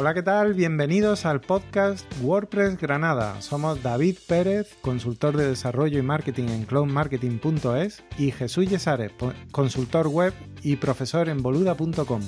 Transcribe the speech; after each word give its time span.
Hola, 0.00 0.14
¿qué 0.14 0.22
tal? 0.22 0.54
Bienvenidos 0.54 1.26
al 1.26 1.42
podcast 1.42 2.10
WordPress 2.22 2.78
Granada. 2.78 3.42
Somos 3.42 3.82
David 3.82 4.16
Pérez, 4.26 4.74
consultor 4.80 5.36
de 5.36 5.46
desarrollo 5.46 5.98
y 5.98 6.02
marketing 6.02 6.48
en 6.48 6.64
cloudmarketing.es 6.64 8.02
y 8.16 8.30
Jesús 8.30 8.66
Yesares, 8.66 9.12
consultor 9.50 10.08
web 10.08 10.32
y 10.62 10.76
profesor 10.76 11.28
en 11.28 11.42
boluda.com. 11.42 12.22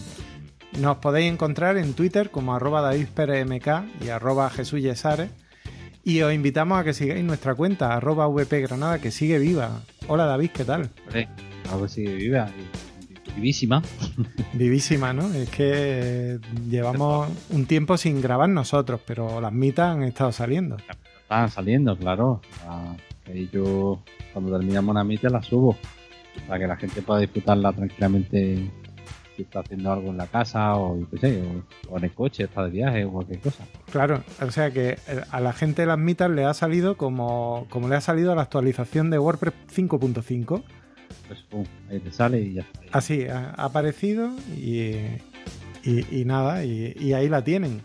Nos 0.80 0.98
podéis 0.98 1.32
encontrar 1.32 1.78
en 1.78 1.94
Twitter 1.94 2.30
como 2.30 2.54
arroba 2.54 2.82
davidperezmk 2.82 4.04
y 4.04 4.10
arroba 4.10 4.50
Jesús 4.50 4.82
y 6.04 6.20
os 6.20 6.34
invitamos 6.34 6.78
a 6.78 6.84
que 6.84 6.92
sigáis 6.92 7.24
nuestra 7.24 7.54
cuenta 7.54 7.94
arroba 7.94 8.28
vpgranada 8.28 8.98
que 8.98 9.10
sigue 9.10 9.38
viva. 9.38 9.80
Hola 10.08 10.26
David, 10.26 10.50
¿qué 10.50 10.66
tal? 10.66 10.90
algo 11.70 11.88
sigue 11.88 12.16
viva 12.16 12.50
vivísima. 13.34 13.82
Vivísima, 14.52 15.12
¿no? 15.12 15.32
Es 15.32 15.50
que 15.50 16.38
llevamos 16.68 17.28
un 17.50 17.66
tiempo 17.66 17.96
sin 17.96 18.20
grabar 18.20 18.48
nosotros, 18.48 19.00
pero 19.06 19.40
las 19.40 19.52
mitas 19.52 19.96
han 19.96 20.02
estado 20.02 20.32
saliendo. 20.32 20.76
Están 21.22 21.50
saliendo, 21.50 21.96
claro. 21.96 22.40
Y 23.32 23.48
yo, 23.48 24.02
cuando 24.32 24.58
terminamos 24.58 24.92
una 24.92 25.04
mita, 25.04 25.28
la 25.28 25.42
subo. 25.42 25.76
Para 26.46 26.58
que 26.58 26.66
la 26.66 26.76
gente 26.76 27.02
pueda 27.02 27.20
disfrutarla 27.20 27.72
tranquilamente 27.72 28.70
si 29.36 29.42
está 29.42 29.60
haciendo 29.60 29.92
algo 29.92 30.10
en 30.10 30.16
la 30.16 30.26
casa 30.26 30.76
o, 30.76 30.98
sé, 31.20 31.42
o, 31.88 31.98
en 31.98 32.04
el 32.04 32.12
coche, 32.12 32.44
está 32.44 32.64
de 32.64 32.70
viaje 32.70 33.04
o 33.04 33.12
cualquier 33.12 33.40
cosa. 33.40 33.64
Claro, 33.90 34.22
o 34.40 34.50
sea 34.50 34.70
que 34.70 34.98
eh, 35.08 35.22
a 35.30 35.40
la 35.40 35.52
gente 35.52 35.82
de 35.82 35.86
las 35.86 35.98
mitas 35.98 36.30
le 36.30 36.44
ha 36.44 36.54
salido 36.54 36.96
como, 36.96 37.66
como 37.70 37.88
le 37.88 37.96
ha 37.96 38.00
salido 38.00 38.34
la 38.34 38.42
actualización 38.42 39.10
de 39.10 39.18
WordPress 39.18 39.54
5.5 39.74 40.62
pues 41.26 41.44
ahí 41.90 42.00
te 42.00 42.12
sale 42.12 42.40
y 42.40 42.54
ya 42.54 42.62
está. 42.62 42.80
Así, 42.92 43.26
ha, 43.26 43.50
aparecido 43.50 44.30
y, 44.56 46.24
nada, 46.24 46.64
y, 46.64 47.12
ahí 47.12 47.28
la 47.28 47.42
tienen. 47.42 47.82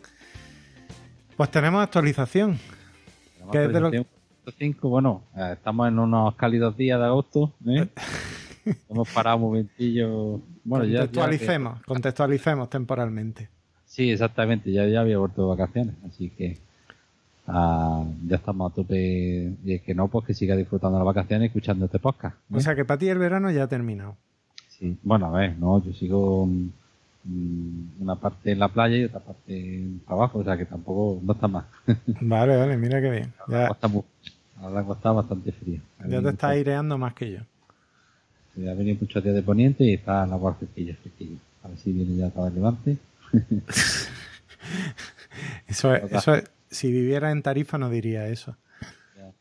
Pues 1.35 1.51
tenemos 1.51 1.83
actualización. 1.83 2.59
bueno, 4.81 5.23
eh, 5.35 5.51
estamos 5.53 5.87
en 5.87 5.99
unos 5.99 6.35
cálidos 6.35 6.75
días 6.77 6.99
de 6.99 7.05
agosto. 7.05 7.53
¿eh? 7.65 7.87
Hemos 8.89 9.09
parado 9.09 9.37
un 9.37 9.43
momentillo. 9.43 10.41
Bueno, 10.63 10.85
contextualicemos, 10.85 11.83
contextualicemos 11.83 12.69
temporalmente. 12.69 13.49
Sí, 13.85 14.11
exactamente, 14.11 14.71
ya, 14.71 14.85
ya 14.85 14.99
había 14.99 15.17
vuelto 15.17 15.43
de 15.43 15.47
vacaciones, 15.47 15.95
así 16.05 16.29
que 16.29 16.66
Ah, 17.49 18.03
ya 18.27 18.35
estamos 18.35 18.71
a 18.71 18.75
tope 18.75 19.53
y 19.63 19.73
es 19.73 19.81
que 19.81 19.95
no, 19.95 20.09
pues 20.09 20.25
que 20.25 20.33
siga 20.33 20.55
disfrutando 20.57 20.97
las 20.97 21.05
vacaciones 21.05 21.47
escuchando 21.47 21.85
este 21.85 21.97
podcast. 21.97 22.35
O 22.51 22.59
sea 22.59 22.75
que 22.75 22.83
para 22.83 22.97
ti 22.97 23.07
el 23.07 23.17
verano 23.17 23.49
ya 23.51 23.63
ha 23.63 23.67
terminado. 23.67 24.17
Sí, 24.67 24.97
bueno, 25.01 25.27
a 25.27 25.31
ver, 25.31 25.57
no, 25.57 25.81
yo 25.81 25.93
sigo 25.93 26.45
mm, 26.45 28.01
una 28.01 28.15
parte 28.15 28.51
en 28.51 28.59
la 28.59 28.67
playa 28.67 28.97
y 28.97 29.05
otra 29.05 29.21
parte 29.21 29.57
en 29.57 30.01
trabajo, 30.05 30.39
o 30.39 30.43
sea 30.43 30.57
que 30.57 30.65
tampoco, 30.65 31.21
no 31.23 31.33
está 31.33 31.47
más. 31.47 31.65
vale, 32.21 32.57
vale, 32.57 32.75
mira 32.75 33.01
qué 33.01 33.11
bien. 33.11 33.33
Ya, 33.47 33.67
ahora 34.61 34.85
está 34.91 35.11
bastante 35.13 35.53
frío. 35.53 35.79
Ya 36.05 36.21
te 36.21 36.29
está 36.29 36.49
aireando 36.49 36.97
más 36.97 37.13
que 37.13 37.31
yo. 37.31 37.39
Sí, 38.53 38.67
ha 38.67 38.73
venido 38.73 38.97
muchos 38.99 39.23
días 39.23 39.35
de 39.35 39.41
poniente 39.41 39.85
y 39.85 39.93
está 39.93 40.25
la 40.27 40.35
agua 40.35 40.53
fresquilla, 40.55 40.97
A 41.63 41.69
ver 41.69 41.77
si 41.77 41.93
viene 41.93 42.13
ya 42.17 42.29
para 42.29 42.49
el 42.49 42.55
levante. 42.55 42.97
eso 45.67 45.95
es, 45.95 46.11
eso 46.11 46.35
es 46.35 46.56
si 46.69 46.91
viviera 46.91 47.31
en 47.31 47.41
Tarifa 47.41 47.77
no 47.77 47.89
diría 47.89 48.27
eso. 48.27 48.57
Ya, 49.15 49.31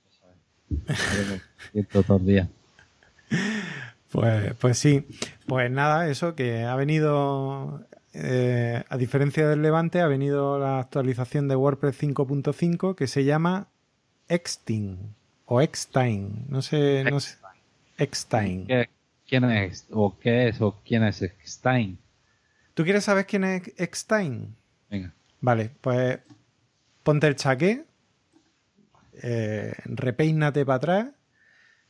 Pues, 4.11 4.55
pues 4.55 4.79
sí, 4.79 5.05
pues 5.47 5.71
nada, 5.71 6.09
eso 6.09 6.35
que 6.35 6.65
ha 6.65 6.75
venido, 6.77 7.87
eh, 8.15 8.83
a 8.89 8.97
diferencia 8.97 9.49
del 9.49 9.63
Levante, 9.63 10.01
ha 10.01 10.07
venido 10.07 10.59
la 10.59 10.79
actualización 10.79 11.49
de 11.49 11.57
WordPress 11.57 12.03
5.5 12.03 12.95
que 12.95 13.09
se 13.09 13.25
llama 13.25 13.69
Extin 14.29 15.15
o 15.45 15.61
Extime, 15.61 16.31
no 16.49 16.63
sé, 16.63 17.05
no 17.05 17.21
sé, 17.21 17.37
Extime. 17.99 18.89
¿Quién 19.29 19.45
es 19.45 19.87
o 19.91 20.17
qué 20.19 20.49
es 20.49 20.61
o 20.61 20.81
quién 20.85 21.03
es 21.03 21.21
Extime? 21.23 21.97
¿Tú 22.75 22.85
quieres 22.85 23.05
saber 23.05 23.27
quién 23.27 23.45
es 23.45 23.73
Extime? 23.77 24.49
Venga. 24.89 25.13
Vale, 25.41 25.71
pues 25.81 26.21
ponte 27.07 27.29
el 27.29 27.37
chaqué, 27.37 27.85
eh, 29.23 29.73
repeínate 29.85 30.67
para 30.67 30.77
atrás, 30.77 31.07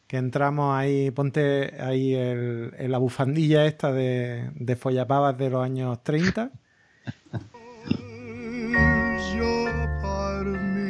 que 0.06 0.18
entramos 0.18 0.76
ahí, 0.76 1.10
ponte 1.10 1.72
ahí 1.80 2.14
el, 2.14 2.74
la 2.78 2.98
bufandilla 2.98 3.64
esta 3.64 3.92
de, 3.92 4.50
de 4.54 4.76
follapavas 4.76 5.38
de 5.38 5.48
los 5.48 5.64
años 5.64 6.04
30. 6.04 6.50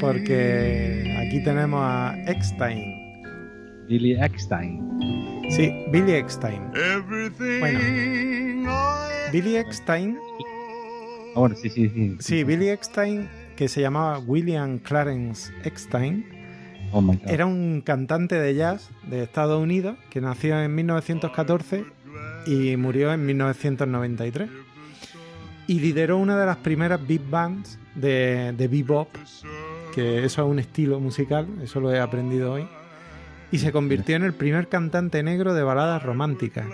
Porque 0.00 1.16
aquí 1.20 1.44
tenemos 1.44 1.80
a 1.84 2.16
Eckstein. 2.26 3.22
Billy 3.88 4.20
Eckstein. 4.20 4.82
Sí, 5.50 5.72
Billy 5.92 6.14
Eckstein. 6.14 6.72
Bueno, 7.60 7.78
Billy 9.30 9.56
Eckstein. 9.56 10.18
Ah, 11.36 11.48
sí, 11.54 11.70
sí, 11.70 11.88
sí. 11.88 12.16
Sí, 12.18 12.42
Billy 12.42 12.70
Eckstein 12.70 13.28
que 13.56 13.68
se 13.68 13.80
llamaba 13.80 14.18
William 14.18 14.78
Clarence 14.78 15.52
Eckstein. 15.64 16.24
Oh 16.92 17.02
Era 17.26 17.46
un 17.46 17.80
cantante 17.80 18.36
de 18.36 18.54
jazz 18.54 18.90
de 19.08 19.22
Estados 19.22 19.60
Unidos 19.60 19.96
que 20.10 20.20
nació 20.20 20.60
en 20.60 20.74
1914 20.74 21.84
y 22.46 22.76
murió 22.76 23.12
en 23.12 23.26
1993. 23.26 24.48
Y 25.66 25.80
lideró 25.80 26.18
una 26.18 26.38
de 26.38 26.46
las 26.46 26.58
primeras 26.58 27.04
big 27.04 27.22
bands 27.28 27.78
de, 27.96 28.54
de 28.56 28.68
bebop, 28.68 29.08
que 29.94 30.24
eso 30.24 30.44
es 30.44 30.48
un 30.48 30.60
estilo 30.60 31.00
musical, 31.00 31.48
eso 31.60 31.80
lo 31.80 31.92
he 31.92 31.98
aprendido 31.98 32.52
hoy. 32.52 32.68
Y 33.50 33.58
se 33.58 33.72
convirtió 33.72 34.14
en 34.14 34.22
el 34.22 34.32
primer 34.32 34.68
cantante 34.68 35.22
negro 35.24 35.54
de 35.54 35.64
baladas 35.64 36.02
románticas. 36.04 36.66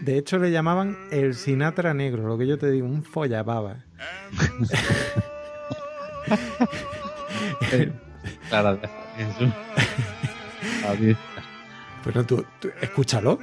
De 0.00 0.16
hecho, 0.16 0.38
le 0.38 0.50
llamaban 0.50 0.96
el 1.10 1.34
Sinatra 1.34 1.92
negro, 1.92 2.26
lo 2.26 2.38
que 2.38 2.46
yo 2.46 2.56
te 2.56 2.70
digo, 2.70 2.86
un 2.86 3.02
follababa. 3.02 3.84
claro, 8.48 8.78
Pero 12.04 12.24
tú, 12.24 12.44
escúchalo. 12.80 13.38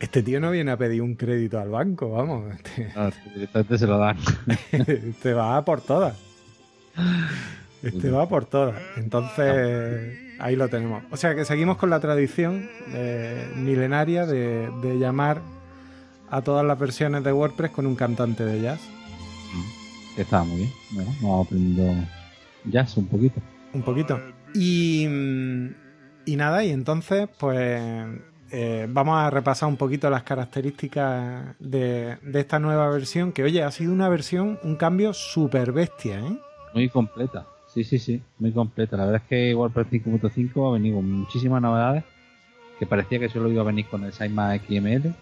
Este 0.00 0.22
tío 0.22 0.40
no 0.40 0.50
viene 0.50 0.70
a 0.70 0.76
pedir 0.76 1.02
un 1.02 1.14
crédito 1.16 1.58
al 1.58 1.70
banco, 1.70 2.10
vamos. 2.10 2.54
Este 3.36 3.78
se 3.78 3.86
lo 3.86 3.98
dan. 3.98 4.16
este 4.72 5.34
va 5.34 5.64
por 5.64 5.80
todas. 5.80 6.16
Este 7.82 8.10
va 8.10 8.28
por 8.28 8.44
todas. 8.44 8.80
Entonces, 8.96 10.18
ahí 10.38 10.56
lo 10.56 10.68
tenemos. 10.68 11.02
O 11.10 11.16
sea 11.16 11.34
que 11.34 11.44
seguimos 11.44 11.76
con 11.76 11.90
la 11.90 12.00
tradición 12.00 12.68
eh, 12.92 13.52
milenaria 13.56 14.24
de, 14.26 14.70
de 14.82 14.98
llamar 14.98 15.42
a 16.30 16.42
todas 16.42 16.64
las 16.64 16.78
versiones 16.78 17.24
de 17.24 17.32
WordPress 17.32 17.70
con 17.70 17.86
un 17.86 17.96
cantante 17.96 18.44
de 18.44 18.60
jazz. 18.60 18.80
Mm. 19.54 20.20
Estaba 20.20 20.44
muy 20.44 20.56
bien. 20.58 20.72
Bueno, 20.90 21.14
vamos 21.20 21.46
aprendiendo 21.46 22.06
jazz 22.64 22.96
un 22.96 23.06
poquito. 23.06 23.40
Un 23.72 23.82
poquito. 23.82 24.20
Y, 24.54 25.06
y 26.24 26.36
nada, 26.36 26.64
y 26.64 26.70
entonces, 26.70 27.28
pues 27.38 28.06
eh, 28.50 28.86
vamos 28.88 29.18
a 29.18 29.30
repasar 29.30 29.68
un 29.68 29.76
poquito 29.76 30.08
las 30.08 30.22
características 30.22 31.54
de, 31.58 32.16
de, 32.22 32.40
esta 32.40 32.58
nueva 32.58 32.88
versión, 32.88 33.32
que 33.32 33.42
oye, 33.42 33.62
ha 33.62 33.70
sido 33.70 33.92
una 33.92 34.08
versión, 34.08 34.58
un 34.62 34.76
cambio 34.76 35.12
súper 35.12 35.72
bestia, 35.72 36.20
¿eh? 36.20 36.38
Muy 36.74 36.88
completa, 36.88 37.46
sí, 37.66 37.84
sí, 37.84 37.98
sí, 37.98 38.22
muy 38.38 38.52
completa. 38.52 38.96
La 38.96 39.04
verdad 39.04 39.22
es 39.22 39.28
que 39.28 39.54
WordPress 39.54 39.88
5.5 39.88 40.68
ha 40.68 40.72
venido 40.72 40.96
con 40.96 41.10
muchísimas 41.10 41.60
novedades, 41.60 42.04
que 42.78 42.86
parecía 42.86 43.18
que 43.18 43.28
solo 43.28 43.50
iba 43.50 43.62
a 43.62 43.66
venir 43.66 43.86
con 43.86 44.04
el 44.04 44.12
Sitemap 44.12 44.62
XML, 44.66 45.14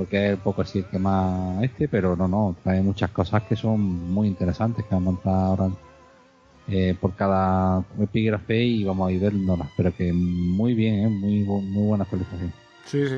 porque 0.00 0.28
es 0.28 0.34
un 0.36 0.40
poco 0.40 0.62
así 0.62 0.78
el 0.78 0.86
que 0.86 0.98
más 0.98 1.62
este, 1.62 1.86
pero 1.86 2.16
no, 2.16 2.26
no, 2.26 2.56
trae 2.64 2.80
muchas 2.80 3.10
cosas 3.10 3.42
que 3.42 3.54
son 3.54 3.80
muy 4.10 4.28
interesantes 4.28 4.82
que 4.86 4.94
a 4.94 4.98
montar 4.98 5.34
ahora 5.34 5.68
eh, 6.68 6.96
por 6.98 7.14
cada 7.14 7.84
epígrafe 8.00 8.62
y 8.62 8.82
vamos 8.82 9.10
a 9.10 9.12
ir 9.12 9.20
verlas, 9.20 9.68
pero 9.76 9.94
que 9.94 10.10
muy 10.10 10.72
bien, 10.72 11.04
¿eh? 11.04 11.08
muy, 11.08 11.40
muy 11.42 11.86
buena 11.86 12.04
actualización. 12.04 12.50
Sí, 12.86 13.08
sí. 13.08 13.16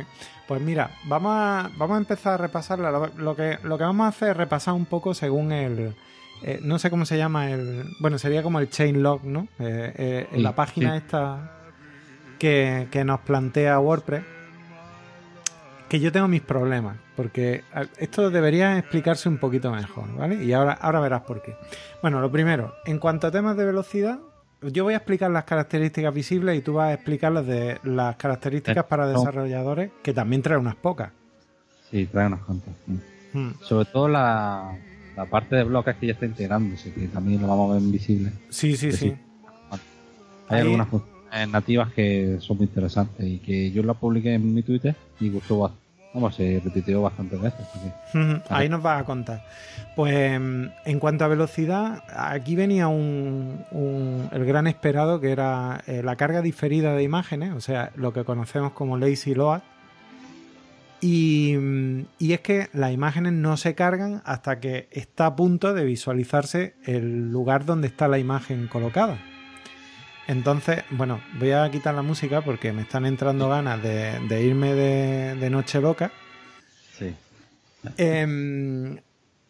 Pues 0.49 0.61
mira, 0.61 0.90
vamos 1.05 1.31
a, 1.32 1.70
vamos 1.76 1.94
a 1.94 1.99
empezar 1.99 2.32
a 2.32 2.37
repasarla. 2.38 2.90
Lo, 2.90 3.37
que, 3.37 3.58
lo 3.62 3.79
que 3.79 3.84
vamos 3.84 4.06
a 4.06 4.08
hacer 4.08 4.31
es 4.31 4.37
repasar 4.37 4.75
un 4.75 4.87
poco 4.87 5.14
según 5.14 5.52
el... 5.52 5.94
Eh, 6.43 6.58
no 6.64 6.81
sé 6.81 6.90
cómo 6.90 7.05
se 7.05 7.17
llama 7.17 7.52
el... 7.52 7.84
Bueno, 8.00 8.19
sería 8.19 8.43
como 8.43 8.58
el 8.58 8.70
chain 8.70 9.05
log, 9.05 9.25
¿no? 9.25 9.46
Eh, 9.61 10.26
en 10.32 10.43
la 10.43 10.56
página 10.56 10.96
esta 10.96 11.61
que, 12.40 12.88
que 12.90 13.05
nos 13.05 13.20
plantea 13.20 13.79
WordPress 13.79 14.31
que 15.92 16.00
yo 16.00 16.10
tengo 16.10 16.26
mis 16.26 16.40
problemas, 16.40 16.96
porque 17.14 17.64
esto 17.98 18.30
debería 18.30 18.78
explicarse 18.78 19.28
un 19.28 19.36
poquito 19.36 19.70
mejor, 19.70 20.16
¿vale? 20.16 20.42
Y 20.42 20.54
ahora, 20.54 20.72
ahora 20.72 21.00
verás 21.00 21.20
por 21.20 21.42
qué. 21.42 21.54
Bueno, 22.00 22.18
lo 22.22 22.32
primero, 22.32 22.72
en 22.86 22.98
cuanto 22.98 23.26
a 23.26 23.30
temas 23.30 23.58
de 23.58 23.66
velocidad, 23.66 24.18
yo 24.62 24.84
voy 24.84 24.94
a 24.94 24.96
explicar 24.96 25.30
las 25.30 25.44
características 25.44 26.14
visibles 26.14 26.56
y 26.56 26.62
tú 26.62 26.72
vas 26.72 26.88
a 26.88 26.92
explicar 26.94 27.32
las 27.32 27.46
de 27.46 27.78
las 27.84 28.16
características 28.16 28.86
para 28.86 29.06
desarrolladores, 29.06 29.90
que 30.02 30.14
también 30.14 30.40
trae 30.40 30.56
unas 30.56 30.76
pocas. 30.76 31.12
Sí, 31.90 32.06
trae 32.06 32.26
unas 32.26 32.40
cuantas. 32.40 32.72
Hmm. 33.34 33.50
Sobre 33.60 33.84
todo 33.84 34.08
la, 34.08 34.74
la 35.14 35.26
parte 35.26 35.56
de 35.56 35.64
bloques 35.64 35.94
que 35.96 36.06
ya 36.06 36.14
está 36.14 36.24
integrándose, 36.24 36.90
que 36.94 37.06
también 37.08 37.42
lo 37.42 37.48
vamos 37.48 37.70
a 37.70 37.74
ver 37.74 37.82
invisible. 37.82 38.32
Sí, 38.48 38.78
sí, 38.78 38.92
sí. 38.92 39.14
Hay 40.48 40.60
algunas 40.60 40.88
funciones 40.88 41.48
nativas 41.50 41.92
que 41.92 42.38
son 42.40 42.56
muy 42.56 42.64
interesantes 42.64 43.26
y 43.26 43.40
que 43.40 43.70
yo 43.72 43.82
la 43.82 43.92
publiqué 43.92 44.32
en 44.32 44.54
mi 44.54 44.62
Twitter 44.62 44.96
y 45.20 45.28
gustó 45.28 45.58
bastante. 45.58 45.81
Vamos, 46.14 46.34
se 46.34 46.60
repitió 46.62 47.00
bastantes 47.00 47.40
veces. 47.40 47.66
Ahí 48.50 48.68
nos 48.68 48.82
vas 48.82 49.00
a 49.00 49.04
contar. 49.04 49.42
Pues 49.96 50.32
en 50.32 51.00
cuanto 51.00 51.24
a 51.24 51.28
velocidad, 51.28 52.02
aquí 52.14 52.54
venía 52.54 52.88
un, 52.88 54.28
el 54.30 54.44
gran 54.44 54.66
esperado 54.66 55.20
que 55.20 55.30
era 55.30 55.82
eh, 55.86 56.02
la 56.02 56.16
carga 56.16 56.42
diferida 56.42 56.94
de 56.94 57.02
imágenes, 57.02 57.52
o 57.54 57.60
sea, 57.60 57.92
lo 57.94 58.12
que 58.12 58.24
conocemos 58.24 58.72
como 58.72 58.98
lazy 58.98 59.34
load, 59.34 59.62
y, 61.02 61.56
es 62.20 62.40
que 62.40 62.68
las 62.72 62.92
imágenes 62.92 63.32
no 63.32 63.56
se 63.56 63.74
cargan 63.74 64.22
hasta 64.24 64.60
que 64.60 64.88
está 64.92 65.26
a 65.26 65.36
punto 65.36 65.74
de 65.74 65.84
visualizarse 65.84 66.76
el 66.84 67.32
lugar 67.32 67.64
donde 67.64 67.88
está 67.88 68.06
la 68.06 68.20
imagen 68.20 68.68
colocada. 68.68 69.18
Entonces, 70.28 70.84
bueno, 70.90 71.20
voy 71.38 71.50
a 71.52 71.70
quitar 71.70 71.94
la 71.94 72.02
música 72.02 72.42
porque 72.42 72.72
me 72.72 72.82
están 72.82 73.06
entrando 73.06 73.48
ganas 73.48 73.82
de, 73.82 74.42
irme 74.42 74.74
de, 74.74 75.50
noche 75.50 75.80
loca. 75.80 76.12
Sí. 76.96 77.14
Em, 77.96 78.98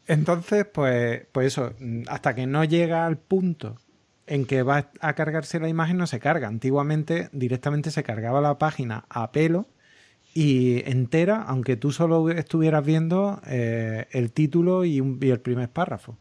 entonces, 0.06 0.66
pues, 0.66 1.22
pues 1.32 1.48
eso, 1.48 1.74
hasta 2.08 2.34
que 2.34 2.46
no 2.46 2.64
llega 2.64 3.06
al 3.06 3.19
punto 3.19 3.76
en 4.26 4.46
que 4.46 4.62
va 4.62 4.90
a 5.00 5.12
cargarse 5.14 5.60
la 5.60 5.69
imagen, 5.69 5.98
no 5.98 6.06
se 6.06 6.20
carga. 6.20 6.48
Antiguamente 6.48 7.28
directamente 7.32 7.90
se 7.90 8.02
cargaba 8.02 8.40
la 8.40 8.58
página 8.58 9.04
a 9.08 9.32
pelo 9.32 9.66
y 10.34 10.88
entera, 10.90 11.42
aunque 11.42 11.76
tú 11.76 11.92
solo 11.92 12.30
estuvieras 12.30 12.84
viendo 12.84 13.40
eh, 13.46 14.06
el 14.12 14.32
título 14.32 14.84
y, 14.84 14.98
el 14.98 15.40
primer 15.40 15.69
párrafo. 15.69 16.16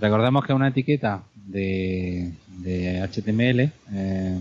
Recordemos 0.00 0.44
que 0.44 0.52
es 0.52 0.56
una 0.56 0.68
etiqueta 0.68 1.22
de, 1.34 2.32
HTML 2.64 3.72
eh, 3.92 4.40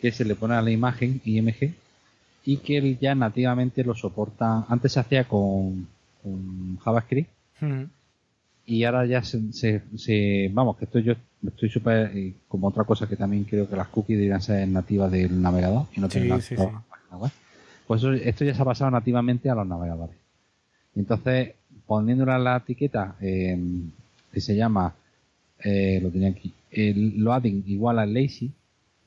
que 0.00 0.10
se 0.10 0.24
le 0.24 0.34
pone 0.34 0.54
a 0.54 0.62
la 0.62 0.70
imagen 0.70 1.20
IMG 1.24 1.74
y 2.44 2.56
que 2.58 2.78
él 2.78 2.98
ya 2.98 3.14
nativamente 3.14 3.84
lo 3.84 3.94
soporta. 3.94 4.64
Antes 4.68 4.92
se 4.92 5.00
hacía 5.00 5.24
con, 5.24 5.86
JavaScript 6.82 7.30
y 8.66 8.84
ahora 8.84 9.06
ya 9.06 9.22
se, 9.22 9.82
Vamos, 10.52 10.76
que 10.76 10.84
esto 10.84 10.98
yo 10.98 11.14
estoy 11.46 11.68
súper. 11.68 12.16
Eh, 12.16 12.34
como 12.48 12.68
otra 12.68 12.84
cosa 12.84 13.06
que 13.06 13.16
también 13.16 13.44
creo 13.44 13.68
que 13.68 13.76
las 13.76 13.88
cookies 13.88 14.18
deberían 14.18 14.42
ser 14.42 14.66
nativas 14.68 15.10
del 15.10 15.40
navegador 15.40 15.86
y 15.94 16.00
no 16.00 16.08
tener 16.08 16.40
sí, 16.42 16.56
pues 17.86 18.04
esto 18.04 18.44
ya 18.44 18.54
se 18.54 18.62
ha 18.62 18.64
pasado 18.64 18.90
nativamente 18.92 19.50
a 19.50 19.54
los 19.54 19.66
navegadores. 19.66 20.16
Entonces, 20.94 21.54
poniéndole 21.86 22.38
la 22.38 22.58
etiqueta 22.58 23.16
em, 23.20 23.90
que 24.32 24.40
se 24.40 24.56
llama, 24.56 24.94
eh, 25.58 26.00
lo 26.02 26.10
tenía 26.10 26.28
aquí, 26.28 26.52
el 26.70 27.18
loading 27.18 27.64
igual 27.66 27.98
a 27.98 28.06
lazy, 28.06 28.52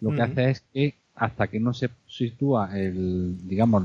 lo 0.01 0.11
que 0.11 0.21
hace 0.21 0.49
es 0.49 0.63
que 0.73 0.95
hasta 1.15 1.47
que 1.47 1.59
no 1.59 1.73
se 1.73 1.89
sitúa 2.07 2.77
el, 2.77 3.47
digamos, 3.47 3.83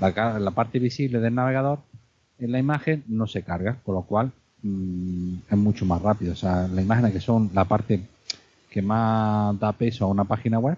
la, 0.00 0.50
parte 0.50 0.78
visible 0.78 1.20
del 1.20 1.34
navegador 1.34 1.78
en 2.38 2.52
la 2.52 2.58
imagen, 2.58 3.04
no 3.06 3.26
se 3.26 3.42
carga, 3.42 3.78
con 3.84 3.94
lo 3.94 4.02
cual 4.02 4.32
mm, 4.62 5.34
es 5.50 5.56
mucho 5.56 5.86
más 5.86 6.02
rápido. 6.02 6.32
O 6.32 6.36
sea, 6.36 6.68
las 6.68 6.84
imágenes 6.84 7.12
que 7.12 7.20
son 7.20 7.50
la 7.54 7.64
parte 7.64 8.00
que 8.70 8.82
más 8.82 9.58
da 9.60 9.72
peso 9.72 10.04
a 10.04 10.08
una 10.08 10.24
página 10.24 10.58
web, 10.58 10.76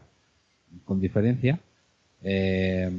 con 0.85 1.01
diferencia, 1.01 1.59
eh, 2.23 2.91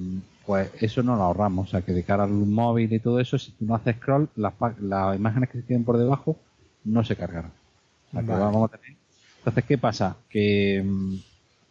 pues 0.46 0.72
eso 0.82 1.04
no 1.04 1.16
lo 1.16 1.24
ahorramos. 1.24 1.68
O 1.68 1.72
sea, 1.72 1.82
que 1.82 1.94
de 1.94 2.04
cara 2.04 2.24
al 2.24 2.32
móvil 2.32 2.92
y 2.92 3.00
todo 3.00 3.20
eso, 3.20 3.38
si 3.38 3.52
tú 3.52 3.66
no 3.66 3.76
haces 3.76 3.96
scroll, 3.98 4.30
las, 4.36 4.54
imágenes 5.16 5.50
que 5.50 5.60
se 5.60 5.66
queden 5.66 5.84
por 5.84 5.98
debajo 5.98 6.38
no 6.88 7.04
se 7.04 7.16
cargarán. 7.16 7.52
Entonces, 8.14 9.64
¿qué 9.68 9.78
pasa? 9.78 10.18
Que, 10.30 10.84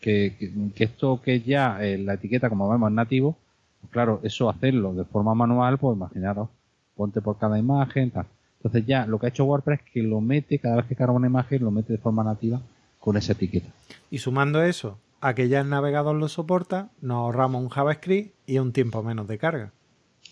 que, 0.01 0.53
esto 0.77 1.21
que 1.23 1.41
ya 1.41 1.83
eh, 1.83 1.99
la 1.99 2.15
etiqueta, 2.15 2.49
como 2.49 2.69
vemos, 2.69 2.91
es 2.91 2.95
nativo, 2.95 3.37
pues 3.81 3.93
claro, 3.93 4.21
eso 4.23 4.49
hacerlo 4.49 4.95
de 4.95 5.05
forma 5.05 5.35
manual, 5.35 5.79
pues 5.79 5.97
imaginaros, 5.97 6.49
ponte 6.95 7.21
por 7.21 7.39
cada 7.39 7.59
imagen, 7.59 8.11
tal. 8.11 8.27
Entonces 8.59 8.87
ya 8.87 9.07
lo 9.07 9.19
que 9.19 9.27
ha 9.27 9.29
hecho 9.29 9.45
WordPress 9.45 9.81
es 9.81 9.93
que 9.93 10.03
lo 10.03 10.21
mete, 10.21 10.59
cada 10.59 10.77
vez 10.77 10.87
que 10.87 10.97
carga 10.97 11.13
una 11.13 11.27
imagen, 11.27 11.65
lo 11.65 11.71
mete 11.71 11.93
de 11.93 11.99
forma 11.99 12.25
nativa 12.25 12.61
con 12.99 13.17
esa 13.17 13.33
etiqueta. 13.33 13.69
Y 14.11 14.19
sumando 14.19 14.63
eso 14.63 14.99
a 15.21 15.35
que 15.35 15.49
ya 15.49 15.61
el 15.61 15.69
navegador 15.69 16.17
lo 16.17 16.29
soporta, 16.29 16.91
nos 17.01 17.17
ahorramos 17.17 17.63
un 17.63 17.69
JavaScript 17.69 18.35
y 18.47 18.59
un 18.59 18.73
tiempo 18.73 19.03
menos 19.03 19.29
de 19.29 19.39
carga. 19.39 19.73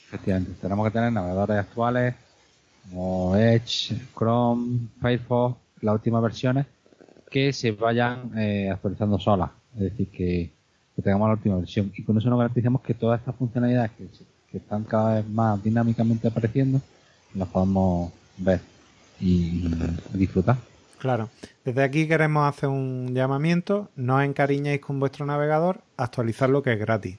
Efectivamente, 0.08 0.52
tenemos 0.60 0.86
que 0.86 0.92
tener 0.92 1.12
navegadores 1.12 1.56
actuales 1.56 2.14
como 2.88 3.36
Edge, 3.36 3.94
Chrome, 4.16 4.88
Firefox, 5.00 5.56
las 5.80 5.94
últimas 5.94 6.22
versiones, 6.22 6.66
que 7.30 7.52
se 7.52 7.72
vayan 7.72 8.30
eh, 8.38 8.70
actualizando 8.70 9.18
solas. 9.18 9.50
Es 9.74 9.80
decir, 9.80 10.08
que, 10.08 10.52
tengamos 11.02 11.28
la 11.28 11.34
última 11.34 11.56
versión. 11.56 11.92
Y 11.96 12.02
con 12.04 12.16
eso 12.16 12.30
nos 12.30 12.38
garantizamos 12.38 12.80
que 12.82 12.94
todas 12.94 13.18
estas 13.18 13.34
funcionalidades 13.34 13.90
que, 13.92 14.06
que 14.50 14.58
están 14.58 14.84
cada 14.84 15.16
vez 15.16 15.28
más 15.28 15.62
dinámicamente 15.62 16.28
apareciendo, 16.28 16.80
las 17.34 17.48
podamos 17.48 18.12
ver 18.38 18.60
y 19.20 19.68
disfrutar. 20.12 20.56
Claro. 20.98 21.28
Desde 21.64 21.82
aquí 21.82 22.08
queremos 22.08 22.48
hacer 22.48 22.68
un 22.68 23.14
llamamiento. 23.14 23.90
No 23.96 24.16
os 24.16 24.24
encariñéis 24.24 24.80
con 24.80 25.00
vuestro 25.00 25.26
navegador, 25.26 25.82
actualizar 25.96 26.48
lo 26.48 26.62
que 26.62 26.72
es 26.72 26.78
gratis. 26.78 27.18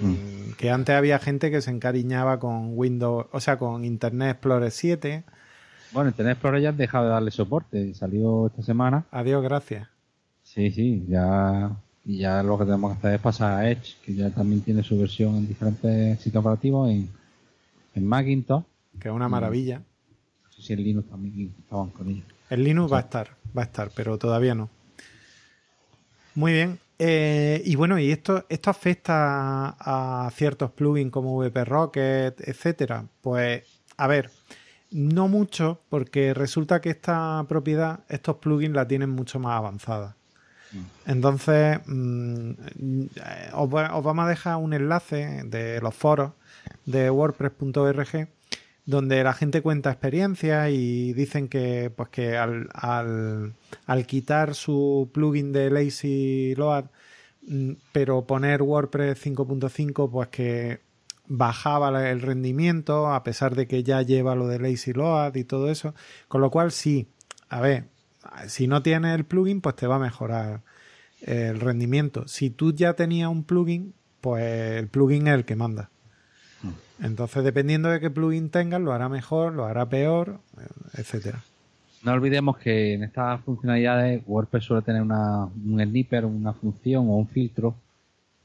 Mm. 0.00 0.52
Que 0.56 0.70
antes 0.70 0.94
había 0.94 1.18
gente 1.18 1.50
que 1.50 1.60
se 1.60 1.70
encariñaba 1.70 2.38
con 2.38 2.76
Windows, 2.76 3.26
o 3.32 3.40
sea, 3.40 3.58
con 3.58 3.84
Internet 3.84 4.32
Explorer 4.32 4.70
7. 4.70 5.24
Bueno, 5.92 6.10
Internet 6.10 6.34
Explorer 6.34 6.62
ya 6.62 6.68
ha 6.70 6.72
dejado 6.72 7.04
de 7.04 7.10
darle 7.10 7.30
soporte. 7.30 7.94
Salió 7.94 8.46
esta 8.46 8.62
semana. 8.62 9.04
Adiós, 9.10 9.42
gracias. 9.42 9.88
Sí, 10.42 10.70
sí, 10.70 11.04
ya, 11.08 11.70
ya 12.04 12.42
lo 12.42 12.58
que 12.58 12.64
tenemos 12.64 12.92
que 12.92 12.98
hacer 12.98 13.14
es 13.14 13.20
pasar 13.20 13.52
a 13.52 13.70
Edge, 13.70 13.96
que 14.04 14.14
ya 14.14 14.30
también 14.30 14.60
tiene 14.62 14.82
su 14.82 14.98
versión 14.98 15.36
en 15.36 15.48
diferentes 15.48 16.20
sitios 16.20 16.40
operativos, 16.40 16.90
en, 16.90 17.08
en 17.94 18.06
Macintosh. 18.06 18.64
Que 18.98 19.08
es 19.08 19.14
una 19.14 19.28
maravilla. 19.28 19.78
No 19.78 20.52
sé 20.52 20.62
si 20.62 20.72
en 20.72 20.84
Linux 20.84 21.08
también 21.08 21.54
estaban 21.58 21.90
con 21.90 22.08
ella. 22.08 22.22
El 22.50 22.64
Linux 22.64 22.92
va 22.92 22.98
a 22.98 23.00
estar, 23.00 23.30
va 23.56 23.62
a 23.62 23.64
estar, 23.64 23.90
pero 23.94 24.18
todavía 24.18 24.54
no. 24.54 24.68
Muy 26.34 26.52
bien. 26.52 26.78
Eh, 27.04 27.60
y 27.64 27.74
bueno, 27.74 27.98
y 27.98 28.12
esto, 28.12 28.46
esto 28.48 28.70
afecta 28.70 29.74
a 29.76 30.30
ciertos 30.30 30.70
plugins 30.70 31.10
como 31.10 31.36
VP 31.36 31.64
Rocket, 31.64 32.40
etcétera. 32.48 33.04
Pues, 33.20 33.64
a 33.96 34.06
ver, 34.06 34.30
no 34.92 35.26
mucho, 35.26 35.80
porque 35.88 36.32
resulta 36.32 36.80
que 36.80 36.90
esta 36.90 37.44
propiedad, 37.48 38.04
estos 38.08 38.36
plugins 38.36 38.76
la 38.76 38.86
tienen 38.86 39.10
mucho 39.10 39.40
más 39.40 39.58
avanzada. 39.58 40.14
Mm. 40.70 41.10
Entonces, 41.10 41.80
mm, 41.86 42.52
os, 43.54 43.72
os, 43.72 44.04
vamos 44.04 44.24
a 44.24 44.28
dejar 44.28 44.56
un 44.58 44.72
enlace 44.72 45.42
de 45.44 45.80
los 45.80 45.96
foros 45.96 46.30
de 46.86 47.10
WordPress.org 47.10 48.28
donde 48.84 49.22
la 49.22 49.32
gente 49.32 49.62
cuenta 49.62 49.90
experiencias 49.90 50.70
y 50.70 51.12
dicen 51.12 51.48
que 51.48 51.92
pues 51.94 52.08
que 52.08 52.36
al, 52.36 52.68
al, 52.74 54.06
quitar 54.06 54.54
su 54.54 55.10
plugin 55.12 55.52
de 55.52 55.70
Lazy 55.70 56.54
Load 56.56 56.86
mm, 57.46 57.72
pero 57.92 58.26
poner 58.26 58.62
WordPress 58.62 59.24
5.5 59.24 60.10
pues 60.10 60.28
que 60.28 60.80
bajaba 61.28 62.10
el 62.10 62.20
rendimiento 62.20 63.12
a 63.12 63.22
pesar 63.22 63.54
de 63.54 63.66
que 63.68 63.84
ya 63.84 64.02
lleva 64.02 64.34
lo 64.34 64.48
de 64.48 64.58
Lazy 64.58 64.92
Load 64.92 65.36
y 65.36 65.44
todo 65.44 65.70
eso. 65.70 65.94
Con 66.28 66.40
lo 66.40 66.50
cual 66.50 66.72
sí 66.72 67.08
a 67.48 67.60
ver 67.60 67.84
si 68.48 68.66
no 68.66 68.82
tienes 68.82 69.14
el 69.14 69.24
plugin 69.24 69.60
pues 69.60 69.76
te 69.76 69.86
va 69.86 69.96
a 69.96 70.00
mejorar 70.00 70.62
el 71.20 71.60
rendimiento. 71.60 72.26
Si 72.26 72.50
tú 72.50 72.74
ya 72.74 72.94
tenías 72.94 73.28
un 73.28 73.44
plugin 73.44 73.94
pues 74.20 74.44
el 74.78 74.88
plugin 74.88 75.28
es 75.28 75.34
el 75.34 75.44
que 75.44 75.54
manda 75.56 75.90
entonces, 77.02 77.42
dependiendo 77.42 77.88
de 77.88 77.98
qué 77.98 78.10
plugin 78.10 78.48
tengas, 78.48 78.80
lo 78.80 78.92
hará 78.92 79.08
mejor, 79.08 79.52
lo 79.52 79.64
hará 79.64 79.86
peor, 79.88 80.38
etcétera. 80.94 81.42
No 82.04 82.12
olvidemos 82.12 82.58
que 82.58 82.94
en 82.94 83.02
estas 83.02 83.40
funcionalidades 83.42 84.22
WordPress 84.26 84.64
suele 84.64 84.82
tener 84.82 85.02
una, 85.02 85.44
un 85.44 85.80
sniper, 85.80 86.24
una 86.24 86.52
función 86.52 87.08
o 87.08 87.16
un 87.16 87.28
filtro 87.28 87.74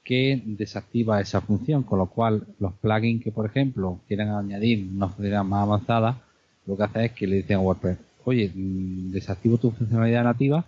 que 0.03 0.41
desactiva 0.45 1.21
esa 1.21 1.41
función, 1.41 1.83
con 1.83 1.99
lo 1.99 2.07
cual 2.07 2.47
los 2.59 2.73
plugins 2.73 3.23
que, 3.23 3.31
por 3.31 3.45
ejemplo, 3.45 3.99
quieran 4.07 4.29
añadir 4.29 4.87
una 4.95 5.07
funcionalidad 5.07 5.43
más 5.43 5.63
avanzada, 5.63 6.21
lo 6.65 6.77
que 6.77 6.83
hace 6.83 7.05
es 7.05 7.11
que 7.11 7.27
le 7.27 7.35
dicen 7.37 7.57
a 7.57 7.61
WordPress, 7.61 7.97
oye, 8.25 8.51
mm, 8.53 9.11
desactivo 9.11 9.57
tu 9.57 9.71
funcionalidad 9.71 10.23
nativa 10.23 10.65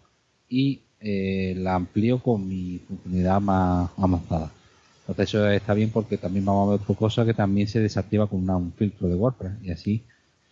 y 0.48 0.82
eh, 1.00 1.56
la 1.58 1.76
amplío 1.76 2.20
con 2.20 2.48
mi 2.48 2.80
funcionalidad 2.88 3.42
más 3.42 3.90
avanzada. 3.98 4.52
Entonces 5.10 5.34
eso 5.34 5.50
está 5.50 5.74
bien 5.74 5.90
porque 5.90 6.18
también 6.18 6.46
vamos 6.46 6.68
a 6.68 6.72
ver 6.74 6.82
otra 6.82 6.96
cosa 6.96 7.26
que 7.26 7.34
también 7.34 7.68
se 7.68 7.80
desactiva 7.80 8.28
con 8.28 8.48
un 8.48 8.72
filtro 8.74 9.08
de 9.08 9.16
WordPress 9.16 9.54
y 9.64 9.72
así, 9.72 10.04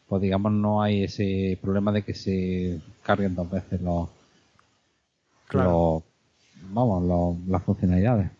pues 0.07 0.19
digamos, 0.19 0.51
no 0.51 0.81
hay 0.81 1.03
ese 1.03 1.59
problema 1.61 1.91
de 1.91 2.01
que 2.01 2.15
se 2.15 2.81
carguen 3.03 3.35
dos 3.35 3.51
veces 3.51 3.79
los, 3.81 4.09
vamos, 6.71 7.37
las 7.47 7.61
funcionalidades. 7.61 8.31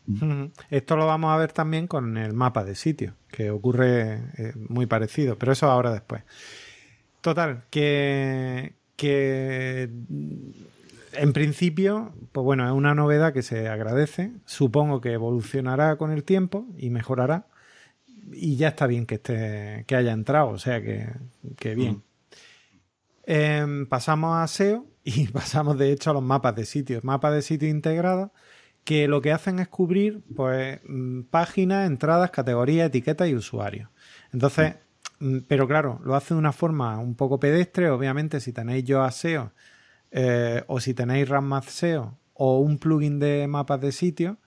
Esto 0.72 0.96
lo 0.98 1.06
vamos 1.06 1.32
a 1.32 1.38
ver 1.38 1.54
también 1.54 1.86
con 1.86 2.18
el 2.18 2.34
mapa 2.34 2.64
de 2.64 2.74
sitio, 2.74 3.14
que 3.30 3.52
ocurre 3.52 4.16
eh, 4.40 4.54
muy 4.70 4.88
parecido, 4.88 5.38
pero 5.38 5.52
eso 5.52 5.70
ahora 5.70 5.92
después. 5.92 6.24
Total, 7.22 7.66
que, 7.70 8.74
que 8.96 9.88
en 11.14 11.34
principio, 11.34 12.14
pues 12.32 12.44
bueno, 12.44 12.66
es 12.66 12.72
una 12.72 12.96
novedad 12.96 13.34
que 13.34 13.42
se 13.42 13.68
agradece. 13.68 14.32
Supongo 14.46 15.02
que 15.02 15.14
evolucionará 15.14 15.96
con 15.98 16.12
el 16.12 16.24
tiempo 16.24 16.66
y 16.78 16.90
mejorará. 16.90 17.48
Y 18.32 18.58
ya 18.58 18.70
está 18.70 18.88
bien 18.88 19.06
que 19.06 19.16
esté, 19.16 19.86
que 19.88 19.96
haya 19.96 20.12
entrado, 20.12 20.50
o 20.50 20.58
sea 20.58 20.82
que, 20.82 21.10
que 21.58 21.76
bien. 21.76 22.04
Em, 23.24 23.86
pasamos 23.88 24.36
a 24.36 24.48
SEO 24.48 24.86
y 25.04 25.28
pasamos 25.32 25.78
de 25.78 25.92
hecho 25.92 26.12
a 26.12 26.14
los 26.14 26.24
mapas 26.24 26.56
de 26.56 26.66
sitios. 26.66 27.04
Mapas 27.04 27.34
de 27.34 27.42
sitios 27.42 27.72
integrados 27.72 28.32
que 28.84 29.08
lo 29.08 29.22
que 29.22 29.34
hacen 29.34 29.60
es 29.60 29.68
cubrir 29.68 30.24
pues 30.36 30.80
mm, 30.88 31.24
páginas, 31.24 31.88
entradas, 31.88 32.32
categorías, 32.32 32.88
etiquetas 32.88 33.28
y 33.28 33.36
usuarios. 33.36 33.90
Entonces, 34.32 34.76
mm, 35.20 35.40
pero 35.48 35.68
claro, 35.68 36.00
lo 36.04 36.16
hace 36.16 36.34
de 36.34 36.40
una 36.40 36.54
forma 36.54 36.98
un 37.00 37.16
poco 37.16 37.40
pedestre. 37.40 37.90
Obviamente, 37.90 38.40
si 38.40 38.54
tenéis 38.54 38.84
yo 38.86 39.04
a 39.04 39.12
SEO 39.12 39.52
eh, 40.12 40.64
o 40.68 40.80
si 40.80 40.94
tenéis 40.94 41.28
RAMMath 41.28 41.70
SEO 41.70 42.18
o 42.34 42.60
un 42.60 42.78
plugin 42.78 43.20
de 43.20 43.48
mapas 43.48 43.82
de 43.82 43.92
sitio, 43.92 44.38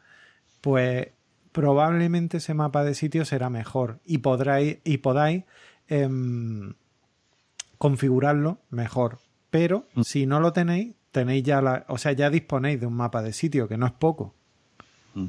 pues 0.60 1.08
probablemente 1.52 2.38
ese 2.38 2.54
mapa 2.54 2.84
de 2.84 2.94
sitio 2.94 3.24
será 3.24 3.50
mejor 3.50 3.98
y 4.04 4.18
podráis 4.18 4.78
y 4.84 4.98
podáis 4.98 5.44
em, 5.88 6.74
configurarlo 7.78 8.58
mejor. 8.70 9.18
Pero 9.50 9.86
mm. 9.94 10.02
si 10.02 10.26
no 10.26 10.40
lo 10.40 10.52
tenéis, 10.52 10.94
tenéis 11.10 11.42
ya 11.42 11.60
la, 11.60 11.84
o 11.88 11.98
sea, 11.98 12.12
ya 12.12 12.30
disponéis 12.30 12.80
de 12.80 12.86
un 12.86 12.94
mapa 12.94 13.22
de 13.22 13.32
sitio, 13.32 13.66
que 13.68 13.76
no 13.76 13.86
es 13.86 13.92
poco. 13.92 14.34
Mm. 15.14 15.26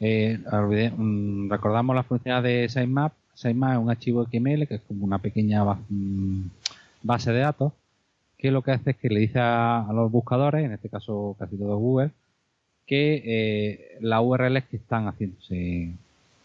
Eh, 0.00 0.38
mm, 0.96 1.50
recordamos 1.50 1.96
la 1.96 2.02
funcionalidad 2.02 2.42
de 2.42 2.68
sitemap. 2.68 3.14
Sitemap 3.32 3.72
es 3.72 3.78
un 3.78 3.90
archivo 3.90 4.24
XML 4.24 4.68
que 4.68 4.74
es 4.76 4.82
como 4.82 5.04
una 5.04 5.18
pequeña 5.18 5.64
base 7.02 7.32
de 7.32 7.40
datos 7.40 7.72
que 8.38 8.50
lo 8.50 8.62
que 8.62 8.72
hace 8.72 8.90
es 8.90 8.96
que 8.96 9.08
le 9.08 9.20
dice 9.20 9.38
a, 9.40 9.86
los 9.92 10.10
buscadores, 10.10 10.64
en 10.64 10.72
este 10.72 10.88
caso 10.88 11.36
casi 11.38 11.56
todo 11.56 11.76
Google, 11.78 12.10
que 12.86 13.22
eh, 13.24 13.98
las 14.00 14.22
URLs 14.22 14.64
que 14.64 14.76
están 14.76 15.06
haciéndose 15.06 15.92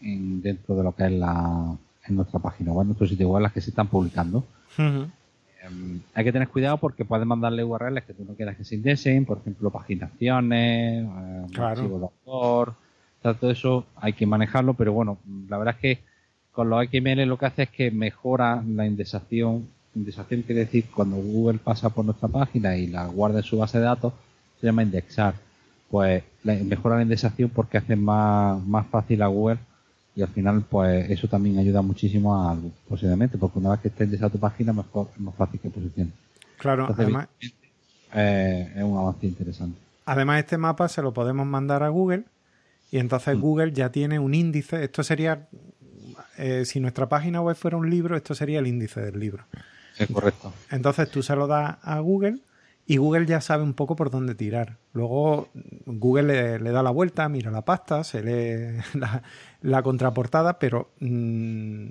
dentro 0.00 0.74
de 0.74 0.82
lo 0.82 0.92
que 0.94 1.06
es 1.06 1.12
la, 1.12 1.76
en 2.06 2.16
nuestra 2.16 2.40
página 2.40 2.72
web, 2.72 2.82
en 2.82 2.88
nuestro 2.88 3.06
sitio 3.06 3.28
web, 3.28 3.42
las 3.42 3.52
que 3.52 3.60
se 3.60 3.70
están 3.70 3.86
publicando. 3.86 4.44
Em, 4.78 6.00
hay 6.14 6.24
que 6.24 6.32
tener 6.32 6.48
cuidado 6.48 6.78
porque 6.78 7.04
puedes 7.04 7.26
mandarle 7.26 7.62
URLs 7.62 8.04
que 8.04 8.14
tú 8.14 8.24
no 8.24 8.34
quieras 8.34 8.56
que 8.56 8.64
se 8.64 8.74
indexen, 8.74 9.24
por 9.24 9.38
ejemplo, 9.38 9.70
paginaciones, 9.70 11.04
eh, 11.06 11.46
claro. 11.52 11.88
de 11.88 12.04
autor, 12.04 12.74
todo 13.22 13.50
eso 13.50 13.86
hay 13.96 14.14
que 14.14 14.26
manejarlo, 14.26 14.74
pero 14.74 14.92
bueno, 14.92 15.18
la 15.48 15.58
verdad 15.58 15.76
es 15.76 15.80
que 15.80 16.02
con 16.50 16.68
los 16.68 16.84
XML 16.84 17.24
lo 17.26 17.38
que 17.38 17.46
hace 17.46 17.62
es 17.64 17.70
que 17.70 17.90
mejora 17.90 18.62
la 18.66 18.86
indexación. 18.86 19.68
Indexación 19.94 20.42
quiere 20.42 20.64
decir 20.64 20.86
cuando 20.94 21.16
Google 21.16 21.58
pasa 21.58 21.90
por 21.90 22.04
nuestra 22.04 22.28
página 22.28 22.76
y 22.76 22.86
la 22.86 23.06
guarda 23.06 23.38
en 23.38 23.44
su 23.44 23.58
base 23.58 23.78
de 23.78 23.84
datos, 23.84 24.12
se 24.60 24.66
llama 24.66 24.82
indexar. 24.82 25.34
Pues 25.90 26.22
mejora 26.42 26.96
la 26.96 27.02
indexación 27.02 27.50
porque 27.50 27.78
hace 27.78 27.96
más, 27.96 28.64
más 28.66 28.86
fácil 28.86 29.22
a 29.22 29.26
Google 29.26 29.58
y 30.14 30.22
al 30.22 30.28
final 30.28 30.62
pues 30.68 31.10
eso 31.10 31.28
también 31.28 31.58
ayuda 31.58 31.82
muchísimo 31.82 32.36
a 32.36 32.56
posiblemente 32.88 33.38
porque 33.38 33.58
una 33.58 33.70
vez 33.70 33.80
que 33.80 33.88
estés 33.88 34.12
en 34.12 34.30
tu 34.30 34.38
página 34.38 34.72
mejor, 34.72 35.08
es 35.14 35.20
más 35.20 35.34
fácil 35.34 35.60
que 35.60 35.70
posicione 35.70 36.10
claro 36.58 36.86
además 36.88 37.28
eh, 38.14 38.72
es 38.76 38.82
un 38.82 38.98
avance 38.98 39.26
interesante 39.26 39.78
además 40.04 40.40
este 40.40 40.58
mapa 40.58 40.88
se 40.88 41.00
lo 41.00 41.14
podemos 41.14 41.46
mandar 41.46 41.82
a 41.82 41.88
Google 41.88 42.24
y 42.90 42.98
entonces 42.98 43.36
mm. 43.36 43.40
Google 43.40 43.72
ya 43.72 43.90
tiene 43.90 44.18
un 44.18 44.34
índice 44.34 44.84
esto 44.84 45.02
sería 45.02 45.48
eh, 46.36 46.64
si 46.66 46.80
nuestra 46.80 47.08
página 47.08 47.40
web 47.40 47.56
fuera 47.56 47.78
un 47.78 47.88
libro 47.88 48.16
esto 48.16 48.34
sería 48.34 48.58
el 48.58 48.66
índice 48.66 49.00
del 49.00 49.18
libro 49.18 49.44
es 49.98 50.10
correcto 50.10 50.52
entonces 50.70 51.10
tú 51.10 51.22
se 51.22 51.36
lo 51.36 51.46
das 51.46 51.76
a 51.82 51.98
Google 52.00 52.40
y 52.86 52.96
Google 52.96 53.26
ya 53.26 53.40
sabe 53.40 53.62
un 53.62 53.74
poco 53.74 53.94
por 53.96 54.10
dónde 54.10 54.34
tirar. 54.34 54.78
Luego 54.92 55.48
Google 55.86 56.58
le, 56.58 56.70
da 56.70 56.82
la 56.82 56.90
vuelta, 56.90 57.28
mira 57.28 57.50
la 57.50 57.62
pasta, 57.62 58.04
se 58.04 58.22
lee 58.22 58.82
la, 59.62 59.82
contraportada, 59.82 60.58
pero... 60.58 60.90
Mm, 61.00 61.86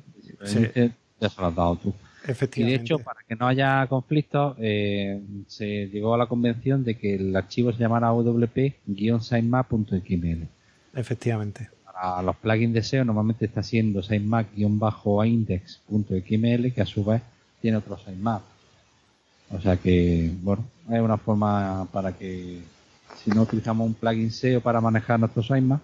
ya 1.20 1.30
se 1.30 1.42
lo 1.42 1.48
has 1.48 1.56
dado 1.56 1.76
tú. 1.78 1.94
Efectivamente. 2.28 2.76
Y 2.76 2.78
de 2.78 2.84
hecho, 2.84 3.00
para 3.00 3.22
que 3.28 3.36
no 3.36 3.48
haya 3.48 3.88
conflicto, 3.88 4.56
eh, 4.60 5.20
se 5.48 5.88
llegó 5.88 6.14
a 6.14 6.18
la 6.18 6.28
convención 6.28 6.84
de 6.84 6.98
que 6.98 7.16
el 7.16 7.34
archivo 7.36 7.72
se 7.72 7.80
llamara 7.80 8.12
wp-sitemap.xml. 8.12 10.48
Efectivamente. 10.94 11.70
Para 11.86 12.22
los 12.22 12.36
plugins 12.36 12.74
de 12.74 12.84
SEO 12.84 13.06
normalmente 13.06 13.46
está 13.46 13.64
siendo 13.64 14.04
sitemap-index.xml, 14.04 16.74
que 16.74 16.82
a 16.82 16.86
su 16.86 17.06
vez 17.06 17.22
tiene 17.62 17.78
otro 17.78 17.98
sitemap. 17.98 18.42
O 19.52 19.62
sea 19.62 19.78
que, 19.78 20.34
bueno, 20.42 20.66
es 20.90 21.02
una 21.02 21.18
forma 21.18 21.88
para 21.92 22.14
que 22.14 22.62
si 23.24 23.30
no 23.32 23.44
utilizamos 23.44 23.88
un 23.88 23.94
plugin 23.94 24.32
SEO 24.32 24.62
para 24.62 24.82
manejar 24.82 25.20
nuestros 25.20 25.46
sitemaps, 25.48 25.84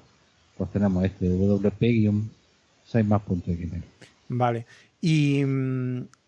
pues 0.57 0.71
tenemos 0.71 1.03
este 1.03 1.29
wp-sitemap.xml. 1.29 3.83
Vale. 4.29 4.65
Y, 5.01 5.43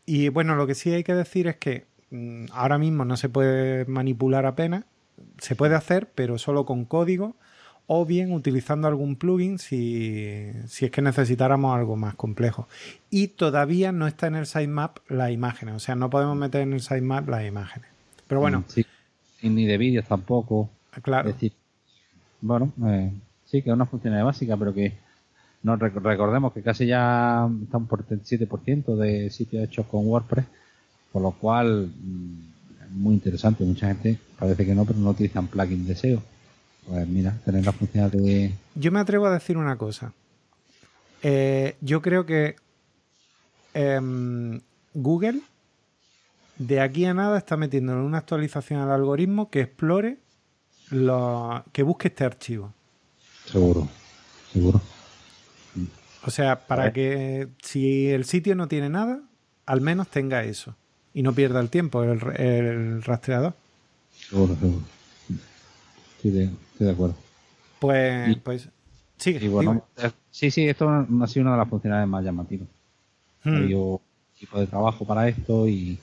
y 0.05 0.29
bueno, 0.29 0.55
lo 0.55 0.67
que 0.67 0.75
sí 0.75 0.91
hay 0.91 1.03
que 1.03 1.15
decir 1.15 1.47
es 1.47 1.57
que 1.57 1.85
mm, 2.11 2.45
ahora 2.51 2.77
mismo 2.77 3.03
no 3.05 3.17
se 3.17 3.29
puede 3.29 3.85
manipular 3.85 4.45
apenas, 4.45 4.83
se 5.39 5.55
puede 5.55 5.73
hacer, 5.75 6.07
pero 6.13 6.37
solo 6.37 6.65
con 6.65 6.85
código 6.85 7.35
o 7.91 8.05
bien 8.05 8.31
utilizando 8.31 8.87
algún 8.87 9.15
plugin 9.15 9.57
si, 9.57 10.51
si, 10.67 10.85
es 10.85 10.91
que 10.91 11.01
necesitáramos 11.01 11.75
algo 11.75 11.95
más 11.95 12.13
complejo. 12.13 12.67
Y 13.09 13.29
todavía 13.29 13.91
no 13.91 14.05
está 14.05 14.27
en 14.27 14.35
el 14.35 14.45
sitemap 14.45 14.99
las 15.09 15.31
imágenes, 15.31 15.73
o 15.73 15.79
sea, 15.79 15.95
no 15.95 16.07
podemos 16.07 16.37
meter 16.37 16.61
en 16.61 16.73
el 16.73 16.81
sitemap 16.81 17.27
las 17.27 17.47
imágenes. 17.47 17.89
Pero 18.27 18.41
bueno. 18.41 18.63
Sí. 18.67 18.85
Ni 19.41 19.65
de 19.65 19.79
vídeos 19.79 20.05
tampoco. 20.05 20.69
Claro. 21.01 21.29
Es 21.29 21.35
decir, 21.35 21.53
bueno, 22.41 22.71
eh, 22.85 23.11
sí, 23.45 23.63
que 23.63 23.71
es 23.71 23.73
una 23.73 23.87
funcionalidad 23.87 24.25
básica, 24.25 24.55
pero 24.55 24.71
que 24.71 24.93
no 25.63 25.75
recordemos 25.75 26.53
que 26.53 26.61
casi 26.61 26.85
ya 26.85 27.49
están 27.63 27.87
por 27.87 28.05
el 28.07 28.21
7% 28.21 28.97
de 28.97 29.31
sitios 29.31 29.63
hechos 29.63 29.87
con 29.87 30.05
WordPress, 30.05 30.45
por 31.11 31.23
lo 31.23 31.31
cual 31.31 31.87
mm, 31.87 32.83
es 32.83 32.91
muy 32.91 33.15
interesante. 33.15 33.63
Mucha 33.63 33.87
gente 33.87 34.19
parece 34.37 34.63
que 34.63 34.75
no, 34.75 34.85
pero 34.85 34.99
no 34.99 35.09
utilizan 35.09 35.47
plugins 35.47 35.87
de 35.87 35.95
SEO 35.95 36.21
pues 36.89 37.07
mira, 37.07 37.37
tener 37.45 37.63
la 37.63 37.71
función 37.71 38.09
de... 38.09 38.51
Yo 38.73 38.91
me 38.91 38.99
atrevo 38.99 39.27
a 39.27 39.31
decir 39.31 39.57
una 39.57 39.77
cosa. 39.77 40.11
Eh, 41.21 41.75
yo 41.81 42.01
creo 42.01 42.25
que 42.25 42.55
em, 43.75 44.59
Google 44.95 45.41
de 46.57 46.81
aquí 46.81 47.05
a 47.05 47.13
nada 47.13 47.37
está 47.37 47.57
metiendo 47.57 47.93
en 47.93 47.99
una 47.99 48.17
actualización 48.17 48.81
al 48.81 48.91
algoritmo 48.91 49.51
que 49.51 49.61
explore, 49.61 50.17
lo, 50.89 51.63
que 51.71 51.83
busque 51.83 52.07
este 52.07 52.25
archivo. 52.25 52.73
Seguro, 53.45 53.87
seguro. 54.51 54.81
O 56.25 56.31
sea, 56.31 56.67
para 56.67 56.91
que 56.91 57.49
si 57.61 58.09
el 58.09 58.25
sitio 58.25 58.55
no 58.55 58.67
tiene 58.67 58.89
nada, 58.89 59.21
al 59.67 59.81
menos 59.81 60.07
tenga 60.09 60.43
eso 60.43 60.75
y 61.13 61.21
no 61.21 61.33
pierda 61.33 61.59
el 61.59 61.69
tiempo 61.69 62.03
el, 62.03 62.19
el 62.35 63.03
rastreador. 63.03 63.53
Seguro, 64.11 64.55
seguro. 64.55 64.98
Sí, 66.21 66.29
estoy 66.29 66.87
de 66.87 66.91
acuerdo. 66.91 67.15
Pues, 67.79 68.37
pues 68.43 68.69
sigue. 69.17 69.45
Eh, 69.45 70.11
sí, 70.31 70.51
sí, 70.51 70.67
esto 70.67 70.89
ha 70.89 71.27
sido 71.27 71.43
una 71.43 71.53
de 71.53 71.57
las 71.57 71.69
funcionalidades 71.69 72.09
más 72.09 72.23
llamativas. 72.23 72.67
Hmm. 73.43 73.55
Había 73.55 73.77
equipo 74.35 74.59
de 74.59 74.67
trabajo 74.67 75.05
para 75.05 75.27
esto 75.27 75.67
y 75.67 75.97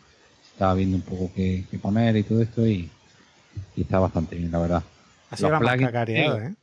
estaba 0.53 0.75
viendo 0.75 0.97
un 0.97 1.03
poco 1.03 1.31
qué, 1.35 1.65
poner 1.81 2.17
y 2.17 2.23
todo 2.23 2.43
esto 2.43 2.67
y, 2.67 2.91
está 3.77 3.99
bastante 3.99 4.37
bien, 4.37 4.51
la 4.51 4.59
verdad. 4.59 4.83
Ha 5.31 5.37
sido 5.37 5.51
la 5.51 5.61
más 5.61 5.77
cacareada, 5.79 6.49
¿eh? 6.49 6.55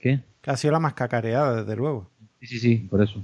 ¿Qué? 0.00 0.20
ha 0.46 0.56
sido 0.56 0.72
la 0.72 0.80
más 0.80 0.94
cacareada, 0.94 1.62
desde 1.62 1.76
luego. 1.76 2.08
Sí, 2.40 2.46
sí, 2.46 2.58
sí, 2.58 2.76
por 2.76 3.02
eso. 3.02 3.22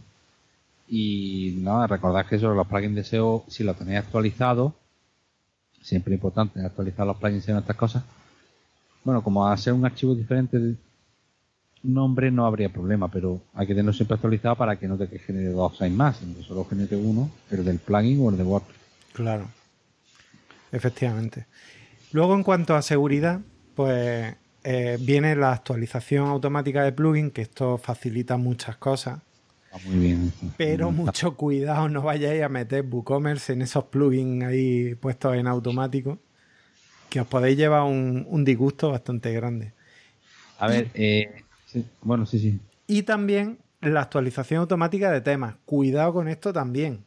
Y 0.89 1.57
nada, 1.61 1.87
recordad 1.87 2.27
que 2.27 2.37
eso, 2.37 2.53
los 2.53 2.67
plugins 2.67 2.97
de 2.97 3.05
SEO, 3.05 3.45
si 3.49 3.65
lo 3.65 3.75
tenéis 3.75 4.01
actualizado, 4.01 4.75
siempre 5.81 6.15
es 6.15 6.19
importante 6.19 6.61
actualizar 6.61 7.07
los 7.07 7.17
plugins 7.17 7.49
en 7.49 7.57
estas 7.57 7.77
cosas, 7.77 8.05
bueno, 9.05 9.23
como 9.23 9.47
hacer 9.47 9.73
un 9.73 9.85
archivo 9.85 10.15
diferente 10.15 10.59
de 10.59 10.75
nombre 11.85 12.31
no 12.31 12.47
habría 12.47 12.71
problema, 12.71 13.09
pero 13.09 13.41
hay 13.55 13.67
que 13.67 13.75
tenerlo 13.75 13.93
siempre 13.93 14.15
actualizado 14.15 14.57
para 14.57 14.77
que 14.77 14.89
no 14.89 14.97
te 14.97 15.07
genere 15.19 15.51
dos 15.51 15.77
signs 15.77 15.95
más, 15.95 16.17
sino 16.17 16.35
que 16.35 16.43
solo 16.43 16.65
genere 16.65 16.97
uno, 16.97 17.31
el 17.51 17.65
del 17.65 17.79
plugin 17.79 18.21
o 18.25 18.31
el 18.31 18.39
de 18.39 18.43
WordPress. 18.43 18.79
Claro. 19.13 19.49
Efectivamente. 20.73 21.47
Luego, 22.13 22.35
en 22.35 22.43
cuanto 22.43 22.75
a 22.75 22.83
seguridad, 22.83 23.41
pues 23.75 24.35
eh, 24.65 24.99
viene 25.01 25.37
la 25.37 25.53
actualización 25.53 26.29
automática 26.29 26.83
de 26.83 26.93
plugin, 26.93 27.31
que 27.31 27.43
esto 27.43 27.77
facilita 27.77 28.39
muchas 28.39 28.77
cosas. 28.77 29.21
muy 29.87 29.99
bien. 29.99 30.33
Pero 30.57 30.91
mucho 30.91 31.37
cuidado, 31.37 31.89
no 31.89 32.03
vayáis 32.03 32.43
a 32.43 32.49
meter 32.49 32.85
WooCommerce 32.91 33.53
en 33.53 33.63
esos 33.63 33.85
plugins 33.85 34.45
ahí 34.45 34.95
puestos 34.95 35.37
en 35.37 35.47
automático 35.47 36.19
que 37.09 37.21
os 37.21 37.27
podéis 37.27 37.57
llevar 37.57 37.83
un, 37.83 38.45
disgusto 38.45 38.91
bastante 38.91 39.33
grande. 39.33 39.73
A 40.59 40.69
ver, 40.69 40.89
eh, 40.95 41.43
bueno, 42.03 42.27
sí, 42.27 42.39
sí. 42.39 42.61
Y 42.87 43.03
también 43.03 43.59
la 43.81 44.03
actualización 44.03 44.61
automática 44.61 45.11
de 45.11 45.21
temas. 45.21 45.57
Cuidado 45.65 46.13
con 46.13 46.29
esto 46.29 46.53
también. 46.53 47.05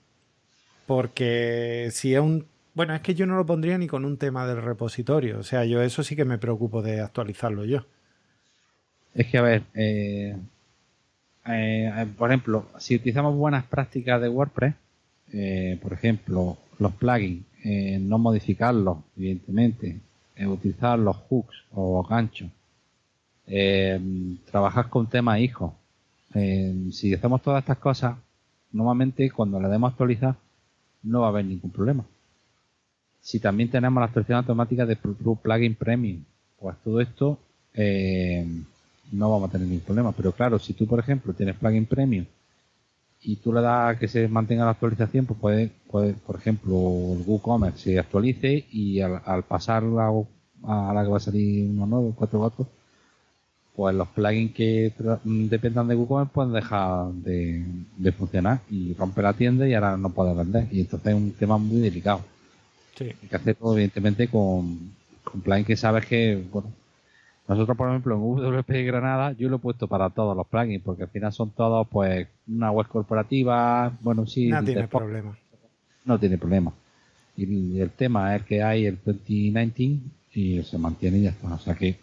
Porque 0.85 1.89
si 1.91 2.13
es 2.13 2.19
un... 2.19 2.45
Bueno, 2.73 2.93
es 2.93 3.01
que 3.01 3.15
yo 3.15 3.25
no 3.25 3.35
lo 3.35 3.45
pondría 3.45 3.77
ni 3.77 3.87
con 3.87 4.05
un 4.05 4.17
tema 4.17 4.47
del 4.47 4.61
repositorio. 4.61 5.39
O 5.39 5.43
sea, 5.43 5.65
yo 5.65 5.81
eso 5.81 6.03
sí 6.03 6.15
que 6.15 6.25
me 6.25 6.37
preocupo 6.37 6.81
de 6.81 7.01
actualizarlo 7.01 7.65
yo. 7.65 7.85
Es 9.15 9.27
que, 9.27 9.37
a 9.39 9.41
ver, 9.41 9.63
eh, 9.73 10.35
eh, 11.47 12.05
por 12.17 12.29
ejemplo, 12.29 12.67
si 12.77 12.95
utilizamos 12.95 13.35
buenas 13.35 13.65
prácticas 13.65 14.21
de 14.21 14.29
WordPress, 14.29 14.75
eh, 15.33 15.79
por 15.81 15.93
ejemplo, 15.93 16.57
los 16.77 16.93
plugins, 16.93 17.43
no 18.01 18.17
modificarlos, 18.17 18.99
evidentemente, 19.17 19.99
utilizar 20.47 20.97
los 20.99 21.17
hooks 21.29 21.55
o 21.73 22.03
ganchos, 22.03 22.49
trabajar 24.45 24.89
con 24.89 25.07
temas 25.07 25.39
hijos. 25.39 25.73
si 26.91 27.13
hacemos 27.13 27.41
todas 27.41 27.61
estas 27.63 27.77
cosas, 27.77 28.15
normalmente 28.71 29.29
cuando 29.31 29.59
le 29.59 29.67
demos 29.67 29.91
actualizar, 29.91 30.35
no 31.03 31.21
va 31.21 31.27
a 31.27 31.29
haber 31.29 31.45
ningún 31.45 31.71
problema. 31.71 32.05
Si 33.21 33.39
también 33.39 33.69
tenemos 33.69 33.99
la 33.99 34.05
actualización 34.05 34.37
automática 34.37 34.85
de 34.85 34.95
plugin 34.95 35.75
premium, 35.75 36.23
pues 36.59 36.77
todo 36.83 37.01
esto 37.01 37.37
eh, 37.73 38.45
no 39.11 39.31
vamos 39.31 39.49
a 39.49 39.51
tener 39.51 39.67
ningún 39.67 39.85
problema. 39.85 40.11
Pero 40.11 40.31
claro, 40.31 40.59
si 40.59 40.73
tú, 40.73 40.87
por 40.87 40.99
ejemplo, 40.99 41.33
tienes 41.33 41.55
plugin 41.55 41.85
premium 41.85 42.25
y 43.27 43.35
tú 43.35 43.51
le 43.51 43.59
das 43.59 43.93
a 43.93 43.99
que 43.99 44.07
se 44.07 44.29
mantenga 44.29 44.63
la 44.63 44.71
actualización, 44.71 45.25
pues 45.25 45.37
puede, 45.37 45.69
puede 45.91 46.13
por 46.13 46.37
ejemplo, 46.37 46.71
el 47.11 47.23
WooCommerce 47.27 47.77
se 47.77 47.99
actualice 47.99 48.65
y 48.71 49.01
al, 49.01 49.43
pasar 49.43 49.83
a, 49.83 50.93
la 50.93 51.03
que 51.03 51.09
va 51.09 51.17
a 51.17 51.19
salir 51.19 51.69
uno 51.69 51.85
nuevo, 51.85 52.15
4.4, 52.17 52.65
pues 53.75 53.95
los 53.95 54.07
plugins 54.07 54.53
que 54.53 54.93
dependan 55.25 55.89
de 55.89 55.95
WooCommerce 55.95 56.31
pueden 56.33 56.53
dejar 56.53 57.11
de, 57.11 58.11
funcionar 58.17 58.61
y 58.69 58.93
rompe 58.93 59.21
la 59.21 59.33
tienda 59.33 59.67
y 59.67 59.73
ahora 59.73 59.97
no 59.97 60.09
puede 60.11 60.33
vender. 60.33 60.69
Y 60.71 60.79
entonces 60.79 61.09
es 61.09 61.13
un 61.13 61.31
tema 61.31 61.57
muy 61.57 61.81
delicado. 61.81 62.21
Sí. 62.97 63.07
Hay 63.21 63.27
que 63.29 63.35
hacerlo, 63.35 63.73
evidentemente, 63.73 64.29
con, 64.29 64.93
con 65.21 65.41
plugins 65.41 65.67
que 65.67 65.75
sabes 65.75 66.05
que, 66.05 66.41
bueno, 66.49 66.69
nosotros, 67.47 67.77
por 67.77 67.89
ejemplo, 67.89 68.15
en 68.15 68.21
WP 68.21 68.85
Granada, 68.85 69.31
yo 69.31 69.47
lo 69.47 69.55
he 69.55 69.59
puesto 69.59 69.87
para 69.87 70.09
todos 70.09 70.35
los 70.35 70.47
plugins, 70.47 70.83
porque 70.83 71.03
al 71.03 71.09
final 71.09 71.31
son 71.31 71.51
todos, 71.51 71.87
pues, 71.87 72.27
una 72.47 72.71
web 72.71 72.87
corporativa, 72.87 73.91
bueno, 74.01 74.25
sí. 74.25 74.49
No 74.49 74.63
tiene 74.63 74.87
problema. 74.87 75.37
No 76.03 76.19
tiene 76.19 76.37
problema. 76.37 76.73
Y 77.37 77.79
el 77.79 77.91
tema 77.91 78.35
es 78.35 78.43
que 78.43 78.63
hay 78.63 78.85
el 78.85 78.97
2019 79.03 80.01
y 80.33 80.61
se 80.63 80.77
mantiene 80.77 81.19
y 81.19 81.21
ya 81.23 81.29
está. 81.29 81.53
O 81.53 81.59
sea 81.59 81.75
que, 81.75 81.97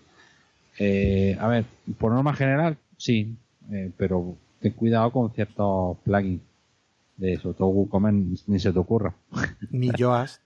eh, 0.79 1.37
a 1.39 1.49
ver, 1.49 1.65
por 1.99 2.13
norma 2.13 2.35
general, 2.35 2.79
sí, 2.97 3.37
eh, 3.71 3.91
pero 3.97 4.37
ten 4.61 4.73
cuidado 4.73 5.11
con 5.13 5.31
ciertos 5.33 5.99
plugins 6.05 6.41
de 7.17 7.35
eso. 7.35 7.53
Todo 7.53 7.69
WooCommerce 7.69 8.45
ni 8.47 8.59
se 8.59 8.73
te 8.73 8.79
ocurra. 8.79 9.15
Ni 9.71 9.91
Yoast. 9.99 10.41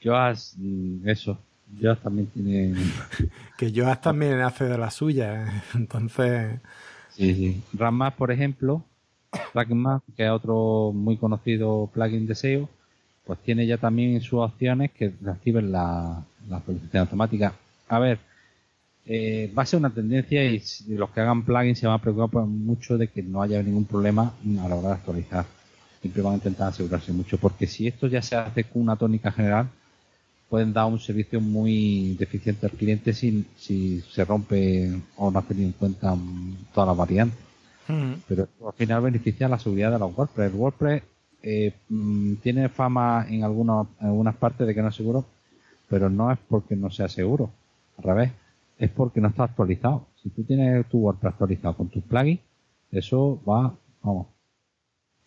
Yoast, 0.00 0.56
mm, 0.58 1.08
eso. 1.08 1.38
Joas 1.80 2.00
también 2.00 2.26
tiene. 2.28 2.74
que 3.58 3.72
Joas 3.74 4.00
también 4.00 4.40
hace 4.40 4.64
de 4.64 4.78
la 4.78 4.90
suya, 4.90 5.44
¿eh? 5.44 5.62
entonces. 5.74 6.60
Sí, 7.10 7.34
sí. 7.34 7.62
Rammas, 7.72 8.14
por 8.14 8.32
ejemplo, 8.32 8.84
Plugin 9.52 9.84
que 10.16 10.24
es 10.24 10.30
otro 10.30 10.92
muy 10.92 11.16
conocido 11.16 11.88
plugin 11.92 12.26
de 12.26 12.34
SEO, 12.34 12.68
pues 13.24 13.38
tiene 13.40 13.66
ya 13.66 13.78
también 13.78 14.20
sus 14.20 14.40
opciones 14.40 14.90
que 14.92 15.12
reciben 15.22 15.72
la, 15.72 16.24
la 16.48 16.56
actualización 16.56 17.02
automática. 17.02 17.54
A 17.88 17.98
ver, 17.98 18.18
eh, 19.06 19.52
va 19.56 19.62
a 19.62 19.66
ser 19.66 19.80
una 19.80 19.90
tendencia 19.90 20.44
y 20.44 20.62
los 20.88 21.10
que 21.10 21.20
hagan 21.20 21.44
plugins 21.44 21.78
se 21.78 21.86
van 21.86 21.96
a 21.96 22.02
preocupar 22.02 22.44
mucho 22.46 22.96
de 22.96 23.08
que 23.08 23.22
no 23.22 23.42
haya 23.42 23.62
ningún 23.62 23.84
problema 23.84 24.34
a 24.60 24.68
la 24.68 24.74
hora 24.74 24.88
de 24.88 24.94
actualizar. 24.94 25.44
Siempre 26.00 26.22
van 26.22 26.34
a 26.34 26.36
intentar 26.36 26.68
asegurarse 26.68 27.12
mucho, 27.12 27.38
porque 27.38 27.66
si 27.66 27.86
esto 27.86 28.06
ya 28.06 28.22
se 28.22 28.36
hace 28.36 28.64
con 28.64 28.82
una 28.82 28.96
tónica 28.96 29.30
general, 29.32 29.68
pueden 30.54 30.72
dar 30.72 30.86
un 30.86 31.00
servicio 31.00 31.40
muy 31.40 32.14
deficiente 32.16 32.66
al 32.66 32.70
cliente 32.70 33.12
si, 33.12 33.44
si 33.56 34.00
se 34.02 34.24
rompe 34.24 34.88
o 35.16 35.28
no 35.28 35.40
ha 35.40 35.42
tenido 35.42 35.66
en 35.66 35.72
cuenta 35.72 36.16
todas 36.72 36.86
las 36.86 36.96
variantes. 36.96 37.40
Pero 38.28 38.46
al 38.64 38.72
final 38.74 39.02
beneficia 39.02 39.48
la 39.48 39.58
seguridad 39.58 39.90
de 39.90 39.98
los 39.98 40.16
WordPress. 40.16 40.52
El 40.52 40.56
WordPress 40.56 41.02
eh, 41.42 41.74
mm, 41.88 42.34
tiene 42.34 42.68
fama 42.68 43.26
en, 43.28 43.42
algunos, 43.42 43.88
en 44.00 44.06
algunas 44.06 44.36
partes 44.36 44.64
de 44.64 44.76
que 44.76 44.80
no 44.80 44.90
es 44.90 44.94
seguro, 44.94 45.24
pero 45.88 46.08
no 46.08 46.30
es 46.30 46.38
porque 46.48 46.76
no 46.76 46.88
sea 46.88 47.08
seguro. 47.08 47.50
Al 47.98 48.04
revés, 48.04 48.30
es 48.78 48.90
porque 48.90 49.20
no 49.20 49.26
está 49.26 49.42
actualizado. 49.42 50.06
Si 50.22 50.28
tú 50.28 50.44
tienes 50.44 50.86
tu 50.86 50.98
WordPress 50.98 51.32
actualizado 51.32 51.76
con 51.76 51.88
tus 51.88 52.04
plugins, 52.04 52.38
eso 52.92 53.42
va, 53.42 53.74
vamos, 54.04 54.28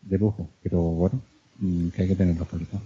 de 0.03 0.17
lujo. 0.17 0.47
Pero 0.63 0.79
bueno, 0.79 1.19
mm, 1.59 1.89
que 1.89 2.03
hay 2.03 2.07
que 2.07 2.15
tenerlo 2.15 2.43
actualizado. 2.43 2.81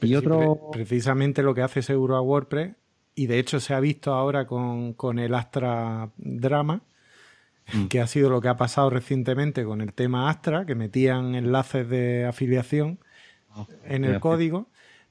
Y 0.00 0.14
otro... 0.14 0.70
precisamente 0.72 1.42
lo 1.42 1.54
que 1.54 1.62
hace 1.62 1.82
seguro 1.82 2.16
a 2.16 2.22
WordPress, 2.22 2.74
y 3.14 3.26
de 3.26 3.38
hecho 3.38 3.60
se 3.60 3.74
ha 3.74 3.80
visto 3.80 4.12
ahora 4.12 4.46
con, 4.46 5.18
el 5.18 5.34
Astra 5.34 6.10
Drama, 6.16 6.82
mm. 7.72 7.86
que 7.86 8.00
ha 8.00 8.06
sido 8.06 8.30
lo 8.30 8.40
que 8.40 8.48
ha 8.48 8.56
pasado 8.56 8.90
recientemente 8.90 9.64
con 9.64 9.80
el 9.80 9.92
tema 9.92 10.30
Astra, 10.30 10.64
que 10.66 10.74
metían 10.74 11.34
enlaces 11.34 11.88
de 11.88 12.26
afiliación 12.26 13.00
ah, 13.50 13.66
en 13.84 14.04
el 14.04 14.20
código, 14.20 14.68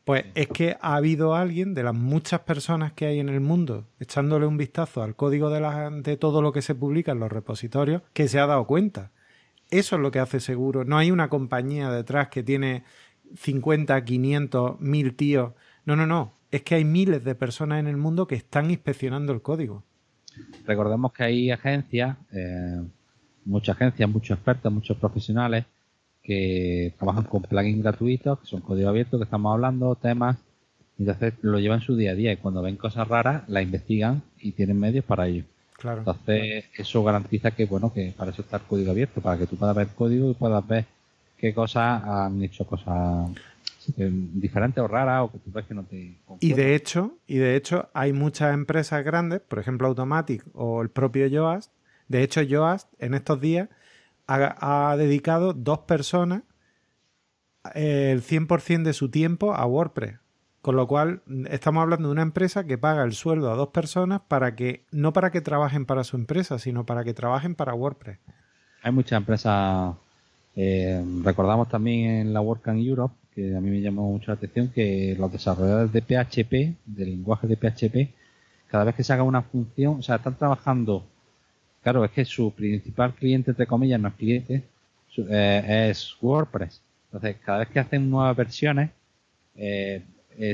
pues 0.07 0.23
es 0.35 0.47
que 0.47 0.77
ha 0.79 0.95
habido 0.95 1.35
alguien 1.35 1.73
de 1.73 1.83
las 1.83 1.93
muchas 1.93 2.39
personas 2.39 2.93
que 2.93 3.07
hay 3.07 3.19
en 3.19 3.27
el 3.27 3.41
mundo 3.41 3.89
echándole 3.99 4.45
un 4.45 4.55
vistazo 4.55 5.03
al 5.03 5.17
código 5.17 5.49
de, 5.49 5.59
de 6.01 6.15
todo 6.15 6.41
lo 6.41 6.53
que 6.53 6.61
se 6.61 6.75
publica 6.75 7.11
en 7.11 7.19
los 7.19 7.29
repositorios 7.29 8.03
que 8.13 8.29
se 8.29 8.39
ha 8.39 8.47
dado 8.47 8.65
cuenta. 8.67 9.11
Eso 9.69 9.97
es 9.97 10.01
lo 10.01 10.09
que 10.11 10.19
hace 10.19 10.39
seguro. 10.39 10.85
No 10.85 10.97
hay 10.97 11.11
una 11.11 11.27
compañía 11.27 11.91
detrás 11.91 12.29
que 12.29 12.41
tiene 12.41 12.85
50, 13.35 14.03
500, 14.03 14.79
1000 14.79 15.15
tíos. 15.15 15.53
No, 15.85 15.95
no, 15.95 16.07
no. 16.07 16.33
Es 16.51 16.61
que 16.63 16.75
hay 16.75 16.85
miles 16.85 17.23
de 17.23 17.35
personas 17.35 17.79
en 17.79 17.87
el 17.87 17.97
mundo 17.97 18.27
que 18.27 18.35
están 18.35 18.71
inspeccionando 18.71 19.33
el 19.33 19.41
código. 19.41 19.83
Recordemos 20.65 21.11
que 21.13 21.23
hay 21.23 21.51
agencias, 21.51 22.17
eh, 22.31 22.81
muchas 23.45 23.75
agencias, 23.75 24.09
muchos 24.09 24.37
expertos, 24.37 24.71
muchos 24.71 24.97
profesionales 24.97 25.65
que 26.23 26.93
trabajan 26.97 27.23
con 27.23 27.41
plugins 27.41 27.81
gratuitos, 27.81 28.39
que 28.39 28.47
son 28.47 28.61
código 28.61 28.89
abierto, 28.89 29.17
que 29.17 29.23
estamos 29.23 29.53
hablando, 29.53 29.95
temas, 29.95 30.37
entonces 30.99 31.33
lo 31.41 31.59
llevan 31.59 31.81
su 31.81 31.95
día 31.95 32.11
a 32.11 32.15
día 32.15 32.33
y 32.33 32.37
cuando 32.37 32.61
ven 32.61 32.75
cosas 32.75 33.07
raras 33.07 33.43
la 33.47 33.61
investigan 33.61 34.21
y 34.39 34.51
tienen 34.51 34.79
medios 34.79 35.05
para 35.05 35.27
ello. 35.27 35.43
Claro. 35.77 35.99
Entonces 35.99 36.65
eso 36.75 37.03
garantiza 37.03 37.51
que 37.51 37.65
bueno 37.65 37.93
que 37.93 38.13
para 38.17 38.31
eso 38.31 38.41
está 38.41 38.57
el 38.57 38.63
código 38.63 38.91
abierto, 38.91 39.21
para 39.21 39.37
que 39.37 39.45
tú 39.45 39.57
puedas 39.57 39.75
ver 39.75 39.87
código 39.89 40.31
y 40.31 40.33
puedas 40.33 40.67
ver 40.67 40.85
qué 41.37 41.53
cosas 41.53 42.03
han 42.03 42.41
hecho 42.43 42.65
cosas 42.65 43.29
diferentes 43.95 44.83
o 44.83 44.87
raras 44.87 45.23
o 45.23 45.31
que 45.31 45.37
tú 45.39 45.51
ves 45.51 45.65
que 45.65 45.73
no 45.73 45.83
te 45.83 46.17
y 46.41 46.53
de 46.53 46.75
hecho 46.75 47.13
y 47.25 47.37
de 47.37 47.55
hecho 47.55 47.89
hay 47.93 48.11
muchas 48.11 48.53
empresas 48.53 49.03
grandes 49.03 49.39
por 49.39 49.59
ejemplo 49.59 49.87
Automatic 49.87 50.43
o 50.53 50.81
el 50.81 50.89
propio 50.89 51.27
Yoast. 51.27 51.71
De 52.07 52.23
hecho 52.23 52.41
Yoast 52.41 52.91
en 52.99 53.13
estos 53.13 53.39
días 53.39 53.69
ha, 54.27 54.95
dedicado 54.97 55.53
dos 55.53 55.79
personas 55.79 56.41
el 57.75 58.21
100% 58.21 58.83
de 58.83 58.93
su 58.93 59.09
tiempo 59.09 59.53
a 59.53 59.65
WordPress. 59.65 60.19
Con 60.61 60.75
lo 60.75 60.85
cual 60.87 61.21
estamos 61.49 61.81
hablando 61.81 62.09
de 62.09 62.11
una 62.11 62.23
empresa 62.23 62.65
que 62.65 62.77
paga 62.77 63.03
el 63.03 63.13
sueldo 63.13 63.51
a 63.51 63.55
dos 63.55 63.69
personas 63.69 64.21
para 64.27 64.55
que 64.55 64.85
no 64.91 65.13
para 65.13 65.31
que 65.31 65.39
trabajen 65.39 65.85
para 65.85 66.03
su 66.03 66.17
empresa 66.17 66.59
sino 66.59 66.85
para 66.85 67.05
que 67.05 67.13
trabajen 67.13 67.55
para 67.55 67.73
WordPress. 67.73 68.19
Hay 68.83 68.91
muchas 68.91 69.17
empresas 69.17 69.95
eh, 70.59 71.03
recordamos 71.23 71.69
también 71.69 72.09
en 72.09 72.33
la 72.33 72.41
WordCamp 72.41 72.79
Europe, 72.79 73.13
que 73.35 73.55
a 73.55 73.61
mí 73.61 73.69
me 73.69 73.79
llamó 73.79 74.11
mucho 74.11 74.31
la 74.31 74.37
atención, 74.37 74.69
que 74.69 75.15
los 75.17 75.31
desarrolladores 75.31 75.93
de 75.93 76.01
PHP, 76.01 76.75
del 76.83 77.11
lenguaje 77.11 77.45
de 77.45 77.55
PHP, 77.55 78.11
cada 78.67 78.83
vez 78.83 78.95
que 78.95 79.03
se 79.03 79.13
haga 79.13 79.21
una 79.21 79.43
función, 79.43 79.99
o 79.99 80.01
sea, 80.01 80.15
están 80.15 80.35
trabajando, 80.35 81.05
claro, 81.83 82.03
es 82.03 82.09
que 82.09 82.25
su 82.25 82.51
principal 82.51 83.13
cliente, 83.13 83.51
entre 83.51 83.67
comillas, 83.67 83.99
no 83.99 84.07
es 84.07 84.15
cliente, 84.15 84.63
eh, 85.29 85.87
es 85.91 86.15
WordPress. 86.19 86.81
Entonces, 87.05 87.37
cada 87.45 87.59
vez 87.59 87.67
que 87.67 87.79
hacen 87.79 88.09
nuevas 88.09 88.35
versiones, 88.35 88.89
eh, 89.55 90.01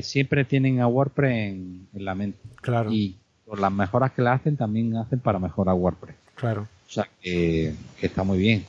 siempre 0.02 0.44
tienen 0.44 0.80
a 0.80 0.86
WordPress 0.86 1.32
en, 1.32 1.88
la 1.94 2.14
mente. 2.14 2.38
Claro. 2.60 2.92
Y 2.92 3.16
por 3.46 3.58
las 3.58 3.72
mejoras 3.72 4.12
que 4.12 4.20
le 4.20 4.28
hacen, 4.28 4.58
también 4.58 4.96
hacen 4.96 5.20
para 5.20 5.38
mejorar 5.38 5.74
WordPress. 5.74 6.16
Claro. 6.34 6.68
O 6.86 6.90
sea, 6.90 7.08
que 7.22 7.72
está 8.02 8.22
muy 8.22 8.36
bien 8.36 8.64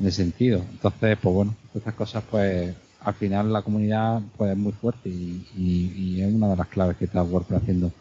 en 0.00 0.06
ese 0.06 0.22
sentido. 0.22 0.64
Entonces, 0.70 1.18
pues 1.20 1.34
bueno, 1.34 1.54
estas 1.74 1.94
cosas, 1.94 2.24
pues 2.30 2.74
al 3.00 3.14
final 3.14 3.52
la 3.52 3.62
comunidad 3.62 4.20
pues 4.36 4.50
es 4.50 4.56
muy 4.56 4.72
fuerte 4.72 5.08
y, 5.08 6.20
es 6.20 6.32
una 6.32 6.48
de 6.48 6.56
las 6.56 6.66
claves 6.66 6.96
que 6.96 7.04
está 7.04 7.22
WordPress 7.22 7.62
haciendo 7.62 7.92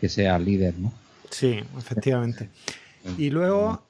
que 0.00 0.08
sea 0.08 0.38
líder, 0.38 0.74
¿no? 0.78 0.92
Sí, 1.30 1.60
efectivamente. 1.78 2.50
Y 3.18 3.30
luego, 3.30 3.82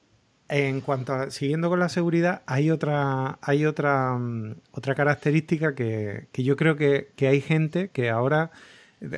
en 0.47 0.81
cuanto 0.81 1.13
a, 1.13 1.31
siguiendo 1.31 1.69
con 1.69 1.79
la 1.79 1.89
seguridad, 1.89 2.43
hay 2.45 2.69
otra, 2.71 3.39
hay 3.41 3.65
otra, 3.65 4.13
mm, 4.17 4.55
otra 4.71 4.95
característica 4.95 5.75
que, 5.75 6.27
que 6.31 6.43
yo 6.43 6.55
creo 6.55 6.75
que, 6.75 7.11
que, 7.15 7.27
hay 7.27 7.41
gente 7.41 7.89
que 7.89 8.09
ahora 8.09 8.51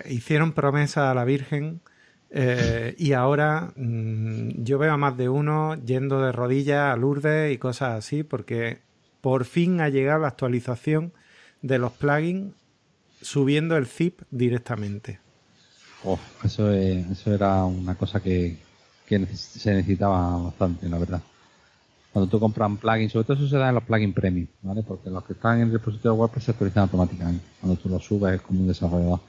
hicieron 0.10 0.54
promesa 0.54 1.12
a 1.12 1.14
la 1.14 1.26
Virgen 1.26 1.82
Eh, 2.32 2.96
y 2.98 3.14
ahora 3.14 3.74
mm, 3.76 4.64
yo 4.64 4.78
veo 4.78 4.94
a 4.94 4.98
más 4.98 5.18
de 5.18 5.30
uno 5.30 5.76
yendo 5.84 6.22
de 6.22 6.32
rodillas 6.32 6.94
a 6.94 6.96
Lourdes 6.96 7.54
y 7.54 7.58
cosas 7.58 7.98
así, 7.98 8.24
porque 8.24 8.80
por 9.22 9.46
fin 9.46 9.82
ha 9.82 9.90
llegado 9.90 10.22
la 10.22 10.28
actualización 10.28 11.12
de 11.62 11.80
los 11.80 11.92
plugins 11.94 12.54
subiendo 13.22 13.78
el 13.78 13.88
zip 13.88 14.22
directamente. 14.32 15.20
Oh, 16.04 16.20
eso, 16.44 16.72
eso 16.72 17.34
era 17.34 17.66
una 17.66 17.96
cosa 17.96 18.22
que, 18.22 18.58
que 19.06 19.26
se 19.26 19.74
necesitaba 19.74 20.38
bastante, 20.38 20.88
la 20.88 20.98
verdad. 20.98 21.22
Cuando 22.14 22.30
tú 22.30 22.40
compras 22.40 22.70
un 22.70 22.78
plugin, 22.78 23.10
sobre 23.10 23.26
todo 23.26 23.38
eso 23.38 23.48
se 23.48 23.58
da 23.58 23.70
en 23.70 23.76
los 23.76 23.84
plugins 23.84 24.16
premium, 24.16 24.48
¿vale? 24.62 24.84
Porque 24.84 25.10
los 25.10 25.24
que 25.26 25.34
están 25.34 25.58
en 25.58 25.68
el 25.68 25.74
repositorio 25.74 26.16
WordPress 26.16 26.46
se 26.46 26.52
actualizan 26.52 26.84
automáticamente. 26.84 27.44
Cuando 27.60 27.80
tú 27.80 27.90
los 27.90 28.04
subes 28.04 28.42
como 28.42 28.62
un 28.62 28.68
desarrollador. 28.68 29.20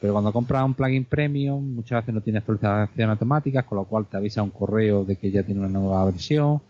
Pero 0.00 0.12
cuando 0.12 0.32
compras 0.32 0.64
un 0.64 0.74
plugin 0.74 1.04
premium, 1.04 1.74
muchas 1.74 2.02
veces 2.02 2.14
no 2.14 2.20
tiene 2.20 2.38
actualización 2.38 3.10
automática, 3.10 3.64
con 3.64 3.78
lo 3.78 3.84
cual 3.84 4.06
te 4.06 4.16
avisa 4.16 4.42
un 4.42 4.50
correo 4.50 5.04
de 5.04 5.16
que 5.16 5.30
ya 5.30 5.42
tiene 5.42 5.60
una 5.60 5.68
nueva 5.68 6.04
versión. 6.04 6.60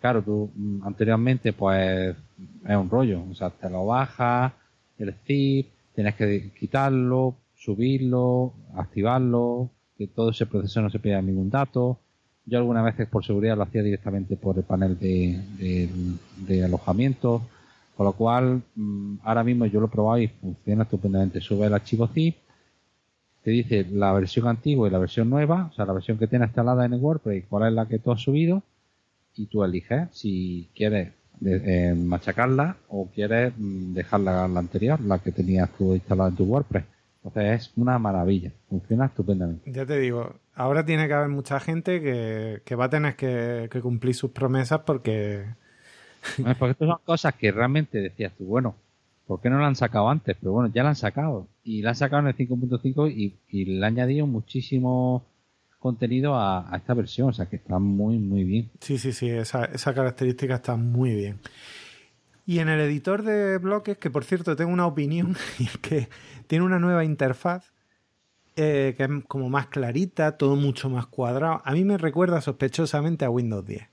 Claro, 0.00 0.22
tú 0.22 0.50
mm, 0.54 0.86
anteriormente 0.86 1.52
pues 1.52 2.14
es 2.66 2.76
un 2.76 2.90
rollo, 2.90 3.22
o 3.30 3.34
sea, 3.34 3.50
te 3.50 3.70
lo 3.70 3.86
bajas, 3.86 4.52
el 4.98 5.14
zip, 5.26 5.68
tienes 5.94 6.14
que 6.16 6.50
quitarlo, 6.58 7.34
subirlo, 7.54 8.52
activarlo, 8.74 9.70
que 9.96 10.06
todo 10.06 10.30
ese 10.30 10.46
proceso 10.46 10.82
no 10.82 10.90
se 10.90 10.98
pierda 10.98 11.22
ningún 11.22 11.50
dato. 11.50 11.98
Yo 12.44 12.58
algunas 12.58 12.84
veces 12.84 13.08
por 13.08 13.24
seguridad 13.24 13.56
lo 13.56 13.62
hacía 13.62 13.82
directamente 13.82 14.36
por 14.36 14.56
el 14.56 14.64
panel 14.64 14.98
de, 14.98 15.40
de 16.46 16.64
alojamiento, 16.64 17.42
con 17.96 18.06
lo 18.06 18.12
cual 18.12 18.62
mm, 18.76 19.16
ahora 19.22 19.44
mismo 19.44 19.66
yo 19.66 19.80
lo 19.80 19.86
he 19.86 19.90
probado 19.90 20.18
y 20.18 20.28
funciona 20.28 20.82
estupendamente. 20.84 21.40
Sube 21.40 21.66
el 21.66 21.74
archivo 21.74 22.06
zip, 22.08 22.36
te 23.42 23.50
dice 23.50 23.86
la 23.90 24.12
versión 24.12 24.46
antigua 24.48 24.88
y 24.88 24.90
la 24.90 24.98
versión 24.98 25.30
nueva, 25.30 25.68
o 25.70 25.74
sea, 25.74 25.86
la 25.86 25.92
versión 25.92 26.18
que 26.18 26.26
tiene 26.26 26.44
instalada 26.44 26.84
en 26.84 26.92
el 26.92 27.00
WordPress 27.00 27.38
y 27.38 27.46
cuál 27.46 27.68
es 27.68 27.74
la 27.74 27.86
que 27.86 27.98
tú 27.98 28.12
has 28.12 28.20
subido, 28.20 28.62
y 29.36 29.46
tú 29.46 29.64
eliges 29.64 30.08
si 30.12 30.68
quieres 30.74 31.12
eh, 31.44 31.94
machacarla 31.96 32.76
o 32.88 33.08
quieres 33.14 33.52
mm, 33.56 33.94
dejarla 33.94 34.46
la 34.46 34.60
anterior, 34.60 35.00
la 35.00 35.18
que 35.18 35.32
tenías 35.32 35.70
tú 35.70 35.94
instalada 35.94 36.28
en 36.30 36.36
tu 36.36 36.44
WordPress. 36.44 36.84
Entonces 37.22 37.62
es 37.68 37.72
una 37.76 37.98
maravilla, 37.98 38.50
funciona 38.68 39.06
estupendamente. 39.06 39.70
Ya 39.70 39.86
te 39.86 39.98
digo, 39.98 40.34
ahora 40.54 40.84
tiene 40.84 41.06
que 41.06 41.14
haber 41.14 41.28
mucha 41.28 41.60
gente 41.60 42.00
que, 42.00 42.74
va 42.74 42.86
a 42.86 42.90
tener 42.90 43.16
que, 43.16 43.68
cumplir 43.82 44.14
sus 44.14 44.30
promesas 44.30 44.80
porque... 44.80 45.44
porque 46.58 46.72
estas 46.72 46.88
son 46.88 46.98
cosas 47.04 47.34
que 47.34 47.52
realmente 47.52 47.98
decías 47.98 48.32
tú, 48.36 48.44
bueno, 48.44 48.74
¿por 49.30 49.40
qué 49.40 49.48
no 49.48 49.60
la 49.60 49.68
han 49.68 49.76
sacado 49.76 50.08
antes? 50.08 50.36
Pero 50.40 50.50
bueno, 50.50 50.72
ya 50.74 50.82
la 50.82 50.88
han 50.88 50.96
sacado. 50.96 51.46
Y 51.62 51.82
la 51.82 51.90
han 51.90 51.94
sacado 51.94 52.20
en 52.22 52.26
el 52.26 52.36
5.5 52.36 53.12
y, 53.14 53.36
y, 53.48 53.64
le 53.64 53.86
han 53.86 53.92
añadido 53.94 54.26
muchísimo 54.26 55.24
contenido 55.78 56.34
a, 56.34 56.68
esta 56.74 56.94
versión. 56.94 57.28
O 57.28 57.32
sea 57.32 57.46
que 57.46 57.54
está 57.54 57.78
muy, 57.78 58.18
muy 58.18 58.42
bien. 58.42 58.70
Sí, 58.80 58.98
sí, 58.98 59.12
sí. 59.12 59.30
Esa, 59.30 59.66
esa 59.66 59.94
característica 59.94 60.56
está 60.56 60.74
muy 60.74 61.14
bien. 61.14 61.38
Y 62.44 62.58
en 62.58 62.70
el 62.70 62.80
editor 62.80 63.22
de 63.22 63.58
bloques, 63.58 63.98
que 63.98 64.10
por 64.10 64.24
cierto 64.24 64.56
tengo 64.56 64.72
una 64.72 64.88
opinión, 64.88 65.36
y 65.60 65.66
es 65.66 65.78
que 65.78 66.08
tiene 66.48 66.64
una 66.64 66.80
nueva 66.80 67.04
interfaz 67.04 67.72
eh, 68.56 68.94
que 68.96 69.04
es 69.04 69.10
como 69.28 69.48
más 69.48 69.68
clarita, 69.68 70.38
todo 70.38 70.56
mucho 70.56 70.90
más 70.90 71.06
cuadrado. 71.06 71.62
A 71.64 71.70
mí 71.70 71.84
me 71.84 71.98
recuerda 71.98 72.40
sospechosamente 72.40 73.24
a 73.24 73.30
Windows 73.30 73.64
10. 73.64 73.88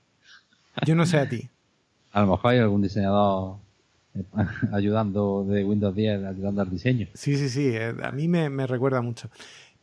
Yo 0.84 0.96
no 0.96 1.06
sé 1.06 1.18
a 1.18 1.28
ti. 1.28 1.48
a 2.10 2.22
lo 2.22 2.26
mejor 2.26 2.50
hay 2.50 2.58
algún 2.58 2.82
diseñador 2.82 3.67
ayudando 4.72 5.44
de 5.44 5.64
Windows 5.64 5.94
10, 5.94 6.24
ayudando 6.24 6.62
al 6.62 6.70
diseño. 6.70 7.06
Sí, 7.14 7.36
sí, 7.36 7.48
sí, 7.48 7.68
eh, 7.68 7.94
a 8.02 8.12
mí 8.12 8.28
me, 8.28 8.66
recuerda 8.66 9.00
mucho. 9.00 9.28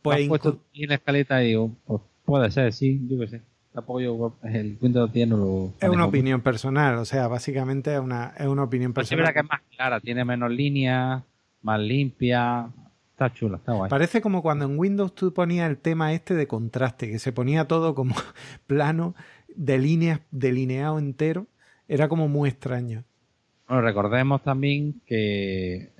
Pues 0.02 0.22
¿Has 0.22 0.28
puesto 0.28 0.60
en 0.74 0.88
la 0.88 0.94
escaleta 0.96 1.44
y 1.44 1.56
pues, 1.86 2.00
puede 2.24 2.50
ser, 2.50 2.72
sí, 2.72 3.00
yo 3.08 3.18
qué 3.18 3.28
sé. 3.28 3.42
Tampoco 3.72 4.00
yo 4.00 4.38
el 4.42 4.78
Windows 4.80 5.12
10 5.12 5.28
no 5.28 5.36
lo... 5.36 5.72
Es 5.80 5.88
una 5.88 6.06
opinión 6.06 6.40
personal, 6.40 6.96
o 6.96 7.04
sea, 7.04 7.28
básicamente 7.28 7.92
es 7.94 8.00
una, 8.00 8.32
es 8.38 8.46
una 8.46 8.62
opinión 8.62 8.94
pues 8.94 9.08
personal. 9.08 9.20
es 9.20 9.26
verdad 9.26 9.34
que 9.34 9.44
es 9.44 9.50
más 9.50 9.60
clara, 9.76 10.00
tiene 10.00 10.24
menos 10.24 10.50
líneas, 10.50 11.22
más 11.60 11.80
limpia, 11.80 12.70
Está 13.16 13.32
chula, 13.32 13.56
está 13.56 13.72
guay. 13.72 13.88
Parece 13.88 14.20
como 14.20 14.42
cuando 14.42 14.66
en 14.66 14.78
Windows 14.78 15.14
tú 15.14 15.32
ponías 15.32 15.70
el 15.70 15.78
tema 15.78 16.12
este 16.12 16.34
de 16.34 16.46
contraste, 16.46 17.10
que 17.10 17.18
se 17.18 17.32
ponía 17.32 17.66
todo 17.66 17.94
como 17.94 18.14
plano, 18.66 19.14
de 19.48 19.78
líneas, 19.78 20.20
delineado 20.30 20.98
entero. 20.98 21.46
Era 21.88 22.08
como 22.08 22.28
muy 22.28 22.50
extraño. 22.50 23.04
Bueno, 23.68 23.82
recordemos 23.82 24.42
también 24.42 25.00
que 25.06 25.90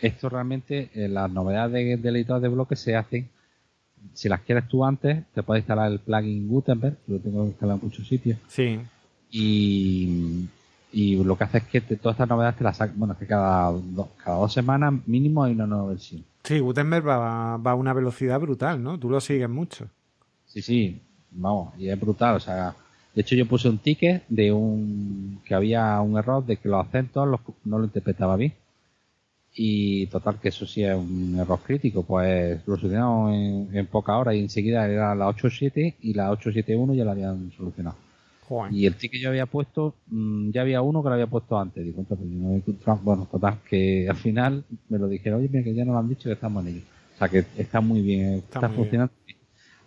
esto 0.00 0.28
realmente, 0.28 0.90
eh, 0.94 1.08
las 1.08 1.30
novedades 1.30 2.02
del 2.02 2.16
editor 2.16 2.40
de 2.40 2.48
bloques 2.48 2.78
se 2.80 2.96
hacen. 2.96 3.28
Si 4.14 4.28
las 4.28 4.40
quieres 4.40 4.66
tú 4.68 4.84
antes, 4.84 5.24
te 5.34 5.42
puedes 5.42 5.62
instalar 5.62 5.92
el 5.92 5.98
plugin 5.98 6.48
Gutenberg, 6.48 6.96
lo 7.06 7.18
tengo 7.18 7.42
que 7.42 7.50
instalar 7.50 7.76
en 7.76 7.82
muchos 7.82 8.08
sitios. 8.08 8.38
Sí. 8.48 8.80
Y, 9.30 10.48
lo 11.22 11.36
que 11.36 11.44
hace 11.44 11.58
es 11.58 11.64
que 11.64 11.80
todas 11.80 12.14
estas 12.14 12.28
novedades 12.28 12.56
te 12.56 12.64
las 12.64 12.76
sacan, 12.78 12.98
bueno, 12.98 13.12
es 13.12 13.20
que 13.20 13.26
cada, 13.26 13.72
cada 14.24 14.38
dos 14.38 14.52
semanas 14.52 14.94
mínimo 15.06 15.44
hay 15.44 15.52
una 15.52 15.66
nueva 15.66 15.90
versión. 15.90 16.24
Sí, 16.44 16.58
Gutenberg 16.58 17.06
va, 17.06 17.56
va 17.58 17.70
a 17.70 17.74
una 17.74 17.92
velocidad 17.92 18.40
brutal, 18.40 18.82
¿no? 18.82 18.98
Tú 18.98 19.10
lo 19.10 19.20
sigues 19.20 19.48
mucho. 19.48 19.86
Sí, 20.46 20.62
sí, 20.62 21.00
vamos, 21.30 21.74
y 21.78 21.88
es 21.88 22.00
brutal, 22.00 22.36
o 22.36 22.40
sea, 22.40 22.74
de 23.14 23.22
hecho, 23.22 23.34
yo 23.34 23.46
puse 23.46 23.68
un 23.68 23.78
ticket 23.78 24.24
de 24.28 24.52
un 24.52 25.40
que 25.44 25.54
había 25.54 26.00
un 26.00 26.16
error 26.16 26.44
de 26.44 26.56
que 26.56 26.68
los 26.68 26.86
acentos 26.86 27.28
no 27.64 27.78
lo 27.78 27.84
interpretaba 27.84 28.36
bien. 28.36 28.54
Y 29.52 30.06
total, 30.06 30.38
que 30.40 30.50
eso 30.50 30.64
sí 30.64 30.84
es 30.84 30.94
un 30.94 31.36
error 31.38 31.58
crítico, 31.60 32.04
pues 32.04 32.60
lo 32.66 32.76
solucionamos 32.76 33.34
en, 33.34 33.68
en 33.76 33.86
pocas 33.86 34.14
horas 34.16 34.36
y 34.36 34.38
enseguida 34.38 34.86
era 34.88 35.14
la 35.16 35.28
8.7 35.28 35.96
y 36.02 36.14
la 36.14 36.30
8.7.1 36.30 36.94
ya 36.94 37.04
la 37.04 37.12
habían 37.12 37.50
solucionado. 37.56 37.96
Y 38.72 38.86
el 38.86 38.96
ticket 38.96 39.20
yo 39.20 39.28
había 39.28 39.46
puesto, 39.46 39.94
mm, 40.08 40.50
ya 40.50 40.62
había 40.62 40.82
uno 40.82 41.02
que 41.02 41.08
lo 41.08 41.14
había 41.14 41.28
pucho 41.28 41.58
antes. 41.58 41.84
Digo, 41.84 42.02
pues 42.04 42.18
bueno, 43.02 43.28
total, 43.30 43.58
que 43.68 44.08
al 44.08 44.16
final 44.16 44.64
me 44.88 44.98
lo 44.98 45.06
dijeron, 45.08 45.38
oye, 45.40 45.48
mira 45.48 45.64
que 45.64 45.74
ya 45.74 45.84
nos 45.84 45.94
lo 45.94 46.00
han 46.00 46.08
dicho 46.08 46.28
que 46.28 46.32
estamos 46.32 46.66
en 46.66 46.74
ello. 46.74 46.84
O 47.14 47.18
sea 47.18 47.28
que 47.28 47.44
está 47.56 47.80
muy 47.80 48.02
bien, 48.02 48.34
está, 48.34 48.68
funcionando 48.68 49.12
bien. 49.24 49.38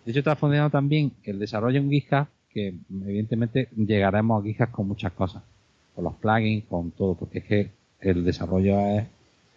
De 0.04 0.10
hecho, 0.10 0.20
está 0.20 0.36
funcionando 0.36 0.70
también 0.70 1.12
el 1.24 1.38
desarrollo 1.38 1.78
en 1.78 1.90
GitHub 1.90 2.26
que 2.54 2.74
evidentemente 3.04 3.68
llegaremos 3.76 4.40
a 4.40 4.46
Gijas 4.46 4.70
con 4.70 4.88
muchas 4.88 5.12
cosas, 5.12 5.42
con 5.94 6.04
los 6.04 6.14
plugins, 6.14 6.64
con 6.66 6.92
todo, 6.92 7.14
porque 7.14 7.38
es 7.40 7.44
que 7.44 7.70
el 8.00 8.24
desarrollo 8.24 8.78
es, 8.96 9.06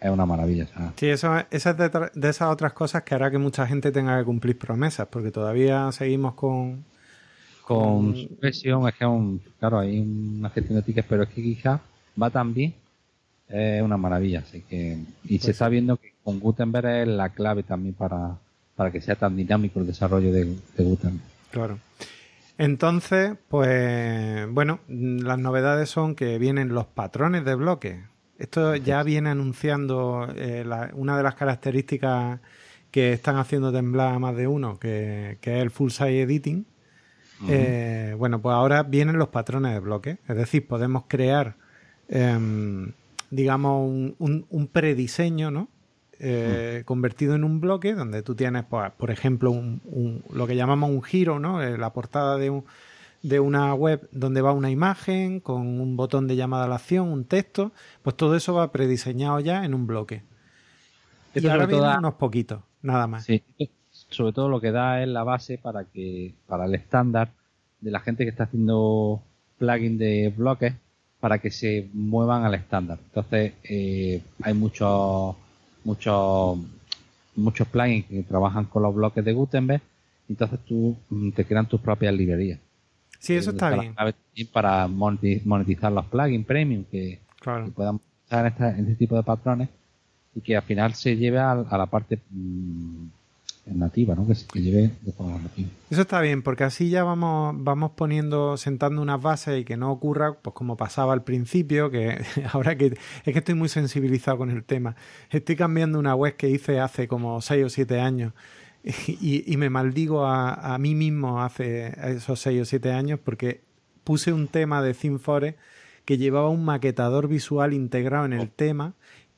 una 0.02 0.26
maravilla. 0.26 0.68
Sí, 0.96 1.08
eso, 1.08 1.36
es 1.50 1.64
de, 1.64 2.30
esas 2.30 2.50
otras 2.50 2.74
cosas 2.74 3.04
que 3.04 3.16
hará 3.16 3.32
que 3.32 3.38
mucha 3.38 3.66
gente 3.68 3.92
tenga 3.92 4.18
que 4.20 4.26
cumplir 4.26 4.58
promesas, 4.58 5.08
porque 5.08 5.32
todavía 5.32 5.92
seguimos 5.92 6.34
con... 6.34 6.84
Con, 7.64 8.16
su 8.16 8.38
versión, 8.42 8.88
es 8.88 8.96
que 8.96 9.06
un, 9.06 9.42
claro, 9.60 9.80
hay 9.80 10.00
una 10.00 10.50
gestión 10.50 10.78
de 10.78 10.84
tickets, 10.84 11.08
pero 11.10 11.24
es 11.24 11.30
que 11.30 11.42
GitHub 11.42 11.80
va 12.22 12.30
tan 12.30 12.54
bien, 12.54 12.74
es 13.50 13.82
una 13.82 13.98
maravilla, 13.98 14.40
así 14.40 14.62
que, 14.62 14.98
y 15.26 15.38
se 15.40 15.40
pues 15.40 15.50
está 15.50 15.68
viendo 15.68 15.98
que 15.98 16.14
con 16.24 16.40
Gutenberg 16.40 16.88
es 16.88 17.08
la 17.10 17.30
clave 17.30 17.64
también 17.64 17.94
para, 17.94 18.38
para 18.76 18.90
que 18.90 19.02
sea 19.02 19.16
tan 19.16 19.36
dinámico 19.36 19.82
el 19.82 19.88
desarrollo 19.88 20.32
de, 20.32 20.46
de 20.46 20.84
Gutenberg. 20.84 21.28
Claro. 21.52 21.80
Entonces, 22.58 23.36
pues 23.50 24.48
bueno, 24.52 24.80
las 24.88 25.38
novedades 25.38 25.90
son 25.90 26.16
que 26.16 26.38
vienen 26.40 26.70
los 26.70 26.88
patrones 26.88 27.46
de 27.46 27.56
bloques. 27.56 28.00
Esto 28.40 28.76
ya 28.76 29.04
viene 29.04 29.30
anunciando 29.30 30.28
eh, 30.36 30.66
una 30.94 31.18
de 31.18 31.24
las 31.24 31.36
características 31.36 32.40
que 32.92 33.14
están 33.14 33.38
haciendo 33.38 33.72
temblar 33.72 34.16
a 34.16 34.20
más 34.20 34.36
de 34.36 34.48
uno, 34.48 34.80
que, 34.80 35.38
es 35.42 35.48
el 35.48 35.72
full 35.72 35.90
size 35.90 36.22
editing. 36.22 36.66
Eh, 37.48 38.16
bueno, 38.18 38.42
pues 38.42 38.54
ahora 38.54 38.82
vienen 38.82 39.18
los 39.18 39.28
patrones 39.28 39.74
de 39.74 39.80
bloques. 39.80 40.18
Es 40.28 40.36
decir, 40.36 40.68
podemos 40.68 41.04
crear, 41.08 41.56
em, 42.08 42.94
digamos, 43.30 43.88
un, 44.18 44.46
un 44.50 44.68
prediseño, 44.68 45.52
¿no? 45.52 45.68
Eh, 46.20 46.82
convertido 46.86 47.36
en 47.36 47.44
un 47.44 47.62
bloque 47.62 47.94
donde 47.94 48.24
tú 48.24 48.34
tienes, 48.34 48.66
pues, 48.66 48.92
por 48.94 49.12
ejemplo, 49.12 49.52
un, 49.52 50.24
lo 50.32 50.48
que 50.48 50.56
llamamos 50.56 50.90
un 50.90 51.04
giro, 51.04 51.40
¿no? 51.40 51.62
Eh, 51.62 51.78
la 51.78 51.94
portada 51.94 52.38
de, 52.38 52.50
un, 52.50 52.66
de 53.22 53.40
una 53.40 53.74
web 53.76 54.08
donde 54.12 54.42
va 54.42 54.52
una 54.52 54.72
imagen 54.72 55.40
con 55.40 55.80
un 55.80 55.96
botón 55.96 56.28
de 56.28 56.36
llamada 56.36 56.66
a 56.66 56.68
la 56.68 56.76
acción, 56.76 57.10
un 57.10 57.26
texto, 57.26 57.72
pues 58.02 58.16
todo 58.16 58.36
eso 58.36 58.56
va 58.56 58.72
prediseñado 58.72 59.40
ya 59.40 59.64
en 59.64 59.76
un 59.76 59.86
bloque. 59.86 60.24
y 61.36 61.48
ahora 61.48 61.68
vienen 61.68 61.98
unos 62.00 62.16
poquitos, 62.16 62.62
nada 62.82 63.06
más. 63.06 63.26
Sí, 63.26 63.44
sobre 64.10 64.34
todo 64.34 64.50
lo 64.50 64.60
que 64.60 64.72
da 64.72 65.04
es 65.04 65.08
la 65.08 65.24
base 65.24 65.60
para 65.60 65.84
que 65.86 66.34
para 66.48 66.66
el 66.66 66.74
estándar 66.74 67.30
de 67.82 67.92
la 67.92 68.00
gente 68.00 68.24
que 68.24 68.32
está 68.32 68.46
haciendo 68.46 69.22
plugin 69.60 69.98
de 69.98 70.34
bloques 70.36 70.74
para 71.20 71.40
que 71.40 71.52
se 71.52 71.90
muevan 71.94 72.44
al 72.44 72.56
estándar. 72.56 73.00
Entonces 73.04 73.54
eh, 73.64 74.22
hay 74.42 74.54
muchos 74.54 75.36
muchos 75.88 76.60
muchos 77.36 77.68
plugins 77.68 78.06
que 78.08 78.24
trabajan 78.24 78.66
con 78.66 78.84
los 78.84 78.94
bloques 78.94 79.24
de 79.24 79.32
Gutenberg, 79.32 79.82
entonces 80.28 80.60
tú 80.66 80.98
mm, 81.10 81.32
te 81.32 81.46
crean 81.46 81.68
tus 81.68 81.80
propias 81.80 82.14
librerías. 82.14 82.60
Sí, 83.20 83.36
eso 83.36 83.52
está 83.52 83.70
bien. 83.70 83.96
Para 84.52 84.88
monetizar 84.88 85.92
los 85.92 86.06
plugins 86.06 86.46
premium 86.46 86.84
que, 86.92 87.20
puedan 87.74 88.00
usar 88.26 88.54
en, 88.60 88.80
este 88.80 88.96
tipo 88.96 89.16
de 89.16 89.24
patrones 89.24 89.70
y 90.36 90.42
que 90.42 90.58
al 90.58 90.64
final 90.64 90.94
se 90.94 91.16
lleve 91.16 91.40
a, 91.40 91.56
la 91.56 91.86
parte 91.86 92.20
mm, 92.30 93.08
nativa, 93.74 94.16
¿no? 94.16 94.28
Que, 94.28 94.34
que 94.52 94.62
lleve 94.62 94.92
de 95.02 95.12
forma 95.12 95.40
nativa. 95.40 95.70
Eso 95.90 96.02
está 96.02 96.22
bien, 96.22 96.42
porque 96.42 96.64
así 96.64 96.90
ya 96.90 97.04
vamos, 97.04 97.56
vamos 97.58 97.92
poniendo, 97.92 98.58
sentando 98.58 99.02
unas 99.02 99.22
bases 99.22 99.62
y 99.62 99.66
que 99.66 99.78
no 99.78 99.92
ocurra, 99.92 100.34
pues 100.34 100.54
como 100.54 100.78
pasaba 100.78 101.14
al 101.14 101.24
principio, 101.24 101.90
que 101.90 102.24
ahora 102.52 102.78
que 102.78 102.88
es 102.88 103.34
que 103.34 103.40
estoy 103.40 103.56
muy 103.56 103.70
sensibilizado 103.70 104.38
con 104.38 104.52
el 104.52 104.64
tema. 104.64 104.96
Estoy 105.30 105.56
cambiando 105.56 106.00
una 106.00 106.16
web 106.16 106.36
que 106.36 106.50
hice 106.50 106.80
hace 106.80 107.08
como 107.08 107.42
6 107.42 107.66
o 107.66 107.70
7 107.70 108.00
años 108.00 108.34
y, 108.84 109.52
y 109.52 109.58
me 109.58 109.70
maldigo 109.70 110.26
a, 110.26 110.74
a, 110.74 110.78
mí 110.78 110.96
mismo 110.96 111.42
hace 111.42 111.94
esos 112.16 112.40
6 112.40 112.62
o 112.62 112.66
7 112.66 112.92
años 112.92 113.20
porque 113.24 113.62
puse 114.04 114.32
un 114.34 114.48
tema 114.48 114.82
de 114.82 114.94
ThemeForest 114.94 115.58
que 116.06 116.18
llevaba 116.18 116.50
un 116.50 116.64
maquetador 116.64 117.28
visual 117.28 117.74
integrado 117.74 118.26
en 118.26 118.34
el 118.34 118.50
tema 118.50 118.94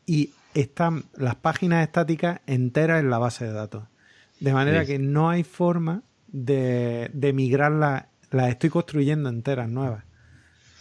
y 0.05 0.31
están 0.53 1.05
las 1.15 1.35
páginas 1.35 1.83
estáticas 1.83 2.41
enteras 2.47 2.99
en 2.99 3.09
la 3.09 3.17
base 3.17 3.45
de 3.45 3.53
datos. 3.53 3.83
De 4.39 4.54
manera 4.54 4.82
sí. 4.82 4.93
que 4.93 4.99
no 4.99 5.30
hay 5.30 5.43
forma 5.43 6.04
de, 6.28 7.10
de 7.13 7.34
migrarlas, 7.34 8.06
las 8.32 8.49
estoy 8.49 8.69
construyendo 8.69 9.30
enteras 9.30 9.69
nuevas. 9.69 10.04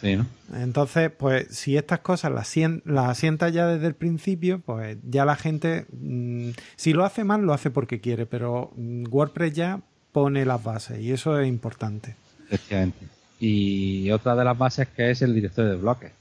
Sí, 0.01 0.15
¿no? 0.15 0.27
Entonces, 0.55 1.11
pues 1.11 1.49
si 1.51 1.77
estas 1.77 2.01
cosas 2.01 2.31
las, 2.31 2.55
las 2.85 3.09
asientas 3.09 3.53
ya 3.53 3.67
desde 3.67 3.89
el 3.89 3.95
principio, 3.95 4.61
pues 4.61 4.97
ya 5.03 5.25
la 5.25 5.35
gente, 5.35 5.87
mmm, 5.91 6.51
si 6.77 6.93
lo 6.93 7.05
hace 7.05 7.25
mal, 7.25 7.43
lo 7.43 7.53
hace 7.53 7.71
porque 7.71 8.01
quiere, 8.01 8.25
pero 8.25 8.71
mm, 8.77 9.07
WordPress 9.11 9.53
ya 9.53 9.81
pone 10.13 10.45
las 10.45 10.63
bases 10.63 11.01
y 11.01 11.13
eso 11.13 11.39
es 11.41 11.49
importante. 11.49 12.15
Efectivamente. 12.45 13.07
Y 13.41 14.11
otra 14.11 14.37
de 14.37 14.45
las 14.45 14.57
bases 14.57 14.89
que 14.89 15.11
es 15.11 15.23
el 15.23 15.35
directorio 15.35 15.73
de 15.73 15.77
bloques. 15.77 16.13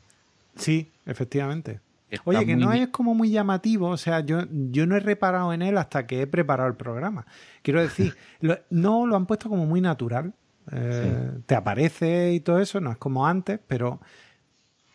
Sí, 0.57 0.89
efectivamente. 1.05 1.79
Oye, 2.23 2.45
que 2.45 2.55
muy... 2.55 2.65
no 2.65 2.73
es 2.73 2.87
como 2.89 3.13
muy 3.13 3.29
llamativo, 3.29 3.89
o 3.89 3.97
sea, 3.97 4.21
yo, 4.21 4.43
yo 4.49 4.85
no 4.85 4.95
he 4.95 4.99
reparado 4.99 5.51
en 5.51 5.61
él 5.61 5.77
hasta 5.77 6.07
que 6.07 6.21
he 6.21 6.27
preparado 6.27 6.69
el 6.69 6.75
programa. 6.75 7.25
Quiero 7.61 7.81
decir, 7.81 8.15
lo, 8.39 8.57
no 8.69 9.05
lo 9.05 9.15
han 9.15 9.25
puesto 9.25 9.49
como 9.49 9.65
muy 9.65 9.81
natural. 9.81 10.33
Eh, 10.71 11.31
sí. 11.35 11.43
Te 11.45 11.55
aparece 11.55 12.33
y 12.33 12.39
todo 12.39 12.59
eso, 12.59 12.79
no 12.81 12.91
es 12.91 12.97
como 12.97 13.27
antes, 13.27 13.59
pero 13.67 13.99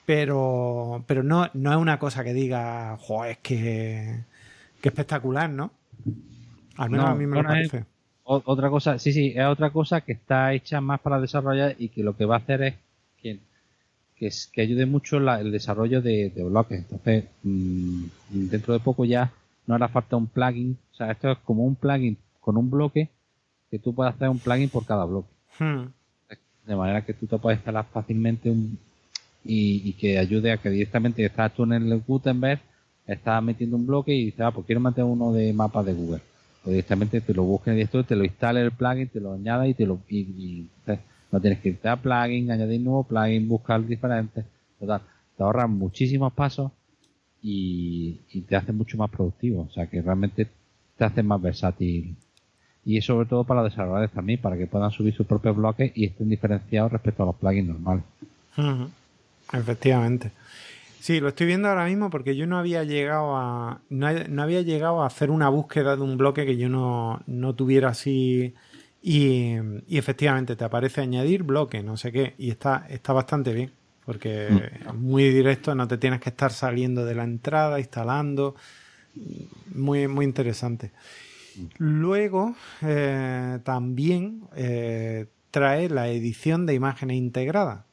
pero 0.07 1.05
pero 1.07 1.22
no, 1.22 1.48
no 1.55 1.70
es 1.70 1.77
una 1.79 1.98
cosa 1.98 2.25
que 2.25 2.35
diga, 2.35 2.96
joder, 2.98 3.33
es 3.33 3.38
que, 3.38 4.25
que 4.81 4.88
espectacular, 4.88 5.48
¿no? 5.48 5.70
Al 6.77 6.90
menos 6.90 7.07
no, 7.07 7.12
a 7.12 7.14
mí 7.14 7.27
me 7.27 7.37
lo 7.37 7.48
parece. 7.48 7.79
Es 7.79 7.85
otra 8.25 8.70
cosa, 8.70 8.98
sí, 8.98 9.12
sí, 9.12 9.33
es 9.35 9.44
otra 9.46 9.70
cosa 9.70 10.01
que 10.01 10.12
está 10.12 10.53
hecha 10.53 10.81
más 10.81 11.01
para 11.01 11.20
desarrollar 11.20 11.75
y 11.79 11.88
que 11.88 12.03
lo 12.03 12.16
que 12.16 12.25
va 12.25 12.37
a 12.37 12.38
hacer 12.38 12.62
es 12.62 12.75
que 14.23 14.29
que, 14.29 14.29
es, 14.29 14.47
que 14.53 14.63
ayude 14.63 14.87
mucho 14.87 15.19
la, 15.19 15.41
el 15.41 15.51
desarrollo 15.51 16.01
de, 16.01 16.31
de, 16.31 16.45
bloques. 16.45 16.79
Entonces, 16.79 17.25
mmm, 17.43 18.05
dentro 18.29 18.73
de 18.73 18.79
poco 18.79 19.05
ya 19.05 19.33
no 19.67 19.75
hará 19.75 19.89
falta 19.89 20.17
un 20.17 20.29
plugin. 20.29 20.79
O 20.93 20.95
sea, 20.95 21.11
esto 21.11 21.33
es 21.33 21.39
como 21.39 21.65
un 21.65 21.75
plugin 21.75 22.17
con 22.41 22.57
un 22.57 22.71
bloque 22.71 23.09
que 23.69 23.81
tú 23.81 23.93
puedes 23.93 24.15
hacer 24.15 24.29
un 24.29 24.39
plugin 24.39 24.69
por 24.69 24.87
cada 24.87 25.05
bloque. 25.07 25.29
Hmm. 25.59 25.87
De 26.67 26.77
manera 26.77 27.05
que 27.05 27.15
tú 27.15 27.27
te 27.27 27.37
puedes 27.37 27.59
instalar 27.59 27.85
fácilmente 27.93 28.49
un, 28.49 28.79
y, 29.45 29.89
y, 29.89 29.93
que 29.95 30.19
ayude 30.19 30.53
a 30.53 30.59
que 30.59 30.71
directamente 30.71 31.25
estás 31.25 31.53
tú 31.53 31.65
en 31.65 31.73
el 31.73 32.01
Gutenberg, 32.07 32.61
estás 33.05 33.43
metiendo 33.43 33.77
un 33.77 33.87
bloque 33.89 34.15
y 34.15 34.27
dices, 34.27 34.43
ah, 34.43 34.53
pues 34.53 34.67
quiero 34.67 34.81
meter 34.81 35.03
uno 35.03 35.33
de 35.33 35.53
mapas 35.53 35.85
de 35.85 35.95
Google. 35.95 36.23
O 36.65 36.71
directamente 36.71 37.21
te 37.21 37.35
lo 37.35 37.43
busques 37.43 37.67
en 37.67 37.73
el 37.73 37.79
directorio, 37.79 38.07
te 38.07 38.15
lo 38.15 38.25
instale 38.25 38.61
el 38.61 38.71
plugin, 38.71 39.09
te 39.09 39.19
lo 39.19 39.33
añada 39.33 39.67
y 39.67 39.75
te 39.75 39.85
lo 39.85 39.99
y, 40.09 40.21
y 40.21 40.69
no 41.33 41.40
tienes 41.40 41.61
que 41.61 41.71
irte 41.71 41.88
a 41.88 41.97
plugin, 41.97 42.51
añadir 42.51 42.81
nuevo 42.83 43.05
plugin, 43.05 43.49
buscar 43.49 43.85
diferentes. 43.85 44.45
Total, 44.79 45.01
te 45.37 45.42
ahorran 45.42 45.71
muchísimos 45.71 46.33
pasos 46.35 46.71
y, 47.42 48.21
te 48.47 48.55
hace 48.55 48.73
mucho 48.73 48.99
más 48.99 49.11
productivo. 49.11 49.62
O 49.62 49.73
sea 49.73 49.87
que 49.87 50.03
realmente 50.03 50.47
te 50.97 51.05
hace 51.05 51.23
más 51.23 51.40
versátil. 51.40 52.14
Y 52.85 53.01
sobre 53.01 53.27
todo 53.27 53.45
para 53.45 53.62
los 53.62 53.73
desarrolladores 53.73 54.11
también, 54.11 54.40
para 54.40 54.59
que 54.59 54.66
puedan 54.66 54.90
subir 54.90 55.14
sus 55.14 55.27
propios 55.27 55.57
bloques 55.57 55.90
y 55.95 56.05
estén 56.05 56.29
diferenciados 56.29 56.92
respecto 56.92 57.23
a 57.23 57.27
los 57.27 57.37
plugins 57.37 57.68
normales. 57.68 58.05
Efectivamente. 59.53 60.33
Sí, 61.01 61.18
lo 61.18 61.29
estoy 61.29 61.47
viendo 61.47 61.68
ahora 61.68 61.87
mismo 61.87 62.11
porque 62.11 62.37
yo 62.37 62.47
no 62.47 62.59
había 62.59 62.85
llegado 62.85 63.37
a. 63.37 63.81
No, 63.88 64.12
no 64.12 64.42
había 64.42 64.62
llegado 64.62 65.03
a 65.03 65.07
hacer 65.07 65.31
una 65.31 65.49
búsqueda 65.49 65.97
de 65.97 66.03
un 66.03 66.16
bloque 66.16 66.45
que 66.45 66.57
yo 66.57 66.68
no, 66.68 67.23
no 67.27 67.55
tuviera 67.55 67.88
así 67.88 68.55
y, 69.03 69.57
y, 69.88 69.99
efectivamente 69.99 70.55
te 70.55 70.65
aparece 70.65 71.01
añadir 71.01 71.43
bloque, 71.43 71.83
no 71.83 71.97
sé 71.97 72.12
qué, 72.12 72.35
y 72.38 72.51
está, 72.51 72.87
está 72.88 73.12
bastante 73.12 73.53
bien, 73.53 73.73
porque 74.05 74.49
mm. 74.49 74.88
es 74.88 74.95
muy 74.95 75.29
directo, 75.31 75.75
no 75.75 75.88
te 75.88 75.99
tienes 75.99 76.21
que 76.21 76.31
estar 76.31 76.53
saliendo 76.53 77.05
de 77.05 77.17
la 77.17 77.25
entrada, 77.25 77.81
instalando, 77.81 78.55
muy, 79.75 80.07
muy 80.07 80.25
interesante. 80.25 80.93
Luego, 81.79 82.55
eh, 82.83 83.59
también 83.65 84.45
eh, 84.55 85.27
trae 85.51 85.88
la 85.88 86.09
edición 86.09 86.65
de 86.67 86.75
imágenes 86.75 87.17
integrada, 87.17 87.87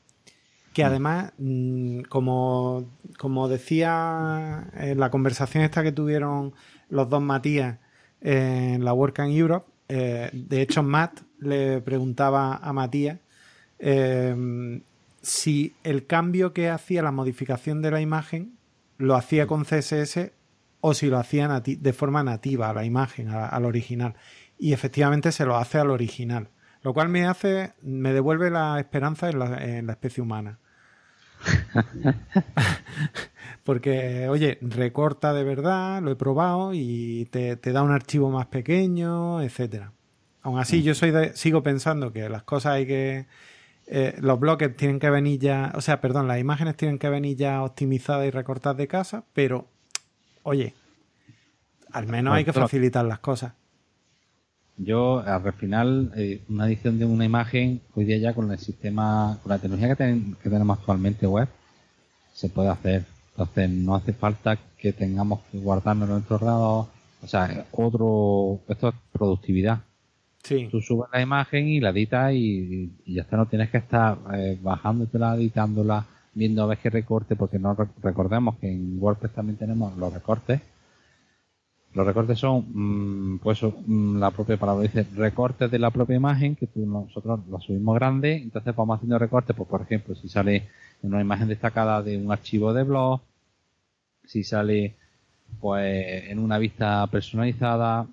que 0.73 0.83
además, 0.83 1.33
mm, 1.37 2.01
como, 2.01 2.85
como 3.17 3.47
decía 3.49 4.69
en 4.75 4.99
la 4.99 5.09
conversación 5.09 5.63
esta 5.63 5.83
que 5.83 5.91
tuvieron 5.91 6.53
los 6.89 7.09
dos 7.09 7.21
Matías 7.21 7.79
en 8.21 8.85
la 8.85 8.93
Work 8.93 9.19
in 9.19 9.31
Europe, 9.31 9.69
eh, 9.89 10.29
de 10.31 10.61
hecho, 10.61 10.83
Matt 10.83 11.21
le 11.39 11.81
preguntaba 11.81 12.55
a 12.57 12.71
Matías 12.73 13.19
eh, 13.79 14.81
si 15.21 15.75
el 15.83 16.05
cambio 16.05 16.53
que 16.53 16.69
hacía 16.69 17.01
la 17.01 17.11
modificación 17.11 17.81
de 17.81 17.91
la 17.91 17.99
imagen 17.99 18.57
lo 18.97 19.15
hacía 19.15 19.47
con 19.47 19.63
CSS 19.63 20.31
o 20.81 20.93
si 20.93 21.07
lo 21.07 21.17
hacía 21.17 21.61
de 21.61 21.93
forma 21.93 22.23
nativa 22.23 22.69
a 22.69 22.73
la 22.73 22.85
imagen, 22.85 23.29
al 23.29 23.65
original. 23.65 24.15
Y 24.57 24.73
efectivamente 24.73 25.31
se 25.31 25.45
lo 25.45 25.57
hace 25.57 25.77
al 25.77 25.89
original. 25.89 26.49
Lo 26.81 26.93
cual 26.93 27.09
me 27.09 27.25
hace, 27.25 27.73
me 27.81 28.13
devuelve 28.13 28.49
la 28.49 28.79
esperanza 28.79 29.29
en 29.29 29.87
la 29.87 29.93
especie 29.93 30.23
humana. 30.23 30.59
Porque, 33.63 34.27
oye, 34.29 34.57
recorta 34.61 35.33
de 35.33 35.43
verdad, 35.43 36.01
lo 36.01 36.11
he 36.11 36.15
probado 36.15 36.73
y 36.73 37.27
te, 37.31 37.55
te 37.55 37.71
da 37.71 37.83
un 37.83 37.91
archivo 37.91 38.29
más 38.29 38.47
pequeño, 38.47 39.41
etcétera. 39.41 39.91
Aún 40.41 40.59
así, 40.59 40.83
yo 40.83 40.95
soy 40.95 41.11
de, 41.11 41.35
sigo 41.35 41.61
pensando 41.63 42.13
que 42.13 42.29
las 42.29 42.43
cosas 42.43 42.73
hay 42.73 42.87
que. 42.87 43.25
Eh, 43.87 44.15
los 44.21 44.39
bloques 44.39 44.75
tienen 44.75 44.99
que 44.99 45.09
venir 45.09 45.39
ya. 45.39 45.73
O 45.75 45.81
sea, 45.81 45.99
perdón, 45.99 46.27
las 46.27 46.39
imágenes 46.39 46.77
tienen 46.77 46.97
que 46.97 47.09
venir 47.09 47.35
ya 47.37 47.63
optimizadas 47.63 48.27
y 48.27 48.31
recortadas 48.31 48.77
de 48.77 48.87
casa, 48.87 49.25
pero, 49.33 49.67
oye, 50.43 50.73
al 51.91 52.07
menos 52.07 52.33
hay 52.33 52.45
que 52.45 52.53
facilitar 52.53 53.05
las 53.05 53.19
cosas. 53.19 53.53
Yo, 54.77 55.19
al 55.19 55.53
final, 55.53 56.13
eh, 56.15 56.41
una 56.47 56.65
edición 56.67 56.97
de 56.99 57.05
una 57.05 57.25
imagen, 57.25 57.81
hoy 57.95 58.05
día 58.05 58.17
ya 58.17 58.33
con 58.33 58.49
el 58.49 58.59
sistema, 58.59 59.37
con 59.43 59.49
la 59.49 59.57
tecnología 59.57 59.89
que, 59.89 59.95
ten, 59.97 60.35
que 60.41 60.49
tenemos 60.49 60.79
actualmente 60.79 61.27
web, 61.27 61.49
se 62.39 62.47
puede 62.47 62.69
hacer. 62.69 63.03
Entonces, 63.31 63.69
no 63.69 63.95
hace 63.95 64.13
falta 64.13 64.57
que 64.77 64.93
tengamos 64.93 65.41
que 65.51 65.59
guardarnos 65.59 66.07
en 66.07 66.15
nuestro 66.15 66.37
ordenador. 66.37 66.85
O 67.21 67.27
sea, 67.27 67.65
otro, 67.73 68.61
esto 68.69 68.89
es 68.89 68.95
productividad. 69.11 69.79
Sí. 70.43 70.69
Tú 70.71 70.79
subes 70.79 71.09
la 71.11 71.21
imagen 71.21 71.67
y 71.67 71.81
la 71.81 71.89
editas 71.89 72.31
y, 72.33 72.93
y 73.05 73.13
ya 73.15 73.23
está, 73.23 73.35
no 73.35 73.45
tienes 73.47 73.69
que 73.69 73.77
estar 73.79 74.17
eh, 74.33 74.57
bajándotela, 74.61 75.35
editándola, 75.35 76.05
viendo 76.33 76.63
a 76.63 76.67
ver 76.67 76.77
qué 76.77 76.89
recorte, 76.89 77.35
porque 77.35 77.59
no 77.59 77.75
recordemos 78.01 78.55
que 78.57 78.71
en 78.71 78.97
WordPress 79.01 79.33
también 79.33 79.57
tenemos 79.57 79.97
los 79.97 80.13
recortes 80.13 80.61
los 81.93 82.05
recortes 82.05 82.37
son, 82.37 82.65
mmm, 82.71 83.39
pues 83.39 83.59
mmm, 83.63 84.19
la 84.19 84.31
propia 84.31 84.57
palabra 84.57 84.83
dice, 84.83 85.05
recortes 85.15 85.71
de 85.71 85.79
la 85.79 85.89
propia 85.89 86.15
imagen, 86.15 86.55
que 86.55 86.67
tú, 86.67 86.85
nosotros 86.85 87.39
la 87.49 87.59
subimos 87.59 87.95
grande, 87.95 88.37
entonces 88.37 88.75
vamos 88.75 88.97
haciendo 88.97 89.17
recortes, 89.17 89.55
pues 89.55 89.67
por 89.67 89.81
ejemplo, 89.81 90.15
si 90.15 90.29
sale 90.29 90.67
una 91.01 91.21
imagen 91.21 91.47
destacada 91.47 92.01
de 92.01 92.17
un 92.17 92.31
archivo 92.31 92.73
de 92.73 92.83
blog, 92.83 93.21
si 94.25 94.43
sale 94.43 94.95
pues 95.59 96.29
en 96.29 96.39
una 96.39 96.57
vista 96.57 97.07
personalizada, 97.07 98.07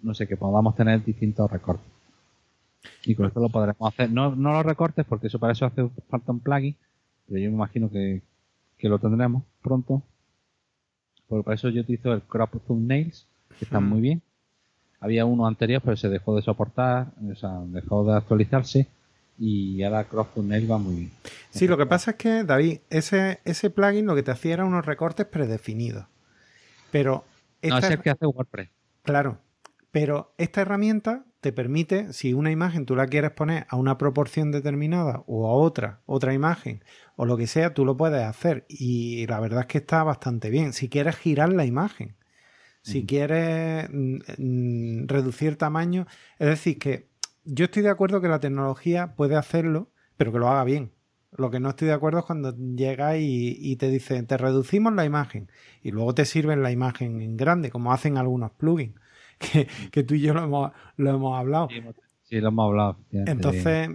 no 0.00 0.14
sé, 0.14 0.26
que 0.26 0.36
podamos 0.36 0.74
tener 0.76 1.04
distintos 1.04 1.50
recortes. 1.50 1.86
Y 3.04 3.14
con 3.14 3.26
esto 3.26 3.40
lo 3.40 3.48
podremos 3.48 3.92
hacer, 3.92 4.10
no, 4.10 4.34
no 4.34 4.52
los 4.52 4.66
recortes, 4.66 5.06
porque 5.06 5.28
eso 5.28 5.38
para 5.38 5.52
eso 5.52 5.66
hace 5.66 5.88
falta 6.08 6.32
un 6.32 6.40
plugin, 6.40 6.76
pero 7.26 7.40
yo 7.40 7.48
me 7.50 7.56
imagino 7.56 7.90
que, 7.90 8.22
que 8.78 8.88
lo 8.88 8.98
tendremos 8.98 9.42
pronto 9.62 10.02
porque 11.32 11.44
para 11.44 11.54
eso 11.54 11.70
yo 11.70 11.80
utilizo 11.80 12.12
el 12.12 12.20
crop 12.20 12.50
thumbnails, 12.66 13.26
que 13.58 13.64
están 13.64 13.84
hmm. 13.84 13.88
muy 13.88 14.00
bien. 14.02 14.22
Había 15.00 15.24
uno 15.24 15.46
anterior, 15.46 15.80
pero 15.82 15.96
se 15.96 16.10
dejó 16.10 16.36
de 16.36 16.42
soportar, 16.42 17.06
o 17.26 17.34
sea, 17.34 17.58
dejó 17.68 18.04
de 18.04 18.18
actualizarse 18.18 18.86
y 19.38 19.82
ahora 19.82 20.04
thumbnails 20.04 20.70
va 20.70 20.78
muy 20.78 20.94
bien. 20.94 21.10
Sí, 21.50 21.66
lo 21.66 21.76
que 21.76 21.86
pasa 21.86 22.12
es 22.12 22.16
que, 22.16 22.44
David, 22.44 22.80
ese, 22.90 23.40
ese 23.44 23.70
plugin 23.70 24.06
lo 24.06 24.14
que 24.14 24.22
te 24.22 24.30
hacía 24.30 24.54
era 24.54 24.64
unos 24.64 24.86
recortes 24.86 25.26
predefinidos. 25.26 26.06
Pero... 26.90 27.24
Esta, 27.60 27.80
no, 27.80 27.86
es 27.86 27.92
el 27.92 28.00
que 28.00 28.10
hace 28.10 28.26
WordPress. 28.26 28.70
Claro, 29.02 29.38
pero 29.92 30.34
esta 30.38 30.62
herramienta 30.62 31.24
te 31.40 31.52
permite, 31.52 32.12
si 32.12 32.32
una 32.32 32.50
imagen 32.50 32.86
tú 32.86 32.96
la 32.96 33.06
quieres 33.06 33.32
poner 33.32 33.66
a 33.68 33.76
una 33.76 33.98
proporción 33.98 34.50
determinada 34.52 35.22
o 35.26 35.48
a 35.48 35.52
otra, 35.52 36.00
otra 36.06 36.32
imagen, 36.32 36.82
o 37.16 37.26
lo 37.26 37.36
que 37.36 37.46
sea, 37.46 37.74
tú 37.74 37.84
lo 37.84 37.96
puedes 37.96 38.22
hacer. 38.22 38.64
Y 38.68 39.26
la 39.26 39.38
verdad 39.40 39.62
es 39.62 39.66
que 39.66 39.78
está 39.78 40.02
bastante 40.02 40.50
bien. 40.50 40.72
Si 40.72 40.88
quieres 40.88 41.16
girar 41.16 41.52
la 41.52 41.64
imagen. 41.64 42.16
Si 42.84 43.06
quieres 43.06 43.88
mm, 43.92 44.16
mm, 44.38 45.06
reducir 45.06 45.56
tamaño, 45.56 46.08
es 46.40 46.48
decir, 46.48 46.80
que 46.80 47.11
yo 47.44 47.64
estoy 47.64 47.82
de 47.82 47.90
acuerdo 47.90 48.20
que 48.20 48.28
la 48.28 48.40
tecnología 48.40 49.14
puede 49.14 49.36
hacerlo, 49.36 49.90
pero 50.16 50.32
que 50.32 50.38
lo 50.38 50.48
haga 50.48 50.64
bien. 50.64 50.92
Lo 51.36 51.50
que 51.50 51.60
no 51.60 51.70
estoy 51.70 51.88
de 51.88 51.94
acuerdo 51.94 52.20
es 52.20 52.24
cuando 52.26 52.54
llega 52.56 53.16
y, 53.16 53.76
te 53.76 53.88
dicen, 53.88 54.26
te 54.26 54.36
reducimos 54.36 54.92
la 54.92 55.06
imagen 55.06 55.50
y 55.82 55.90
luego 55.90 56.14
te 56.14 56.26
sirven 56.26 56.62
la 56.62 56.70
imagen 56.70 57.22
en 57.22 57.36
grande, 57.36 57.70
como 57.70 57.92
hacen 57.92 58.18
algunos 58.18 58.50
plugins, 58.52 58.94
que, 59.90 60.02
tú 60.02 60.14
y 60.14 60.20
yo 60.20 60.34
lo 60.34 60.44
hemos, 60.44 60.72
lo 60.96 61.10
hemos 61.10 61.38
hablado. 61.38 61.68
Sí, 62.24 62.40
lo 62.40 62.48
hemos 62.48 62.68
hablado. 62.68 62.98
Entonces, 63.10 63.90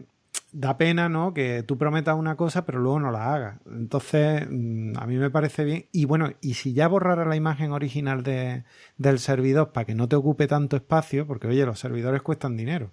da 0.51 0.77
pena, 0.77 1.09
¿no? 1.09 1.33
Que 1.33 1.61
tú 1.61 1.77
prometas 1.77 2.15
una 2.15 2.35
cosa, 2.35 2.65
pero 2.65 2.79
luego 2.79 2.99
no 2.99 3.11
la 3.11 3.33
hagas. 3.33 3.59
Entonces, 3.67 4.47
mm, 4.49 4.97
a 4.97 5.05
mí 5.05 5.17
me 5.17 5.29
parece 5.29 5.63
bien. 5.63 5.85
Y 5.91 6.05
bueno, 6.05 6.31
y 6.41 6.55
si 6.55 6.73
ya 6.73 6.87
borrara 6.87 7.25
la 7.25 7.35
imagen 7.35 7.71
original 7.71 8.23
de, 8.23 8.63
del 8.97 9.19
servidor 9.19 9.71
para 9.71 9.85
que 9.85 9.93
no 9.93 10.07
te 10.07 10.15
ocupe 10.15 10.47
tanto 10.47 10.75
espacio, 10.75 11.27
porque 11.27 11.47
oye, 11.47 11.65
los 11.65 11.79
servidores 11.79 12.23
cuestan 12.23 12.57
dinero, 12.57 12.91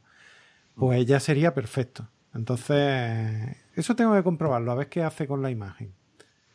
pues 0.76 1.06
ya 1.06 1.20
sería 1.20 1.54
perfecto. 1.54 2.08
Entonces, 2.34 3.56
eso 3.76 3.94
tengo 3.94 4.14
que 4.14 4.22
comprobarlo, 4.22 4.72
a 4.72 4.74
ver 4.74 4.88
qué 4.88 5.02
hace 5.02 5.26
con 5.26 5.42
la 5.42 5.50
imagen. 5.50 5.92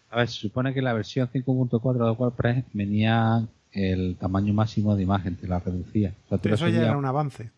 A 0.09 0.17
ver, 0.17 0.27
se 0.27 0.39
supone 0.39 0.73
que 0.73 0.81
la 0.81 0.93
versión 0.93 1.29
5.4 1.31 2.05
de 2.05 2.11
WordPress 2.11 2.65
venía 2.73 3.45
el 3.71 4.17
tamaño 4.19 4.53
máximo 4.53 4.95
de 4.95 5.03
imagen, 5.03 5.35
te 5.35 5.47
la 5.47 5.59
reducía. 5.59 6.13
Pero 6.41 6.55
eso 6.55 6.67
ya 6.67 6.81
era 6.81 6.97
un 6.97 7.05
avance. 7.05 7.51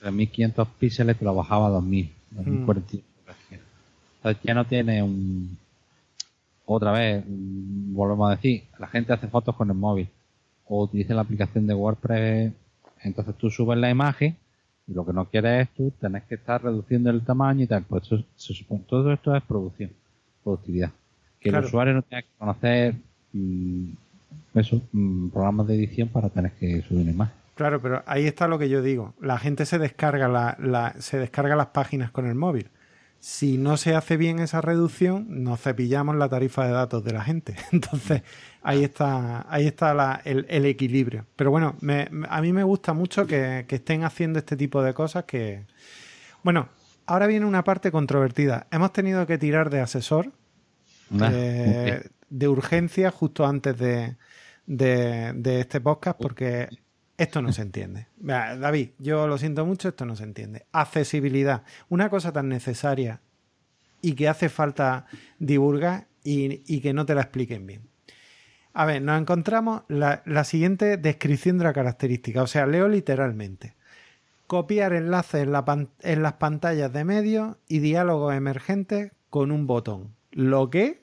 3500 0.00 0.68
píxeles 0.78 1.18
te 1.18 1.24
lo 1.24 1.34
bajaba 1.34 1.66
a 1.66 1.70
2000, 1.70 2.12
2040. 2.30 3.04
Entonces 4.16 4.42
ya 4.42 4.54
no 4.54 4.64
tiene 4.64 5.02
un... 5.02 5.58
Otra 6.64 6.92
vez, 6.92 7.24
volvemos 7.26 8.30
a 8.30 8.36
decir, 8.36 8.64
la 8.78 8.86
gente 8.86 9.12
hace 9.12 9.26
fotos 9.26 9.56
con 9.56 9.70
el 9.70 9.76
móvil 9.76 10.08
o 10.66 10.82
utiliza 10.82 11.14
la 11.14 11.22
aplicación 11.22 11.66
de 11.66 11.74
WordPress, 11.74 12.52
entonces 13.02 13.34
tú 13.36 13.50
subes 13.50 13.78
la 13.78 13.88
imagen 13.88 14.36
y 14.88 14.94
lo 14.94 15.04
que 15.04 15.12
no 15.12 15.26
quieres 15.26 15.68
es 15.68 15.74
tú 15.74 15.92
tenés 16.00 16.24
que 16.24 16.36
estar 16.36 16.62
reduciendo 16.62 17.10
el 17.10 17.22
tamaño 17.22 17.64
y 17.64 17.66
tal. 17.66 17.84
Pues 17.84 18.04
eso, 18.04 18.24
se 18.36 18.54
supone, 18.54 18.84
todo 18.88 19.12
esto 19.12 19.36
es 19.36 19.42
producción, 19.42 19.90
productividad. 20.42 20.90
Que 21.40 21.50
el 21.50 21.58
usuario 21.58 21.94
no 21.94 22.02
tenga 22.02 22.22
que 22.22 22.28
conocer 22.38 22.94
mm, 23.32 23.90
eso, 24.54 24.80
mm, 24.92 25.28
programas 25.28 25.66
de 25.66 25.74
edición 25.74 26.08
para 26.08 26.30
tener 26.30 26.52
que 26.52 26.82
subir 26.82 27.02
una 27.02 27.10
imagen. 27.10 27.34
Claro, 27.54 27.82
pero 27.82 28.02
ahí 28.06 28.26
está 28.26 28.48
lo 28.48 28.58
que 28.58 28.68
yo 28.68 28.82
digo. 28.82 29.14
La 29.20 29.36
gente 29.38 29.66
se 29.66 29.78
descarga 29.78 30.28
la, 30.28 30.94
se 31.00 31.18
descarga 31.18 31.56
las 31.56 31.66
páginas 31.68 32.10
con 32.10 32.26
el 32.26 32.34
móvil. 32.34 32.70
Si 33.18 33.58
no 33.58 33.76
se 33.76 33.96
hace 33.96 34.16
bien 34.16 34.38
esa 34.38 34.60
reducción, 34.60 35.42
nos 35.42 35.60
cepillamos 35.60 36.14
la 36.14 36.28
tarifa 36.28 36.64
de 36.64 36.70
datos 36.72 37.04
de 37.04 37.12
la 37.12 37.24
gente. 37.24 37.56
Entonces, 37.72 38.22
ahí 38.68 38.84
está, 38.84 39.46
ahí 39.48 39.66
está 39.66 40.20
el, 40.24 40.66
equilibrio. 40.66 41.24
Pero 41.36 41.50
bueno, 41.50 41.76
a 42.28 42.42
mí 42.42 42.52
me 42.52 42.62
gusta 42.64 42.92
mucho 42.92 43.26
que, 43.26 43.64
estén 43.66 44.04
haciendo 44.04 44.38
este 44.38 44.58
tipo 44.58 44.82
de 44.82 44.92
cosas 44.92 45.24
que... 45.24 45.64
Bueno, 46.42 46.68
ahora 47.06 47.26
viene 47.26 47.46
una 47.46 47.64
parte 47.64 47.90
controvertida. 47.90 48.66
Hemos 48.70 48.92
tenido 48.92 49.26
que 49.26 49.38
tirar 49.38 49.70
de 49.70 49.80
asesor, 49.80 50.32
eh, 51.18 52.10
de 52.28 52.48
urgencia, 52.48 53.10
justo 53.10 53.46
antes 53.46 53.78
de, 53.78 54.16
de, 54.66 55.60
este 55.60 55.80
podcast, 55.80 56.20
porque 56.20 56.68
esto 57.16 57.40
no 57.40 57.54
se 57.54 57.62
entiende. 57.62 58.08
David, 58.18 58.90
yo 58.98 59.26
lo 59.26 59.38
siento 59.38 59.64
mucho, 59.64 59.88
esto 59.88 60.04
no 60.04 60.14
se 60.14 60.24
entiende. 60.24 60.66
Accesibilidad, 60.72 61.62
una 61.88 62.10
cosa 62.10 62.32
tan 62.32 62.50
necesaria 62.50 63.22
y 64.02 64.12
que 64.12 64.28
hace 64.28 64.50
falta 64.50 65.06
divulgar 65.38 66.06
y 66.22 66.80
que 66.80 66.92
no 66.92 67.06
te 67.06 67.14
la 67.14 67.22
expliquen 67.22 67.66
bien. 67.66 67.88
A 68.78 68.84
ver, 68.84 69.02
nos 69.02 69.20
encontramos 69.20 69.82
la, 69.88 70.44
siguiente 70.44 70.98
descripción 70.98 71.58
de 71.58 71.64
la 71.64 71.72
característica. 71.72 72.44
O 72.44 72.46
sea, 72.46 72.64
leo 72.64 72.86
literalmente. 72.86 73.74
Copiar 74.46 74.92
enlaces 74.92 75.48
en, 76.02 76.22
las 76.22 76.32
pantallas 76.34 76.92
de 76.92 77.04
medio 77.04 77.58
y 77.66 77.80
diálogos 77.80 78.36
emergentes 78.36 79.10
con 79.30 79.50
un 79.50 79.66
botón. 79.66 80.14
¿Lo 80.30 80.70
que? 80.70 81.02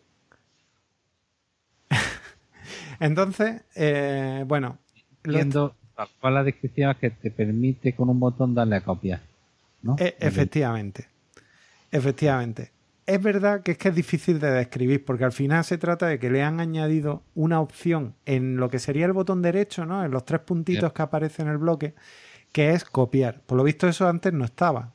Entonces, 3.02 3.64
eh, 3.76 4.46
bueno. 4.48 4.78
Viendo 5.26 5.76
cuál 6.22 6.34
la 6.36 6.46
descripción 6.46 6.92
es 6.92 6.98
que 6.98 7.10
te 7.10 7.30
permite 7.30 7.94
con 7.94 8.08
un 8.08 8.22
botón 8.22 8.56
darle 8.56 8.78
a 8.78 8.86
copiar. 8.86 9.20
¿no? 9.82 9.98
E, 10.00 10.16
efectivamente. 10.22 11.10
Efectivamente 11.92 12.75
es 13.06 13.22
verdad 13.22 13.62
que 13.62 13.74
es 13.74 13.78
que 13.78 13.90
es 13.90 13.96
difícil 13.96 14.40
de 14.40 14.52
describir 14.52 15.06
porque 15.06 15.26
al 15.26 15.32
final 15.32 15.64
se 15.64 15.78
trata 15.78 16.08
de 16.08 16.20
que 16.20 16.30
le 16.30 16.42
han 16.42 16.60
añadido 16.60 17.24
una 17.36 17.60
opción 17.60 18.16
en 18.26 18.58
lo 18.58 18.70
que 18.70 18.80
sería 18.80 19.06
el 19.06 19.14
botón 19.14 19.42
derecho, 19.42 19.86
¿no? 19.86 20.04
En 20.04 20.12
los 20.12 20.26
tres 20.26 20.42
puntitos 20.42 20.92
que 20.92 21.02
aparecen 21.02 21.48
en 21.48 21.54
el 21.54 21.58
bloque, 21.60 21.94
que 22.52 22.72
es 22.72 22.84
copiar. 22.84 23.42
Por 23.46 23.58
lo 23.58 23.64
visto 23.64 23.88
eso 23.88 24.08
antes 24.08 24.34
no 24.34 24.46
estaba. 24.46 24.92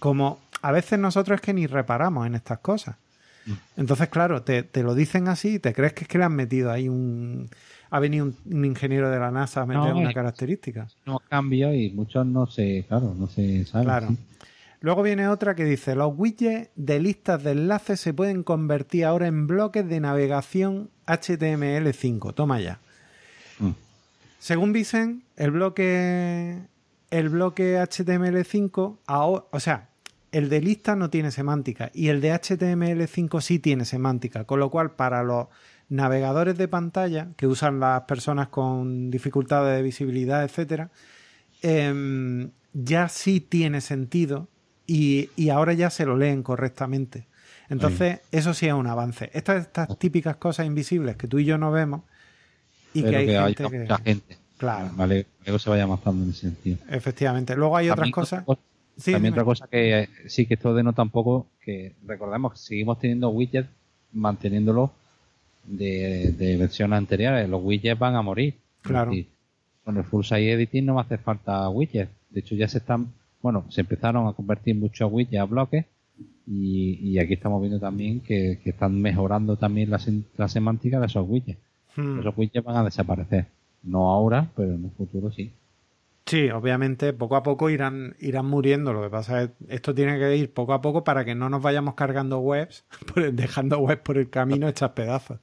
Como 0.00 0.40
a 0.62 0.72
veces 0.72 0.98
nosotros 0.98 1.36
es 1.36 1.40
que 1.42 1.54
ni 1.54 1.66
reparamos 1.66 2.26
en 2.26 2.34
estas 2.34 2.58
cosas. 2.58 2.96
Mm. 3.46 3.52
Entonces, 3.76 4.08
claro, 4.08 4.42
te, 4.42 4.68
lo 4.82 4.94
dicen 4.94 5.28
así 5.28 5.54
y 5.54 5.58
te 5.58 5.72
crees 5.72 5.92
que 5.92 6.04
es 6.04 6.08
que 6.08 6.18
le 6.18 6.24
han 6.24 6.34
metido 6.34 6.72
ahí 6.72 6.88
un... 6.88 7.48
Ha 7.90 8.00
venido 8.00 8.32
un, 8.46 8.64
ingeniero 8.64 9.08
de 9.08 9.20
la 9.20 9.30
NASA 9.30 9.62
a 9.62 9.66
meter 9.66 9.92
una 9.92 10.12
característica. 10.12 10.88
No 11.06 11.20
cambia 11.28 11.72
y 11.72 11.90
muchos 11.92 12.26
no 12.26 12.46
se, 12.48 12.84
claro, 12.88 13.14
no 13.16 13.28
se 13.28 13.64
saben. 13.66 13.86
Claro. 13.86 14.08
Luego 14.84 15.02
viene 15.02 15.28
otra 15.28 15.54
que 15.54 15.64
dice, 15.64 15.94
los 15.94 16.12
widgets 16.14 16.68
de 16.76 17.00
listas 17.00 17.42
de 17.42 17.52
enlaces 17.52 17.98
se 17.98 18.12
pueden 18.12 18.42
convertir 18.42 19.06
ahora 19.06 19.28
en 19.28 19.46
bloques 19.46 19.88
de 19.88 19.98
navegación 19.98 20.90
HTML5. 21.06 22.34
Toma 22.34 22.60
ya. 22.60 22.80
Mm. 23.60 23.70
Según 24.38 24.74
dicen, 24.74 25.22
el 25.36 25.52
bloque, 25.52 26.58
el 27.10 27.30
bloque 27.30 27.78
HTML5, 27.78 28.98
o 29.06 29.58
sea, 29.58 29.88
el 30.32 30.50
de 30.50 30.60
lista 30.60 30.96
no 30.96 31.08
tiene 31.08 31.30
semántica 31.30 31.90
y 31.94 32.08
el 32.08 32.20
de 32.20 32.34
HTML5 32.34 33.40
sí 33.40 33.58
tiene 33.58 33.86
semántica, 33.86 34.44
con 34.44 34.60
lo 34.60 34.68
cual 34.68 34.90
para 34.90 35.22
los 35.22 35.46
navegadores 35.88 36.58
de 36.58 36.68
pantalla 36.68 37.28
que 37.38 37.46
usan 37.46 37.80
las 37.80 38.02
personas 38.02 38.48
con 38.48 39.10
dificultades 39.10 39.78
de 39.78 39.82
visibilidad, 39.82 40.44
etcétera, 40.44 40.90
em, 41.62 42.50
ya 42.74 43.08
sí 43.08 43.40
tiene 43.40 43.80
sentido 43.80 44.48
y, 44.86 45.48
ahora 45.48 45.72
ya 45.72 45.90
se 45.90 46.06
lo 46.06 46.16
leen 46.16 46.42
correctamente. 46.42 47.26
Entonces, 47.68 48.20
eso 48.30 48.52
sí 48.52 48.66
es 48.66 48.74
un 48.74 48.86
avance. 48.86 49.30
Estas, 49.32 49.62
estas 49.62 49.98
típicas 49.98 50.36
cosas 50.36 50.66
invisibles 50.66 51.16
que 51.16 51.26
tú 51.26 51.38
y 51.38 51.44
yo 51.44 51.56
no 51.56 51.72
vemos 51.72 52.02
y 52.92 53.02
que 53.02 53.16
hay 53.16 53.54
gente 53.54 53.86
que... 53.86 53.96
gente. 54.04 54.38
Claro. 54.58 54.90
Vale, 54.94 55.26
luego 55.44 55.58
se 55.58 55.70
vaya 55.70 55.82
avanzando 55.82 56.24
en 56.24 56.30
ese 56.30 56.40
sentido. 56.42 56.78
Efectivamente. 56.88 57.56
Luego 57.56 57.76
hay 57.76 57.90
otras 57.90 58.10
cosas... 58.10 58.44
también 59.04 59.32
otra 59.32 59.44
cosa 59.44 59.66
que 59.66 60.08
sí 60.26 60.46
que 60.46 60.54
esto 60.54 60.74
denota 60.74 61.02
un 61.02 61.10
poco 61.10 61.48
que 61.60 61.94
recordemos 62.06 62.52
que 62.52 62.58
seguimos 62.58 62.98
teniendo 63.00 63.30
widgets 63.30 63.68
manteniéndolo 64.12 64.92
de, 65.64 66.32
de 66.38 66.56
versiones 66.56 66.98
anteriores. 66.98 67.48
Los 67.48 67.62
widgets 67.64 67.98
van 67.98 68.14
a 68.14 68.22
morir. 68.22 68.54
Claro. 68.82 69.12
con 69.82 69.96
el 69.96 70.04
full 70.04 70.24
site 70.24 70.52
editing 70.52 70.84
no 70.84 70.94
va 70.94 71.00
a 71.00 71.04
hacer 71.04 71.18
falta 71.18 71.68
widgets. 71.70 72.10
De 72.28 72.40
hecho, 72.40 72.54
ya 72.54 72.68
se 72.68 72.78
están 72.78 73.08
bueno, 73.44 73.66
se 73.68 73.82
empezaron 73.82 74.26
a 74.26 74.32
convertir 74.32 74.74
muchos 74.74 75.12
widgets 75.12 75.42
a 75.42 75.44
bloques 75.44 75.84
y, 76.46 77.18
aquí 77.18 77.34
estamos 77.34 77.60
viendo 77.60 77.78
también 77.78 78.20
que, 78.20 78.58
están 78.64 78.98
mejorando 79.02 79.58
también 79.58 79.90
la, 79.90 80.48
semántica 80.48 80.98
de 80.98 81.04
esos 81.04 81.28
widgets. 81.28 81.60
Hmm. 81.94 82.20
Esos 82.20 82.34
widgets 82.38 82.64
van 82.64 82.76
a 82.76 82.84
desaparecer. 82.84 83.48
No 83.82 84.10
ahora, 84.10 84.48
pero 84.56 84.72
en 84.72 84.84
un 84.86 84.92
futuro 84.92 85.30
sí. 85.30 85.52
Sí, 86.24 86.48
obviamente 86.48 87.12
poco 87.12 87.36
a 87.36 87.42
poco 87.42 87.68
irán, 87.68 88.16
irán 88.18 88.46
muriendo. 88.46 88.94
Lo 88.94 89.02
que 89.02 89.10
pasa 89.10 89.42
es 89.42 89.50
que 89.50 89.74
esto 89.74 89.94
tiene 89.94 90.18
que 90.18 90.36
ir 90.38 90.50
poco 90.54 90.72
a 90.72 90.80
poco 90.80 91.04
para 91.04 91.26
que 91.26 91.34
no 91.34 91.50
nos 91.50 91.60
vayamos 91.60 91.96
cargando 91.96 92.38
webs, 92.38 92.86
dejando 93.34 93.78
webs 93.80 94.00
por 94.00 94.16
el 94.16 94.30
camino 94.30 94.68
hechas 94.68 94.92
pedazos. 94.92 95.38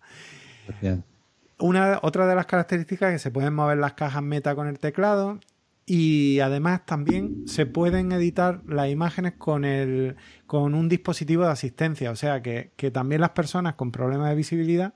Una, 1.60 2.00
otra 2.02 2.26
de 2.26 2.34
las 2.34 2.48
características 2.48 3.10
es 3.10 3.14
que 3.14 3.20
se 3.20 3.30
pueden 3.32 3.54
mover 3.54 3.78
las 3.78 3.94
cajas 3.94 4.24
meta 4.24 4.56
con 4.56 4.66
el 4.68 4.80
teclado 4.80 5.38
y 5.86 6.40
además 6.40 6.86
también 6.86 7.48
se 7.48 7.66
pueden 7.66 8.12
editar 8.12 8.62
las 8.68 8.90
imágenes 8.90 9.34
con, 9.38 9.66
el, 9.66 10.16
con 10.48 10.76
un 10.76 10.88
dispositivo 10.88 11.44
de 11.44 11.52
asistencia, 11.52 12.12
o 12.12 12.16
sea 12.16 12.42
que, 12.42 12.72
también 12.94 13.22
las 13.22 13.32
personas 13.32 13.76
con 13.76 13.92
problemas 13.92 14.30
de 14.30 14.36
visibilidad 14.36 14.94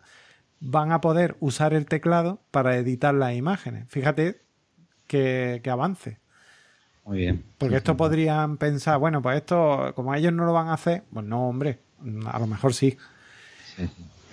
van 0.59 0.91
a 0.91 1.01
poder 1.01 1.35
usar 1.39 1.73
el 1.73 1.85
teclado 1.85 2.41
para 2.51 2.77
editar 2.77 3.13
las 3.13 3.35
imágenes. 3.35 3.85
Fíjate 3.89 4.41
que, 5.07 5.61
avance. 5.69 6.19
Muy 7.03 7.17
bien. 7.19 7.43
Porque 7.57 7.75
esto 7.75 7.97
podrían 7.97 8.57
pensar, 8.57 8.97
bueno, 8.97 9.21
pues 9.21 9.37
esto, 9.37 9.93
como 9.95 10.15
ellos 10.15 10.33
no 10.33 10.45
lo 10.45 10.53
van 10.53 10.69
a 10.69 10.73
hacer, 10.73 11.03
pues 11.13 11.25
no, 11.25 11.47
hombre, 11.47 11.79
a 12.25 12.39
lo 12.39 12.47
mejor 12.47 12.73
sí. 12.73 12.97
sí 13.75 13.89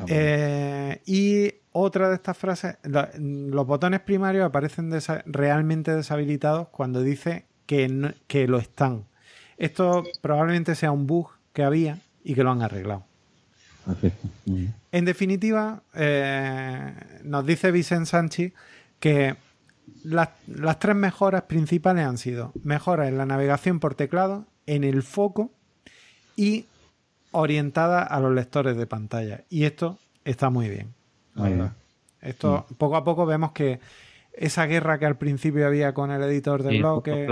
eh, 0.09 1.01
y 1.07 1.55
otra 1.73 2.09
de 2.09 2.17
estas 2.17 2.37
frases, 2.37 2.77
los 2.85 3.67
botones 3.67 4.01
primarios 4.01 4.45
aparecen 4.45 4.93
realmente 5.27 5.95
deshabilitados 5.95 6.69
cuando 6.69 7.03
dice 7.03 7.47
que, 7.67 8.15
que 8.27 8.47
lo 8.47 8.59
están. 8.59 9.05
Esto 9.57 10.05
probablemente 10.21 10.75
sea 10.75 10.93
un 10.93 11.07
bug 11.07 11.31
que 11.53 11.63
había 11.63 11.99
y 12.25 12.35
que 12.35 12.45
lo 12.45 12.51
han 12.51 12.63
arreglado. 12.63 13.05
En 14.93 15.05
definitiva, 15.05 15.83
eh, 15.95 16.95
nos 17.25 17.45
dice 17.47 17.71
Vicente 17.73 18.07
Sánchez 18.07 18.53
que 19.01 19.37
las, 20.05 20.29
las 20.47 20.79
tres 20.79 20.95
mejoras 20.95 21.43
principales 21.43 22.07
han 22.07 22.19
sido 22.19 22.53
mejoras 22.63 23.09
en 23.09 23.19
la 23.19 23.27
navegación 23.27 23.81
por 23.81 23.95
teclado, 23.95 24.47
en 24.67 24.85
el 24.85 25.03
foco 25.03 25.51
y 26.37 26.67
orientada 27.33 28.03
a 28.03 28.21
los 28.21 28.33
lectores 28.33 28.77
de 28.77 28.87
pantalla. 28.87 29.45
Y 29.49 29.65
esto 29.65 29.99
está 30.25 30.51
muy 30.51 30.69
bien. 30.69 30.95
La 31.35 31.43
Muy. 31.43 31.71
Esto, 32.21 32.67
poco 32.79 32.97
a 32.97 33.05
poco 33.05 33.27
vemos 33.27 33.53
que 33.53 33.81
esa 34.33 34.67
guerra 34.67 34.99
que 34.99 35.07
al 35.07 35.17
principio 35.17 35.67
había 35.67 35.93
con 35.93 36.11
el 36.11 36.23
editor 36.23 36.63
de 36.63 36.71
Sí, 36.71 36.79
blog. 36.79 37.03
puntos 37.03 37.19
que- 37.21 37.27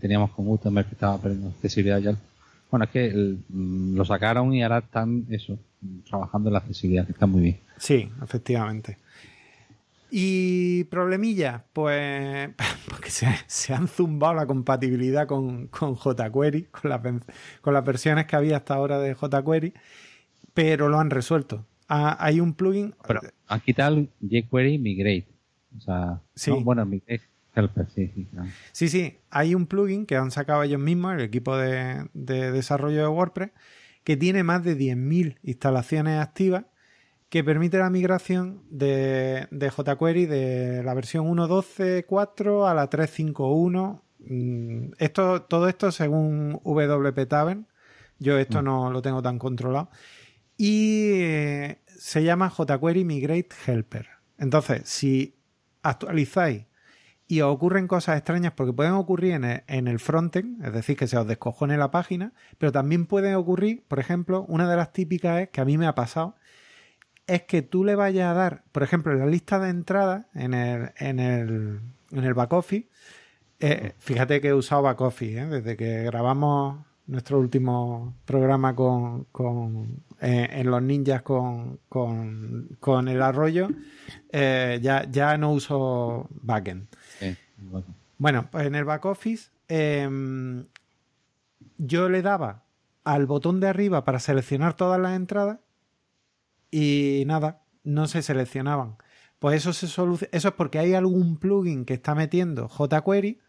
teníamos 0.00 0.30
con 0.30 0.46
Gutenberg 0.46 0.86
que 0.88 0.94
estaba 0.94 1.18
perdiendo 1.18 1.48
accesibilidad 1.50 1.98
ya. 1.98 2.16
Bueno, 2.70 2.84
es 2.84 2.90
que 2.90 3.06
el- 3.06 3.38
mm, 3.48 3.94
lo 3.96 4.04
sacaron 4.04 4.52
y 4.54 4.62
ahora 4.62 4.78
están 4.78 5.26
eso, 5.28 5.58
mm, 5.80 5.98
trabajando 6.08 6.48
en 6.48 6.52
la 6.54 6.58
accesibilidad, 6.60 7.04
que 7.06 7.12
está 7.12 7.26
muy 7.26 7.42
bien. 7.42 7.58
Sí, 7.78 8.10
efectivamente. 8.22 8.96
Y 10.10 10.84
problemilla, 10.84 11.64
pues 11.72 12.50
porque 12.88 13.10
se, 13.10 13.26
se 13.46 13.74
han 13.74 13.88
zumbado 13.88 14.34
la 14.34 14.46
compatibilidad 14.46 15.26
con, 15.26 15.66
con 15.68 15.96
jQuery, 15.96 16.64
con 16.64 16.90
las, 16.90 17.02
ven- 17.02 17.22
con 17.60 17.74
las 17.74 17.84
versiones 17.84 18.26
que 18.26 18.36
había 18.36 18.58
hasta 18.58 18.74
ahora 18.74 18.98
de 19.00 19.14
jQuery, 19.14 19.74
pero 20.54 20.88
lo 20.88 21.00
han 21.00 21.10
resuelto. 21.10 21.64
Ah, 21.88 22.16
hay 22.18 22.40
un 22.40 22.54
plugin, 22.54 22.94
Pero 23.06 23.20
han 23.46 23.60
quitado 23.60 24.06
jQuery 24.22 24.78
Migrate. 24.78 25.26
O 25.76 25.80
sea, 25.80 26.20
Sí. 26.34 26.50
no, 26.50 26.60
bueno, 26.62 26.86
Migrate 26.86 27.22
Helper, 27.54 27.86
sí, 27.94 28.10
sí, 28.14 28.24
claro. 28.32 28.48
Sí, 28.72 28.88
sí, 28.88 29.18
hay 29.30 29.54
un 29.54 29.66
plugin 29.66 30.06
que 30.06 30.16
han 30.16 30.30
sacado 30.30 30.62
ellos 30.62 30.80
mismos, 30.80 31.14
el 31.14 31.20
equipo 31.20 31.56
de, 31.56 32.06
de 32.14 32.50
desarrollo 32.52 33.00
de 33.02 33.08
WordPress, 33.08 33.50
que 34.02 34.16
tiene 34.16 34.42
más 34.42 34.64
de 34.64 34.76
10.000 34.76 35.38
instalaciones 35.42 36.20
activas 36.20 36.64
que 37.28 37.42
permite 37.42 37.78
la 37.78 37.90
migración 37.90 38.62
de, 38.70 39.48
de 39.50 39.70
jQuery 39.70 40.26
de 40.26 40.82
la 40.84 40.94
versión 40.94 41.26
1.12.4 41.26 42.68
a 42.68 42.74
la 42.74 42.88
3.5.1. 42.88 44.00
Mm, 44.26 44.92
Esto, 44.98 45.42
todo 45.42 45.68
esto 45.68 45.90
según 45.90 46.60
WP 46.64 47.26
Tavern. 47.26 47.66
Yo 48.20 48.38
esto 48.38 48.62
no 48.62 48.90
lo 48.90 49.02
tengo 49.02 49.20
tan 49.22 49.38
controlado. 49.38 49.90
Y 50.66 51.20
eh, 51.20 51.78
se 51.98 52.24
llama 52.24 52.48
jQuery 52.48 53.04
Migrate 53.04 53.50
Helper. 53.66 54.08
Entonces, 54.38 54.80
si 54.86 55.36
actualizáis 55.82 56.64
y 57.28 57.42
os 57.42 57.54
ocurren 57.54 57.86
cosas 57.86 58.16
extrañas 58.16 58.54
porque 58.56 58.72
pueden 58.72 58.94
ocurrir 58.94 59.32
en 59.32 59.44
el, 59.44 59.62
en 59.66 59.88
el 59.88 59.98
frontend, 59.98 60.64
es 60.64 60.72
decir, 60.72 60.96
que 60.96 61.06
se 61.06 61.18
os 61.18 61.26
descojone 61.26 61.76
la 61.76 61.90
página, 61.90 62.32
pero 62.56 62.72
también 62.72 63.04
pueden 63.04 63.34
ocurrir, 63.34 63.84
por 63.86 63.98
ejemplo, 63.98 64.46
una 64.48 64.66
de 64.66 64.76
las 64.76 64.94
típicas 64.94 65.42
es 65.42 65.50
que 65.50 65.60
a 65.60 65.66
mí 65.66 65.76
me 65.76 65.86
ha 65.86 65.94
pasado, 65.94 66.34
es 67.26 67.42
que 67.42 67.60
tú 67.60 67.84
le 67.84 67.94
vayas 67.94 68.30
a 68.30 68.32
dar, 68.32 68.64
por 68.72 68.82
ejemplo, 68.82 69.12
en 69.12 69.18
la 69.18 69.26
lista 69.26 69.58
de 69.58 69.68
entradas 69.68 70.24
en 70.32 70.54
el, 70.54 70.92
en 70.96 71.20
el, 71.20 71.80
en 72.10 72.24
el 72.24 72.32
back 72.32 72.54
office, 72.54 72.88
eh, 73.60 73.92
fíjate 73.98 74.40
que 74.40 74.48
he 74.48 74.54
usado 74.54 74.80
back 74.80 75.02
office, 75.02 75.42
¿eh? 75.42 75.44
desde 75.44 75.76
que 75.76 76.04
grabamos 76.04 76.86
nuestro 77.06 77.38
último 77.38 78.14
programa 78.24 78.74
con, 78.74 79.24
con 79.24 80.02
eh, 80.20 80.48
en 80.52 80.70
los 80.70 80.82
ninjas 80.82 81.22
con, 81.22 81.80
con, 81.88 82.76
con 82.80 83.08
el 83.08 83.20
arroyo, 83.20 83.68
eh, 84.32 84.78
ya, 84.82 85.04
ya 85.10 85.36
no 85.36 85.52
uso 85.52 86.28
backend. 86.30 86.88
Sí, 87.18 87.36
bueno. 87.58 87.86
Bueno, 88.16 88.48
pues 88.50 88.66
en 88.66 88.74
el 88.74 88.84
back 88.84 89.04
office 89.04 89.50
em, 89.68 90.66
yo 91.78 92.08
le 92.08 92.22
daba 92.22 92.62
al 93.04 93.26
botón 93.26 93.60
de 93.60 93.68
arriba 93.68 94.04
para 94.04 94.18
seleccionar 94.18 94.74
todas 94.74 95.00
las 95.00 95.14
entradas 95.14 95.58
y 96.70 97.24
nada, 97.26 97.62
no 97.82 98.06
se 98.06 98.22
seleccionaban. 98.22 98.96
Pues 99.38 99.56
eso 99.56 99.72
se 99.72 99.88
soluciona. 99.88 100.30
Eso 100.32 100.48
es 100.48 100.54
porque 100.54 100.78
hay 100.78 100.94
algún 100.94 101.36
plugin 101.36 101.84
que 101.84 101.94
está 101.94 102.14
metiendo 102.14 102.68
jQuery, 102.68 103.40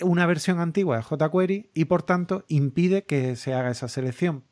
una 0.00 0.26
versión 0.26 0.58
antigua 0.60 0.96
de 0.96 1.02
jQuery, 1.02 1.70
y 1.74 1.84
por 1.84 2.02
tanto 2.02 2.44
impide 2.48 3.04
que 3.04 3.36
se 3.36 3.54
haga 3.54 3.70
esa 3.70 3.88
selección. 3.88 4.42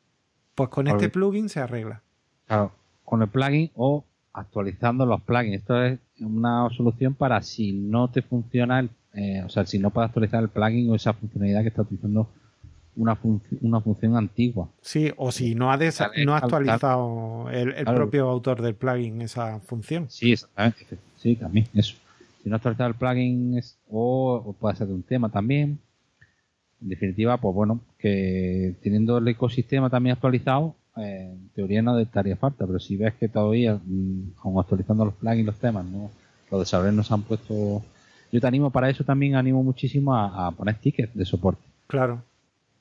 Pues 0.55 0.69
con 0.69 0.87
este 0.87 1.09
plugin 1.09 1.49
se 1.49 1.59
arregla. 1.59 2.01
Claro, 2.47 2.71
con 3.05 3.21
el 3.21 3.29
plugin 3.29 3.71
o 3.75 4.03
actualizando 4.33 5.05
los 5.05 5.21
plugins. 5.21 5.57
Esto 5.57 5.83
es 5.83 5.99
una 6.19 6.69
solución 6.69 7.13
para 7.15 7.41
si 7.41 7.71
no 7.73 8.09
te 8.09 8.21
funciona, 8.21 8.79
el, 8.79 8.89
eh, 9.13 9.43
o 9.45 9.49
sea, 9.49 9.65
si 9.65 9.79
no 9.79 9.89
puedes 9.89 10.09
actualizar 10.09 10.41
el 10.43 10.49
plugin 10.49 10.89
o 10.91 10.95
esa 10.95 11.13
funcionalidad 11.13 11.61
que 11.63 11.69
está 11.69 11.81
utilizando 11.81 12.29
una, 12.95 13.17
func- 13.19 13.57
una 13.61 13.79
función 13.81 14.17
antigua. 14.17 14.69
Sí, 14.81 15.11
o 15.17 15.31
si 15.31 15.55
no 15.55 15.71
ha, 15.71 15.77
no 15.77 15.83
ha 15.83 15.87
al- 15.87 16.27
al- 16.27 16.43
actualizado 16.43 17.49
el, 17.49 17.69
el 17.73 17.83
Claro. 17.85 17.95
propio 17.97 18.29
autor 18.29 18.61
del 18.61 18.75
plugin 18.75 19.21
esa 19.21 19.59
función. 19.61 20.09
Sí, 20.09 20.33
exactamente. 20.33 20.97
Sí, 21.17 21.35
también, 21.35 21.67
eso. 21.73 21.95
Si 22.43 22.49
no 22.49 22.55
has 22.55 22.59
actualizado 22.59 22.89
el 22.89 22.95
plugin 22.95 23.57
es- 23.57 23.77
o, 23.89 24.35
o 24.45 24.53
puede 24.53 24.75
ser 24.75 24.87
de 24.87 24.93
un 24.93 25.03
tema 25.03 25.29
también. 25.29 25.79
En 26.81 26.89
definitiva, 26.89 27.37
pues 27.37 27.53
bueno, 27.53 27.79
que 27.99 28.75
teniendo 28.81 29.19
el 29.19 29.27
ecosistema 29.27 29.89
también 29.89 30.13
actualizado, 30.15 30.75
eh, 30.97 31.29
en 31.31 31.49
teoría 31.49 31.81
no 31.83 31.97
estaría 31.99 32.35
falta, 32.35 32.65
pero 32.65 32.79
si 32.79 32.97
ves 32.97 33.13
que 33.15 33.27
todavía, 33.27 33.75
mm, 33.85 34.33
aun 34.43 34.59
actualizando 34.59 35.05
los 35.05 35.13
plugins, 35.13 35.45
los 35.45 35.55
temas, 35.59 35.85
no 35.85 36.09
los 36.49 36.59
desarrolladores 36.61 36.97
no 36.97 37.03
se 37.03 37.13
han 37.13 37.21
puesto... 37.21 37.83
Yo 38.31 38.41
te 38.41 38.47
animo 38.47 38.71
para 38.71 38.89
eso 38.89 39.03
también, 39.03 39.35
animo 39.35 39.63
muchísimo 39.63 40.15
a, 40.15 40.47
a 40.47 40.51
poner 40.51 40.75
tickets 40.75 41.13
de 41.15 41.25
soporte. 41.25 41.61
Claro. 41.87 42.23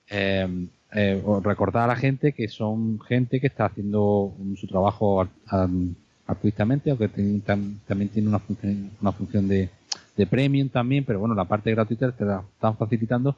Eh, 0.08 0.66
eh, 0.92 1.22
recordar 1.44 1.84
a 1.84 1.86
la 1.88 1.96
gente 1.96 2.32
que 2.32 2.48
son 2.48 3.00
gente 3.00 3.40
que 3.40 3.46
está 3.48 3.66
haciendo 3.66 4.32
su 4.56 4.66
trabajo 4.66 5.20
al- 5.20 5.28
al- 5.46 5.94
altruistamente 6.31 6.93
o 6.93 6.99
que 6.99 7.09
ten- 7.09 7.43
tam- 7.45 7.78
también 7.87 8.09
tiene 8.11 8.28
una 8.28 8.39
función, 8.39 8.91
una 9.01 9.12
función 9.12 9.49
de, 9.49 9.68
de 10.16 10.26
premium 10.26 10.68
también, 10.68 11.05
pero 11.05 11.18
bueno, 11.20 11.35
la 11.35 11.45
parte 11.45 11.70
gratuita 11.70 12.12
te 12.12 12.24
la 12.24 12.43
están 12.55 12.76
facilitando 12.76 13.37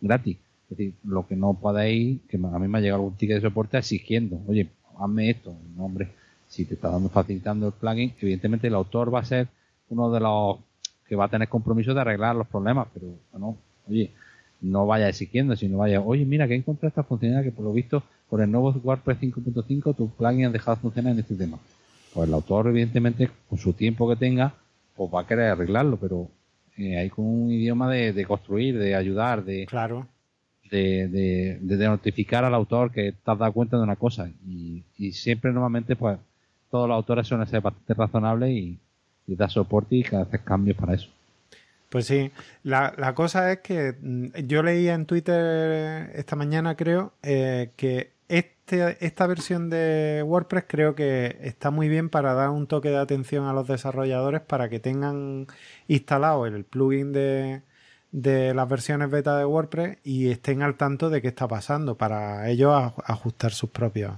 gratis. 0.00 0.36
Es 0.70 0.76
decir, 0.76 0.94
lo 1.04 1.26
que 1.26 1.36
no 1.36 1.54
podéis, 1.54 2.20
que 2.28 2.36
a 2.36 2.58
mí 2.58 2.68
me 2.68 2.78
ha 2.78 2.80
llegado 2.80 3.02
algún 3.02 3.16
ticket 3.16 3.36
de 3.36 3.48
soporte 3.48 3.78
exigiendo, 3.78 4.40
oye, 4.48 4.68
hazme 4.98 5.30
esto. 5.30 5.54
No, 5.76 5.84
hombre, 5.84 6.08
si 6.48 6.64
te 6.64 6.74
está 6.74 6.90
dando 6.90 7.08
facilitando 7.08 7.66
el 7.68 7.72
plugin, 7.72 8.12
evidentemente 8.20 8.66
el 8.66 8.74
autor 8.74 9.14
va 9.14 9.20
a 9.20 9.24
ser 9.24 9.48
uno 9.90 10.10
de 10.10 10.20
los 10.20 10.58
que 11.06 11.14
va 11.14 11.26
a 11.26 11.28
tener 11.28 11.48
compromiso 11.48 11.94
de 11.94 12.00
arreglar 12.00 12.34
los 12.34 12.48
problemas, 12.48 12.88
pero 12.92 13.06
bueno, 13.30 13.56
oye, 13.88 14.10
no 14.60 14.86
vaya 14.86 15.08
exigiendo, 15.08 15.54
sino 15.54 15.78
vaya, 15.78 16.00
oye, 16.00 16.24
mira 16.24 16.48
que 16.48 16.54
he 16.54 16.56
encontrado 16.56 16.88
esta 16.88 17.04
funcionalidad 17.04 17.44
que 17.44 17.52
por 17.54 17.64
lo 17.64 17.72
visto 17.72 18.02
con 18.28 18.40
el 18.42 18.50
nuevo 18.50 18.72
WordPress 18.72 19.18
5.5 19.20 19.94
tu 19.94 20.08
plugin 20.10 20.46
ha 20.46 20.50
dejado 20.50 20.74
de 20.76 20.82
funcionar 20.82 21.12
en 21.12 21.20
este 21.20 21.36
tema. 21.36 21.58
Pues 22.16 22.28
el 22.28 22.34
autor, 22.34 22.68
evidentemente, 22.68 23.28
con 23.46 23.58
su 23.58 23.74
tiempo 23.74 24.08
que 24.08 24.16
tenga, 24.16 24.54
pues 24.96 25.12
va 25.14 25.20
a 25.20 25.26
querer 25.26 25.50
arreglarlo, 25.50 25.98
pero 25.98 26.30
eh, 26.78 26.96
hay 26.96 27.10
con 27.10 27.26
un 27.26 27.52
idioma 27.52 27.90
de, 27.90 28.14
de 28.14 28.24
construir, 28.24 28.78
de 28.78 28.94
ayudar, 28.94 29.44
de, 29.44 29.66
Claro. 29.66 30.06
de, 30.70 31.08
de, 31.08 31.58
de 31.76 31.86
notificar 31.86 32.42
al 32.42 32.54
autor 32.54 32.90
que 32.90 33.12
te 33.12 33.30
has 33.30 33.38
dado 33.38 33.52
cuenta 33.52 33.76
de 33.76 33.82
una 33.82 33.96
cosa. 33.96 34.30
Y, 34.48 34.82
y 34.96 35.12
siempre, 35.12 35.52
normalmente, 35.52 35.94
pues 35.94 36.18
todos 36.70 36.88
los 36.88 36.94
autores 36.96 37.26
suelen 37.26 37.46
ser 37.46 37.60
bastante 37.60 37.92
razonables 37.92 38.50
y, 38.50 38.78
y 39.26 39.34
dar 39.36 39.50
soporte 39.50 39.96
y 39.96 40.02
que 40.02 40.16
haces 40.16 40.40
cambios 40.40 40.78
para 40.78 40.94
eso. 40.94 41.08
Pues 41.90 42.06
sí, 42.06 42.30
la, 42.64 42.94
la 42.96 43.14
cosa 43.14 43.52
es 43.52 43.58
que 43.60 43.94
mm, 44.00 44.26
yo 44.46 44.62
leía 44.62 44.94
en 44.94 45.04
Twitter 45.04 46.10
esta 46.14 46.34
mañana, 46.34 46.76
creo, 46.76 47.12
eh, 47.22 47.72
que 47.76 48.15
este, 48.28 49.04
esta 49.04 49.26
versión 49.26 49.70
de 49.70 50.22
WordPress 50.26 50.64
creo 50.68 50.94
que 50.94 51.38
está 51.42 51.70
muy 51.70 51.88
bien 51.88 52.08
para 52.10 52.34
dar 52.34 52.50
un 52.50 52.66
toque 52.66 52.90
de 52.90 52.98
atención 52.98 53.46
a 53.46 53.52
los 53.52 53.68
desarrolladores 53.68 54.40
para 54.40 54.68
que 54.68 54.80
tengan 54.80 55.46
instalado 55.88 56.46
el 56.46 56.64
plugin 56.64 57.12
de, 57.12 57.62
de 58.12 58.54
las 58.54 58.68
versiones 58.68 59.10
beta 59.10 59.38
de 59.38 59.44
WordPress 59.44 59.98
y 60.04 60.30
estén 60.30 60.62
al 60.62 60.76
tanto 60.76 61.10
de 61.10 61.22
qué 61.22 61.28
está 61.28 61.46
pasando 61.46 61.96
para 61.96 62.48
ellos 62.48 62.72
aj- 62.72 63.02
ajustar 63.04 63.52
sus 63.52 63.70
propios. 63.70 64.12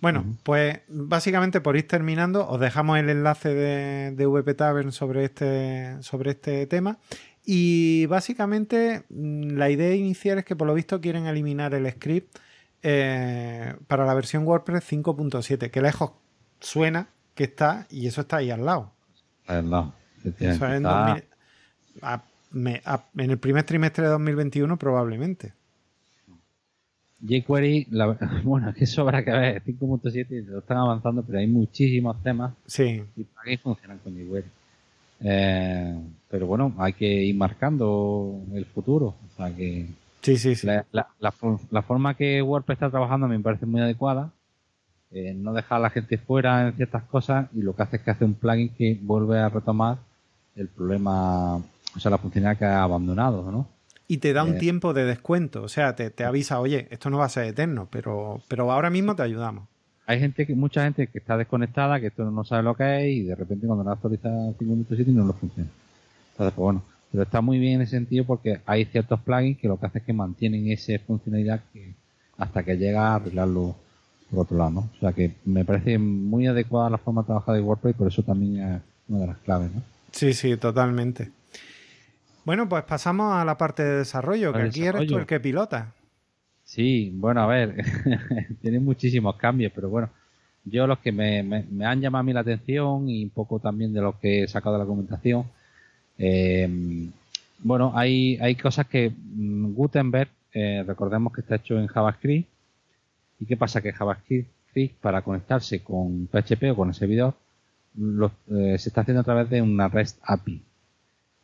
Bueno, 0.00 0.24
pues 0.42 0.80
básicamente 0.88 1.60
por 1.60 1.76
ir 1.76 1.86
terminando, 1.86 2.48
os 2.48 2.58
dejamos 2.58 2.98
el 2.98 3.08
enlace 3.08 3.54
de, 3.54 4.10
de 4.10 4.26
VP 4.26 4.54
Tavern 4.54 4.90
sobre 4.90 5.24
este, 5.24 6.02
sobre 6.02 6.32
este 6.32 6.66
tema. 6.66 6.98
Y 7.44 8.06
básicamente 8.06 9.04
mm, 9.10 9.52
la 9.52 9.70
idea 9.70 9.94
inicial 9.94 10.38
es 10.38 10.44
que 10.44 10.56
por 10.56 10.66
lo 10.66 10.74
visto 10.74 11.00
quieren 11.00 11.26
eliminar 11.26 11.72
el 11.74 11.88
script 11.90 12.36
eh, 12.82 13.74
para 13.86 14.04
la 14.06 14.14
versión 14.14 14.46
WordPress 14.46 14.84
5.7, 14.90 15.70
que 15.70 15.80
lejos 15.82 16.12
suena 16.60 17.08
que 17.34 17.44
está 17.44 17.86
y 17.90 18.06
eso 18.06 18.20
está 18.22 18.38
ahí 18.38 18.50
al 18.50 18.64
lado. 18.64 18.90
Al 19.46 19.70
lado. 19.70 19.92
Eso 20.24 20.34
es 20.38 20.60
en, 20.62 20.76
Está- 20.76 21.06
2000 21.06 21.24
a- 22.02 22.22
me- 22.52 22.82
a- 22.84 23.04
en 23.16 23.30
el 23.30 23.38
primer 23.38 23.64
trimestre 23.64 24.04
de 24.04 24.10
2021 24.10 24.76
probablemente. 24.78 25.52
jQuery, 27.24 27.86
la- 27.90 28.16
bueno, 28.44 28.70
es 28.70 28.74
que 28.76 28.86
sobra 28.86 29.24
que 29.24 29.30
ver, 29.30 29.62
5.7 29.64 30.44
lo 30.46 30.58
están 30.58 30.78
avanzando, 30.78 31.22
pero 31.22 31.38
hay 31.38 31.46
muchísimos 31.46 32.20
temas 32.22 32.52
Sí, 32.66 33.02
y 33.16 33.22
plugins 33.24 33.60
funcionan 33.62 33.98
con 33.98 34.14
jQuery. 34.14 34.46
Eh, 35.24 36.00
pero 36.28 36.46
bueno, 36.48 36.74
hay 36.78 36.94
que 36.94 37.06
ir 37.06 37.36
marcando 37.36 38.40
el 38.52 38.64
futuro. 38.66 39.14
O 39.32 39.36
sea 39.36 39.54
que 39.54 39.86
sí, 40.22 40.36
sí, 40.38 40.54
sí. 40.54 40.66
la, 40.66 40.84
la- 40.92 41.08
la 41.20 41.32
la 41.70 41.82
forma 41.82 42.14
que 42.14 42.40
WordPress 42.42 42.76
está 42.76 42.90
trabajando 42.90 43.28
me 43.28 43.38
parece 43.40 43.66
muy 43.66 43.80
adecuada. 43.80 44.30
Eh, 45.10 45.34
no 45.34 45.52
dejar 45.52 45.76
a 45.76 45.82
la 45.82 45.90
gente 45.90 46.16
fuera 46.16 46.68
en 46.68 46.74
ciertas 46.74 47.02
cosas 47.04 47.48
y 47.54 47.60
lo 47.60 47.76
que 47.76 47.82
hace 47.82 47.96
es 47.96 48.02
que 48.02 48.10
hace 48.12 48.24
un 48.24 48.32
plugin 48.34 48.70
que 48.70 48.98
vuelve 49.02 49.38
a 49.38 49.50
retomar 49.50 49.98
el 50.56 50.68
problema, 50.68 51.56
o 51.56 51.98
sea, 52.00 52.10
la 52.10 52.16
funcionalidad 52.18 52.58
que 52.58 52.64
ha 52.64 52.82
abandonado, 52.82 53.50
¿no? 53.50 53.68
Y 54.08 54.18
te 54.18 54.32
da 54.32 54.42
un 54.44 54.54
Eh. 54.54 54.58
tiempo 54.58 54.94
de 54.94 55.04
descuento, 55.04 55.62
o 55.62 55.68
sea, 55.68 55.94
te, 55.96 56.08
te 56.10 56.24
avisa, 56.24 56.60
oye, 56.60 56.88
esto 56.90 57.10
no 57.10 57.18
va 57.18 57.26
a 57.26 57.28
ser 57.30 57.44
eterno, 57.44 57.88
pero, 57.90 58.40
pero 58.48 58.70
ahora 58.72 58.88
mismo 58.90 59.14
te 59.14 59.22
ayudamos. 59.22 59.68
Hay 60.06 60.18
gente 60.18 60.46
que, 60.46 60.54
mucha 60.54 60.82
gente 60.84 61.06
que 61.06 61.18
está 61.18 61.36
desconectada, 61.36 62.00
que 62.00 62.06
esto 62.08 62.24
no 62.30 62.42
sabe 62.44 62.62
lo 62.62 62.74
que 62.74 63.00
es 63.06 63.14
y 63.16 63.22
de 63.22 63.34
repente 63.34 63.66
cuando 63.66 63.84
la 63.84 63.92
actualiza 63.92 64.28
5 64.58 64.64
minutos 64.64 64.98
y 64.98 65.04
no 65.12 65.24
lo 65.26 65.32
funciona. 65.34 65.68
Entonces, 66.32 66.54
pues 66.54 66.56
bueno, 66.56 66.82
pero 67.12 67.22
está 67.24 67.40
muy 67.40 67.58
bien 67.58 67.74
en 67.74 67.80
ese 67.82 67.92
sentido 67.92 68.24
porque 68.24 68.60
hay 68.66 68.86
ciertos 68.86 69.20
plugins 69.20 69.58
que 69.58 69.68
lo 69.68 69.78
que 69.78 69.86
hacen 69.86 70.00
es 70.00 70.06
que 70.06 70.12
mantienen 70.12 70.68
esa 70.70 70.98
funcionalidad 71.06 71.60
que, 71.72 71.92
hasta 72.38 72.62
que 72.64 72.76
llega 72.76 73.08
a 73.08 73.14
arreglarlo 73.16 73.76
por 74.30 74.40
otro 74.40 74.56
lado, 74.56 74.70
¿no? 74.70 74.80
O 74.96 74.98
sea 75.00 75.12
que 75.12 75.34
me 75.44 75.64
parece 75.64 75.98
muy 75.98 76.46
adecuada 76.46 76.88
la 76.90 76.98
forma 76.98 77.20
de 77.22 77.26
trabajar 77.26 77.54
de 77.54 77.60
WordPress 77.60 77.94
y 77.94 77.98
por 77.98 78.08
eso 78.08 78.22
también 78.22 78.56
es 78.66 78.80
una 79.08 79.20
de 79.20 79.26
las 79.26 79.38
claves, 79.38 79.70
¿no? 79.74 79.82
Sí, 80.10 80.32
sí, 80.32 80.56
totalmente. 80.56 81.30
Bueno, 82.44 82.68
pues 82.68 82.82
pasamos 82.84 83.34
a 83.34 83.44
la 83.44 83.56
parte 83.56 83.84
de 83.84 83.98
desarrollo, 83.98 84.52
que 84.52 84.62
aquí 84.62 84.84
eres 84.84 85.06
tú 85.06 85.16
el 85.18 85.26
que 85.26 85.38
pilota. 85.38 85.92
Sí, 86.64 87.12
bueno, 87.14 87.42
a 87.42 87.46
ver, 87.46 87.84
tiene 88.62 88.80
muchísimos 88.80 89.36
cambios, 89.36 89.72
pero 89.74 89.88
bueno, 89.90 90.08
yo 90.64 90.86
los 90.86 90.98
que 91.00 91.12
me, 91.12 91.42
me- 91.42 91.64
me 91.70 91.84
han 91.84 92.00
llamado 92.00 92.20
a 92.20 92.24
mí 92.24 92.32
la 92.32 92.40
atención 92.40 93.08
y 93.08 93.22
un 93.24 93.30
poco 93.30 93.58
también 93.60 93.92
de 93.92 94.00
los 94.00 94.16
que 94.16 94.44
he 94.44 94.48
sacado 94.48 94.74
de 94.74 94.78
la 94.80 94.84
documentación, 94.86 95.44
eh, 96.18 96.68
bueno, 97.58 97.92
hay, 97.94 98.36
hay 98.40 98.54
cosas 98.56 98.86
que 98.86 99.10
mm, 99.10 99.74
Gutenberg, 99.74 100.30
eh, 100.54 100.84
recordemos 100.86 101.32
que 101.32 101.40
está 101.42 101.56
hecho 101.56 101.78
en 101.78 101.86
JavaScript, 101.86 102.48
y 103.40 103.46
qué 103.46 103.56
pasa 103.56 103.80
que 103.82 103.92
JavaScript 103.92 104.48
para 105.00 105.22
conectarse 105.22 105.80
con 105.82 106.28
PHP 106.28 106.70
o 106.72 106.76
con 106.76 106.88
el 106.88 106.94
servidor 106.94 107.34
lo- 107.96 108.32
eh, 108.50 108.78
se 108.78 108.88
está 108.88 109.02
haciendo 109.02 109.20
a 109.20 109.24
través 109.24 109.50
de 109.50 109.60
una 109.60 109.88
REST 109.88 110.18
API. 110.22 110.62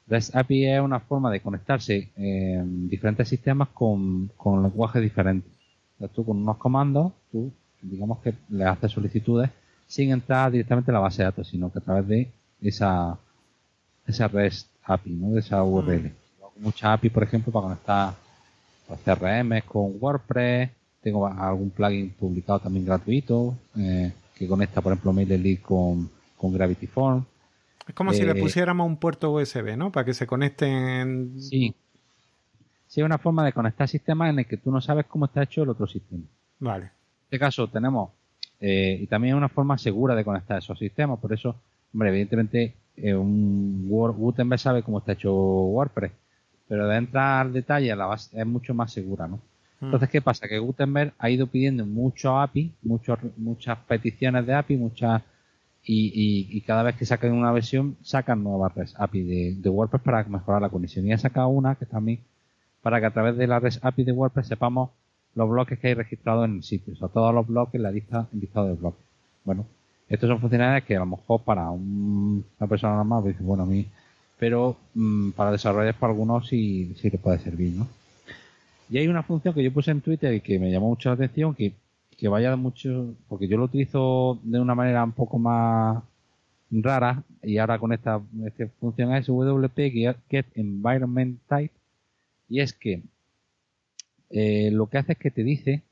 REST 0.07 0.35
API 0.35 0.65
es 0.67 0.81
una 0.81 1.01
forma 1.01 1.31
de 1.31 1.41
conectarse 1.41 2.09
en 2.17 2.89
diferentes 2.89 3.29
sistemas 3.29 3.69
con, 3.75 4.29
con 4.37 4.63
lenguajes 4.63 5.03
diferentes. 5.03 5.53
Tú 6.15 6.25
con 6.25 6.39
unos 6.39 6.57
comandos, 6.57 7.13
tú 7.31 7.53
digamos 7.83 8.19
que 8.21 8.33
le 8.49 8.65
haces 8.65 8.93
solicitudes 8.93 9.51
sin 9.87 10.11
entrar 10.11 10.51
directamente 10.51 10.91
a 10.91 10.95
la 10.95 11.01
base 11.01 11.19
de 11.23 11.25
datos, 11.25 11.49
sino 11.49 11.71
que 11.71 11.79
a 11.81 11.83
través 11.83 12.07
de 12.09 12.31
esa, 12.63 13.19
esa 14.09 14.29
REST 14.29 14.69
API, 14.85 15.11
¿no? 15.11 15.31
de 15.33 15.41
esa 15.41 15.63
URL. 15.63 16.13
Muchas 16.57 16.91
API, 16.91 17.11
por 17.11 17.23
ejemplo, 17.23 17.53
para 17.53 17.65
conectar 17.65 18.15
pues, 18.87 19.01
CRM 19.05 19.61
con 19.67 19.93
WordPress. 20.01 20.71
Tengo 21.01 21.27
algún 21.27 21.71
plugin 21.71 22.11
publicado 22.11 22.59
también 22.59 22.85
gratuito 22.85 23.55
eh, 23.77 24.13
que 24.35 24.49
conecta, 24.49 24.81
por 24.81 24.93
ejemplo, 24.93 25.13
MailerLite 25.13 25.63
con, 25.63 26.11
con 26.37 26.53
Gravity 26.53 26.87
Form. 26.87 27.25
Es 27.87 27.95
como 27.95 28.13
si 28.13 28.23
le 28.25 28.33
Eh, 28.33 28.35
pusiéramos 28.35 28.87
un 28.87 28.97
puerto 28.97 29.31
USB, 29.33 29.77
¿no? 29.77 29.93
Para 29.93 30.05
que 30.05 30.15
se 30.15 30.27
conecten. 30.27 31.41
Sí. 31.41 31.75
Sí, 32.87 33.01
es 33.01 33.05
una 33.05 33.19
forma 33.19 33.45
de 33.45 33.53
conectar 33.53 33.87
sistemas 33.87 34.31
en 34.31 34.39
el 34.41 34.47
que 34.47 34.57
tú 34.57 34.71
no 34.71 34.81
sabes 34.81 35.07
cómo 35.07 35.27
está 35.27 35.43
hecho 35.43 35.63
el 35.63 35.69
otro 35.69 35.87
sistema. 35.87 36.25
Vale. 36.59 36.85
En 36.85 36.91
este 37.25 37.39
caso 37.39 37.69
tenemos, 37.69 38.11
eh, 38.61 38.99
y 39.03 39.07
también 39.07 39.35
es 39.35 39.39
una 39.39 39.51
forma 39.51 39.77
segura 39.77 40.15
de 40.15 40.25
conectar 40.25 40.59
esos 40.59 40.79
sistemas, 40.79 41.19
por 41.19 41.33
eso, 41.33 41.55
hombre, 41.93 42.09
evidentemente 42.09 42.75
eh, 43.03 43.15
un 43.15 43.87
Word, 43.89 44.15
Gutenberg 44.17 44.61
sabe 44.61 44.83
cómo 44.83 44.99
está 44.99 45.13
hecho 45.13 45.33
WordPress, 45.35 46.13
pero 46.69 46.87
de 46.89 46.97
entrar 46.97 47.47
al 47.47 47.53
detalle 47.53 47.95
la 47.97 48.07
base 48.07 48.39
es 48.41 48.47
mucho 48.47 48.75
más 48.75 48.93
segura, 48.93 49.27
¿no? 49.29 49.41
Entonces, 49.81 50.09
¿qué 50.11 50.21
pasa? 50.21 50.49
Que 50.49 50.59
Gutenberg 50.59 51.13
ha 51.19 51.31
ido 51.31 51.47
pidiendo 51.47 51.87
muchos 51.87 52.33
API, 52.35 52.73
muchos, 52.83 53.19
muchas 53.37 53.79
peticiones 53.87 54.45
de 54.47 54.55
API, 54.55 54.77
muchas 54.77 55.23
y, 55.85 56.09
y- 56.09 56.57
y 56.57 56.61
cada 56.63 56.83
vez 56.83 56.97
que 56.97 57.07
sacan 57.07 57.33
una 57.33 57.53
versión, 57.53 57.97
sacan 58.03 58.43
nuevas 58.43 58.73
API 58.99 59.23
de, 59.23 59.55
de 59.57 59.69
WordPress 59.71 60.03
para 60.03 60.25
mejorar 60.25 60.63
la 60.63 60.69
conexión. 60.69 61.07
Y 61.07 61.13
ha 61.13 61.19
sacado 61.19 61.49
una 61.49 61.77
que 61.77 61.87
también 61.87 62.19
para 62.83 62.99
que 63.01 63.07
a 63.07 63.11
través 63.13 63.37
de 63.37 63.47
la 63.47 63.61
REST 63.61 63.85
API 63.85 64.03
de 64.05 64.13
WordPress 64.13 64.49
sepamos 64.49 64.91
los 65.37 65.49
bloques 65.49 65.79
que 65.79 65.89
hay 65.89 65.95
registrados 65.95 66.45
en 66.47 66.57
el 66.57 66.63
sitio. 66.65 66.95
O 66.95 66.97
sea, 66.97 67.09
todos 67.09 67.33
los 67.33 67.47
bloques, 67.47 67.81
la 67.81 67.91
lista, 67.93 68.27
el 68.35 68.41
listado 68.41 68.67
de 68.67 68.75
bloques. 68.75 69.01
Bueno, 69.45 69.65
estos 70.09 70.29
son 70.29 70.41
funcionalidades 70.41 70.85
que 70.85 70.97
a 70.97 71.01
lo 71.01 71.07
mejor 71.07 71.43
para 71.43 71.71
un- 71.71 72.45
una 72.59 72.69
persona 72.69 72.95
normal 72.97 73.23
pues 73.23 73.35
dice, 73.35 73.45
bueno, 73.45 73.65
a 73.65 73.67
mí, 73.67 73.87
pero 74.39 74.77
mm, 74.95 75.31
para 75.33 75.53
desarrolladores 75.53 75.97
para 75.97 76.13
algunos 76.13 76.49
sí, 76.49 76.95
sí 76.97 77.11
le 77.11 77.19
puede 77.19 77.39
servir, 77.39 77.75
¿no? 77.75 77.87
Y 78.91 78.99
hay 78.99 79.09
una 79.09 79.23
función 79.23 79.55
que 79.55 79.63
yo 79.63 79.73
puse 79.73 79.91
en 79.91 80.01
Twitter 80.01 80.33
y 80.35 80.41
que 80.41 80.59
me 80.59 80.71
llamó 80.71 80.89
mucho 80.89 81.11
la 81.11 81.15
atención, 81.17 81.55
que, 81.55 81.73
que 82.17 82.29
vaya 82.29 82.57
mucho, 82.57 83.15
porque 83.29 83.47
yo 83.49 83.57
lo 83.59 83.65
utilizo 83.65 84.39
de 84.43 84.61
una 84.61 84.75
manera 84.75 85.05
un 85.05 85.13
poco 85.13 85.39
más 85.39 86.03
rara, 86.71 87.23
y 87.43 87.59
ahora 87.59 87.79
con 87.79 87.93
esta, 87.93 88.21
esta 88.47 88.67
función 88.81 89.15
es 89.15 89.27
WP 89.27 89.91
Get 90.31 90.47
Environment 90.55 91.39
Type, 91.49 91.75
y 92.49 92.61
es 92.61 92.73
que 92.73 93.03
eh, 94.31 94.71
lo 94.73 94.87
que 94.89 94.99
hace 94.99 95.13
es 95.13 95.19
que 95.19 95.31
te 95.31 95.43
dice, 95.43 95.83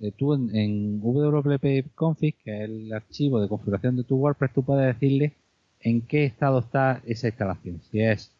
eh, 0.00 0.12
tú 0.16 0.34
en, 0.34 0.54
en 0.54 1.00
WP 1.00 1.94
Config, 1.94 2.36
que 2.42 2.64
es 2.64 2.70
el 2.70 2.92
archivo 2.92 3.40
de 3.40 3.48
configuración 3.48 3.96
de 3.96 4.04
tu 4.04 4.16
WordPress, 4.16 4.52
tú 4.52 4.62
puedes 4.62 4.86
decirle 4.94 5.34
en 5.80 6.02
qué 6.02 6.24
estado 6.24 6.60
está 6.60 7.02
esa 7.06 7.28
instalación. 7.28 7.80
Si 7.90 8.00
es 8.00 8.32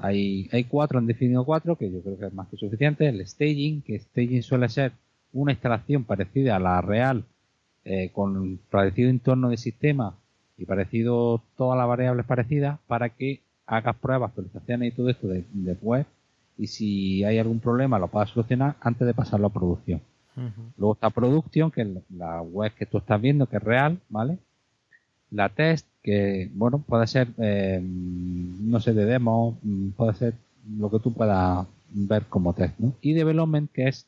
hay, 0.00 0.48
hay 0.52 0.64
cuatro, 0.64 0.98
han 0.98 1.06
definido 1.06 1.44
cuatro, 1.44 1.76
que 1.76 1.90
yo 1.90 2.00
creo 2.02 2.18
que 2.18 2.26
es 2.26 2.32
más 2.32 2.48
que 2.48 2.56
suficiente. 2.56 3.08
El 3.08 3.26
staging, 3.26 3.82
que 3.82 3.98
staging 3.98 4.42
suele 4.42 4.68
ser 4.68 4.92
una 5.32 5.52
instalación 5.52 6.04
parecida 6.04 6.56
a 6.56 6.60
la 6.60 6.80
real, 6.80 7.24
eh, 7.84 8.10
con 8.12 8.58
parecido 8.70 9.10
entorno 9.10 9.48
de 9.48 9.56
sistema 9.56 10.16
y 10.56 10.64
parecido 10.66 11.42
todas 11.56 11.76
las 11.78 11.88
variables 11.88 12.26
parecidas, 12.26 12.78
para 12.86 13.10
que 13.10 13.40
hagas 13.66 13.96
pruebas, 13.96 14.30
actualizaciones 14.30 14.92
y 14.92 14.96
todo 14.96 15.10
esto 15.10 15.28
de, 15.28 15.44
de 15.52 15.72
web, 15.82 16.06
y 16.56 16.66
si 16.68 17.24
hay 17.24 17.38
algún 17.38 17.60
problema 17.60 17.98
lo 17.98 18.08
puedas 18.08 18.30
solucionar 18.30 18.76
antes 18.80 19.06
de 19.06 19.14
pasarlo 19.14 19.48
a 19.48 19.52
producción. 19.52 20.00
Luego 20.76 20.94
está 20.94 21.10
Production, 21.10 21.70
que 21.70 21.82
es 21.82 21.88
la 22.10 22.42
web 22.42 22.72
que 22.74 22.86
tú 22.86 22.98
estás 22.98 23.20
viendo, 23.20 23.46
que 23.46 23.56
es 23.56 23.62
real, 23.62 23.98
¿vale? 24.08 24.38
La 25.30 25.48
test, 25.48 25.86
que, 26.02 26.50
bueno, 26.54 26.78
puede 26.78 27.06
ser, 27.06 27.28
eh, 27.38 27.80
no 27.82 28.80
sé, 28.80 28.94
de 28.94 29.04
demo, 29.04 29.58
mm, 29.62 29.90
puede 29.90 30.14
ser 30.14 30.34
lo 30.78 30.90
que 30.90 31.00
tú 31.00 31.12
puedas 31.12 31.66
ver 31.90 32.24
como 32.26 32.54
test. 32.54 32.74
Y 33.00 33.12
Development, 33.12 33.70
que 33.72 33.88
es 33.88 34.06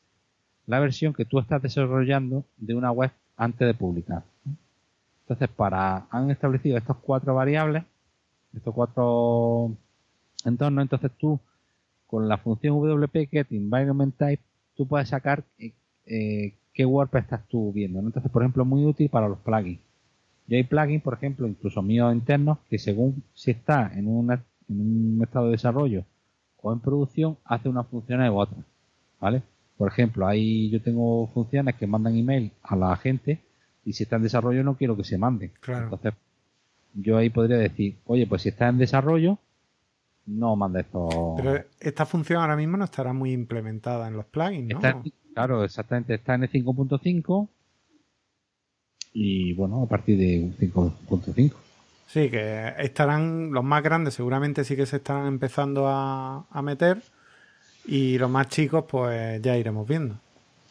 la 0.67 0.79
versión 0.79 1.13
que 1.13 1.25
tú 1.25 1.39
estás 1.39 1.61
desarrollando 1.61 2.45
de 2.57 2.75
una 2.75 2.91
web 2.91 3.11
antes 3.37 3.67
de 3.67 3.73
publicar. 3.73 4.23
Entonces, 5.23 5.49
para, 5.55 6.05
han 6.09 6.31
establecido 6.31 6.77
estas 6.77 6.97
cuatro 6.97 7.35
variables, 7.35 7.83
estos 8.55 8.73
cuatro 8.73 9.71
entornos, 10.45 10.83
entonces 10.83 11.11
tú, 11.17 11.39
con 12.07 12.27
la 12.27 12.37
función 12.37 12.75
WP 12.75 13.29
Get 13.29 13.47
Environment 13.51 14.15
Type, 14.17 14.43
tú 14.75 14.85
puedes 14.87 15.09
sacar 15.09 15.43
eh, 16.05 16.53
qué 16.73 16.85
WordPress 16.85 17.23
estás 17.25 17.47
tú 17.47 17.71
viendo. 17.71 18.01
¿no? 18.01 18.07
Entonces, 18.07 18.31
por 18.31 18.41
ejemplo, 18.43 18.65
muy 18.65 18.85
útil 18.85 19.09
para 19.09 19.27
los 19.27 19.39
plugins. 19.39 19.79
Yo 20.47 20.57
hay 20.57 20.63
plugins, 20.63 21.03
por 21.03 21.13
ejemplo, 21.13 21.47
incluso 21.47 21.81
míos 21.81 22.13
internos, 22.13 22.57
que 22.69 22.77
según 22.77 23.23
si 23.33 23.51
está 23.51 23.91
en, 23.95 24.07
una- 24.07 24.43
en 24.69 24.81
un 25.15 25.19
estado 25.23 25.45
de 25.45 25.51
desarrollo 25.51 26.03
o 26.61 26.73
en 26.73 26.79
producción, 26.79 27.37
hace 27.45 27.69
una 27.69 27.83
función 27.83 28.21
u 28.21 28.37
otra. 28.39 28.57
¿Vale? 29.19 29.43
Por 29.77 29.87
ejemplo, 29.87 30.27
ahí 30.27 30.69
yo 30.69 30.81
tengo 30.81 31.27
funciones 31.27 31.75
que 31.75 31.87
mandan 31.87 32.15
email 32.15 32.51
a 32.63 32.75
la 32.75 32.95
gente 32.97 33.39
y 33.85 33.93
si 33.93 34.03
está 34.03 34.17
en 34.17 34.23
desarrollo 34.23 34.63
no 34.63 34.75
quiero 34.75 34.95
que 34.97 35.03
se 35.03 35.17
manden. 35.17 35.51
Claro. 35.59 35.85
Entonces, 35.85 36.13
yo 36.93 37.17
ahí 37.17 37.29
podría 37.29 37.57
decir, 37.57 37.97
oye, 38.05 38.27
pues 38.27 38.41
si 38.43 38.49
está 38.49 38.67
en 38.67 38.77
desarrollo, 38.77 39.37
no 40.25 40.55
manda 40.55 40.81
esto. 40.81 41.33
Pero 41.37 41.63
esta 41.79 42.05
función 42.05 42.41
ahora 42.41 42.55
mismo 42.55 42.77
no 42.77 42.83
estará 42.85 43.13
muy 43.13 43.31
implementada 43.31 44.07
en 44.07 44.15
los 44.17 44.25
plugins, 44.25 44.69
¿no? 44.69 44.75
Está 44.75 45.01
claro, 45.33 45.63
exactamente, 45.63 46.13
está 46.15 46.35
en 46.35 46.43
el 46.43 46.49
5.5 46.51 47.47
y 49.13 49.53
bueno, 49.53 49.83
a 49.83 49.87
partir 49.87 50.17
de 50.17 50.51
5.5. 50.59 51.53
Sí, 52.07 52.29
que 52.29 52.73
estarán 52.79 53.51
los 53.51 53.63
más 53.63 53.83
grandes, 53.83 54.13
seguramente 54.13 54.63
sí 54.63 54.75
que 54.75 54.85
se 54.85 54.97
están 54.97 55.27
empezando 55.27 55.87
a, 55.87 56.45
a 56.49 56.61
meter 56.61 57.01
y 57.85 58.17
los 58.17 58.29
más 58.29 58.47
chicos, 58.49 58.85
pues 58.87 59.41
ya 59.41 59.57
iremos 59.57 59.87
viendo. 59.87 60.15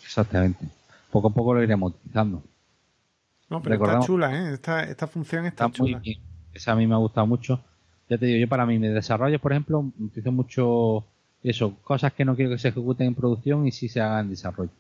Exactamente. 0.03 0.65
Poco 1.11 1.29
a 1.29 1.33
poco 1.35 1.55
lo 1.55 1.63
iremos 1.63 1.93
utilizando. 1.95 2.43
No, 3.49 3.63
pero 3.63 3.75
Recordamos- 3.77 4.05
está 4.05 4.07
chula, 4.07 4.37
¿eh? 4.51 4.55
Esta, 4.55 4.85
esta 4.85 5.07
función 5.07 5.47
está, 5.47 5.67
Está 5.67 5.83
muy 5.83 5.91
chula. 5.93 5.99
bien. 6.01 6.19
Esa 6.53 6.73
a 6.73 6.77
mí 6.77 6.87
me 6.87 6.95
ha 6.95 6.99
gustado 6.99 7.27
mucho. 7.27 7.61
Ya 8.09 8.19
te 8.19 8.27
digo, 8.27 8.39
yo 8.39 8.49
para 8.49 8.67
mí, 8.67 8.79
mi 8.79 8.89
desarrollo, 8.89 9.39
por 9.41 9.53
ejemplo, 9.53 9.81
utilizo 9.99 10.31
mucho 10.33 11.05
eso, 11.43 11.77
cosas 11.83 12.13
que 12.13 12.25
no 12.25 12.37
quiero 12.37 12.51
que 12.51 12.59
se 12.59 12.69
ejecuten 12.69 13.09
en 13.09 13.15
producción 13.15 13.67
y 13.67 13.73
sí 13.73 13.89
se 13.89 14.01
hagan 14.01 14.27
en 14.27 14.31
desarrollo. 14.31 14.71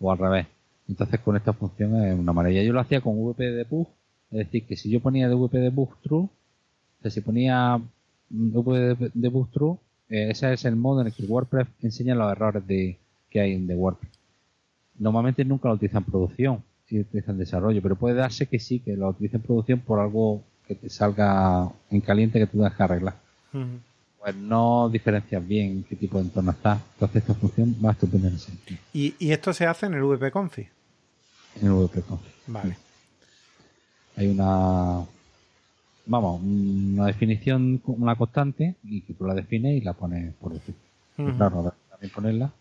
O 0.00 0.12
al 0.12 0.18
revés. 0.18 0.46
Entonces 0.88 1.20
con 1.20 1.36
esta 1.36 1.52
función 1.52 2.02
es 2.04 2.18
una 2.18 2.32
maravilla. 2.32 2.62
Yo 2.62 2.72
lo 2.72 2.80
hacía 2.80 3.00
con 3.00 3.14
VP 3.18 3.50
debug, 3.52 3.88
es 4.30 4.38
decir, 4.38 4.64
que 4.66 4.76
si 4.76 4.90
yo 4.90 5.00
ponía 5.00 5.28
VP 5.28 5.58
debug 5.58 5.96
true, 6.02 6.24
o 6.24 6.30
sea, 7.02 7.10
si 7.10 7.20
ponía 7.20 7.80
VP 8.30 9.10
debug 9.14 9.50
true, 9.50 9.76
eh, 10.08 10.30
ese 10.30 10.52
es 10.52 10.64
el 10.64 10.76
modo 10.76 11.02
en 11.02 11.08
el 11.08 11.12
que 11.12 11.24
WordPress 11.24 11.68
enseña 11.82 12.14
los 12.14 12.30
errores 12.32 12.66
de, 12.66 12.96
que 13.30 13.40
hay 13.40 13.52
en 13.52 13.66
de 13.66 13.74
WordPress. 13.74 14.12
Normalmente 14.98 15.44
nunca 15.44 15.68
lo 15.68 15.74
utiliza 15.74 15.98
en 15.98 16.04
producción, 16.04 16.62
si 16.86 17.00
utiliza 17.00 17.32
en 17.32 17.38
desarrollo, 17.38 17.82
pero 17.82 17.96
puede 17.96 18.16
darse 18.16 18.46
que 18.46 18.58
sí, 18.58 18.80
que 18.80 18.96
lo 18.96 19.10
utilice 19.10 19.36
en 19.36 19.42
producción 19.42 19.80
por 19.80 20.00
algo 20.00 20.42
que 20.66 20.74
te 20.74 20.88
salga 20.88 21.70
en 21.90 22.00
caliente 22.00 22.38
que 22.38 22.46
tú 22.46 22.58
tengas 22.58 22.74
que 22.74 22.82
arreglar. 22.82 23.16
Pues 24.20 24.34
no 24.34 24.88
diferencias 24.88 25.46
bien 25.46 25.84
qué 25.88 25.96
tipo 25.96 26.18
de 26.18 26.24
entorno 26.24 26.50
está. 26.50 26.80
Entonces 26.94 27.22
esta 27.22 27.34
función 27.34 27.76
va 27.84 27.92
estupenda 27.92 28.28
en 28.28 28.34
ese 28.34 28.46
sentido. 28.46 28.80
¿Y, 28.92 29.14
¿Y, 29.18 29.32
esto 29.32 29.52
se 29.52 29.66
hace 29.66 29.86
en 29.86 29.94
el 29.94 30.02
VPConfig? 30.02 30.68
En 31.60 31.66
el 31.66 31.72
VPConfig. 31.72 32.32
Vale. 32.48 32.76
Hay 34.16 34.26
una 34.28 35.04
vamos, 36.08 36.40
una 36.42 37.06
definición, 37.06 37.80
una 37.86 38.16
constante, 38.16 38.74
y 38.82 39.02
que 39.02 39.14
tú 39.14 39.24
la 39.26 39.34
defines 39.34 39.80
y 39.80 39.84
la 39.84 39.92
pones 39.92 40.34
por 40.34 40.52
defecto. 40.52 40.82
Claro, 41.16 41.74
también 41.90 42.12
ponerla. 42.12 42.52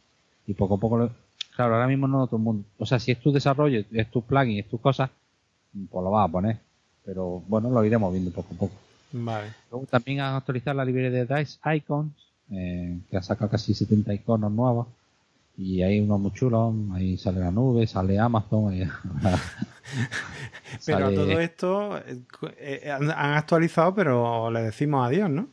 Y 0.46 0.54
poco 0.54 0.76
a 0.76 0.80
poco, 0.80 1.10
claro, 1.56 1.74
ahora 1.74 1.88
mismo 1.88 2.08
no 2.08 2.28
todo 2.28 2.38
el 2.38 2.44
mundo. 2.44 2.66
O 2.78 2.86
sea, 2.86 3.00
si 3.00 3.12
es 3.12 3.20
tu 3.20 3.32
desarrollo, 3.32 3.84
es 3.92 4.12
tu 4.12 4.22
plugin, 4.22 4.60
es 4.60 4.68
tus 4.68 4.80
cosas, 4.80 5.10
pues 5.90 6.04
lo 6.04 6.12
vas 6.12 6.28
a 6.28 6.32
poner. 6.32 6.60
Pero 7.06 7.42
bueno, 7.48 7.70
lo 7.70 7.84
iremos 7.84 8.12
viendo 8.12 8.32
poco 8.32 8.54
a 8.54 8.58
poco. 8.58 8.76
Vale. 9.12 9.54
Luego 9.72 9.86
también 9.86 10.22
han 10.22 10.36
actualizado 10.36 10.78
la 10.78 10.86
librería 10.86 11.26
de 11.26 11.36
Dice 11.36 11.60
Icons, 11.76 12.12
eh, 12.52 12.98
que 13.10 13.18
ha 13.18 13.22
sacado 13.22 13.52
casi 13.52 13.74
70 13.74 14.14
iconos 14.14 14.52
nuevos. 14.52 14.88
Y 15.58 15.82
hay 15.82 16.00
unos 16.00 16.20
muy 16.20 16.32
chulos, 16.34 16.76
ahí 16.94 17.18
sale 17.18 17.40
la 17.40 17.50
nube, 17.50 17.88
sale 17.88 18.20
Amazon. 18.20 18.76
pero 20.86 21.12
todo 21.12 21.40
esto 21.40 21.98
eh, 21.98 22.22
eh, 22.60 22.92
han 22.92 23.34
actualizado, 23.34 23.96
pero 23.96 24.52
le 24.52 24.62
decimos 24.62 25.08
adiós, 25.08 25.32
¿no? 25.32 25.48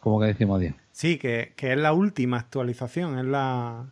¿Cómo 0.00 0.20
que 0.20 0.26
decimos 0.26 0.58
adiós? 0.58 0.74
Sí, 0.92 1.18
que, 1.18 1.52
es 1.54 1.76
la 1.76 1.92
última 1.92 2.38
actualización, 2.38 3.18
es 3.18 3.26
la, 3.26 3.90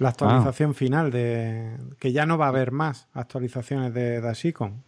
actualización 0.00 0.70
ah. 0.70 0.74
final 0.74 1.12
de 1.12 1.76
que 2.00 2.10
ya 2.10 2.26
no 2.26 2.38
va 2.38 2.46
a 2.46 2.48
haber 2.48 2.72
más 2.72 3.06
actualizaciones 3.14 3.94
de 3.94 4.20
Dashicon. 4.20 4.82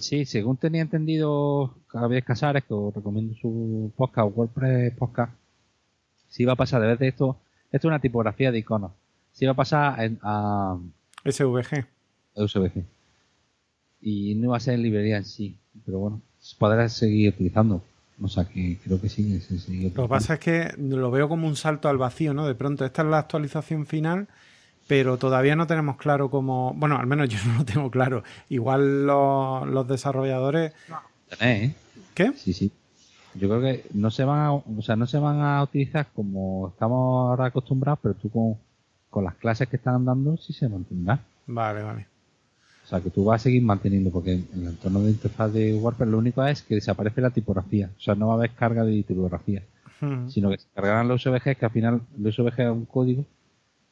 Sí, 0.00 0.24
según 0.24 0.56
tenía 0.56 0.82
entendido 0.82 1.74
Javier 1.88 2.24
Casares, 2.24 2.64
que 2.64 2.74
os 2.74 2.94
recomiendo 2.94 3.34
su 3.34 3.92
podcast, 3.96 4.36
WordPress 4.36 4.94
Podcast, 4.96 5.32
si 6.28 6.44
va 6.44 6.54
a 6.54 6.56
pasar 6.56 6.80
de 6.80 6.88
vez 6.88 6.98
de 6.98 7.08
esto 7.08 7.38
esto 7.74 7.88
es 7.88 7.90
una 7.90 7.98
tipografía 7.98 8.52
de 8.52 8.58
iconos. 8.58 8.92
Si 9.32 9.46
va 9.46 9.50
a 9.50 9.56
pasar 9.56 10.16
a 10.22 10.78
SVG. 11.24 11.84
SVG. 12.36 12.84
Y 14.00 14.36
no 14.36 14.50
va 14.50 14.58
a 14.58 14.60
ser 14.60 14.74
en 14.74 14.82
librería 14.82 15.16
en 15.16 15.24
sí. 15.24 15.56
Pero 15.84 15.98
bueno, 15.98 16.20
podrá 16.56 16.88
seguir 16.88 17.30
utilizando. 17.30 17.82
O 18.22 18.28
sea 18.28 18.44
que 18.44 18.78
creo 18.84 19.00
que 19.00 19.08
sí. 19.08 19.42
lo 19.92 20.04
que 20.04 20.08
pasa 20.08 20.34
es 20.34 20.40
que 20.40 20.72
lo 20.78 21.10
veo 21.10 21.28
como 21.28 21.48
un 21.48 21.56
salto 21.56 21.88
al 21.88 21.98
vacío, 21.98 22.32
¿no? 22.32 22.46
De 22.46 22.54
pronto, 22.54 22.84
esta 22.84 23.02
es 23.02 23.08
la 23.08 23.18
actualización 23.18 23.86
final, 23.86 24.28
pero 24.86 25.16
todavía 25.16 25.56
no 25.56 25.66
tenemos 25.66 25.96
claro 25.96 26.30
cómo. 26.30 26.74
Bueno, 26.74 26.96
al 26.96 27.06
menos 27.06 27.28
yo 27.30 27.38
no 27.46 27.58
lo 27.58 27.64
tengo 27.64 27.90
claro. 27.90 28.22
Igual 28.48 29.06
los, 29.06 29.88
desarrolladores. 29.88 30.72
¿eh? 31.40 31.74
¿Qué? 32.14 32.32
Sí, 32.36 32.52
sí 32.52 32.72
yo 33.34 33.48
creo 33.48 33.60
que 33.60 33.84
no 33.94 34.10
se 34.10 34.24
van 34.24 34.40
a, 34.40 34.52
o 34.52 34.82
sea, 34.82 34.96
no 34.96 35.06
se 35.06 35.18
van 35.18 35.40
a 35.40 35.62
utilizar 35.62 36.06
como 36.14 36.68
estamos 36.68 37.30
ahora 37.30 37.46
acostumbrados, 37.46 37.98
pero 38.02 38.14
tú 38.14 38.30
con, 38.30 38.56
con 39.10 39.24
las 39.24 39.34
clases 39.34 39.68
que 39.68 39.76
están 39.76 40.04
dando 40.04 40.36
sí 40.36 40.52
se 40.52 40.68
mantendrá. 40.68 41.20
Vale, 41.46 41.82
vale. 41.82 42.06
O 42.84 42.86
sea, 42.86 43.00
que 43.00 43.10
tú 43.10 43.24
vas 43.24 43.40
a 43.40 43.44
seguir 43.44 43.62
manteniendo, 43.62 44.10
porque 44.10 44.32
en 44.32 44.48
el 44.54 44.68
entorno 44.68 45.00
de 45.00 45.10
interfaz 45.10 45.52
de 45.52 45.74
WordPress 45.74 46.08
lo 46.08 46.18
único 46.18 46.44
es 46.44 46.62
que 46.62 46.74
desaparece 46.74 47.20
la 47.20 47.30
tipografía. 47.30 47.90
O 47.96 48.00
sea, 48.00 48.14
no 48.14 48.28
va 48.28 48.34
a 48.34 48.36
haber 48.36 48.50
carga 48.50 48.84
de 48.84 49.02
tipografía. 49.02 49.62
Sino 50.28 50.50
que 50.50 50.58
se 50.58 50.66
cargarán 50.74 51.08
los 51.08 51.26
OVG, 51.26 51.56
que 51.56 51.64
al 51.64 51.70
final 51.70 52.02
los 52.18 52.38
OVG 52.38 52.60
es 52.60 52.70
un 52.70 52.84
código 52.84 53.24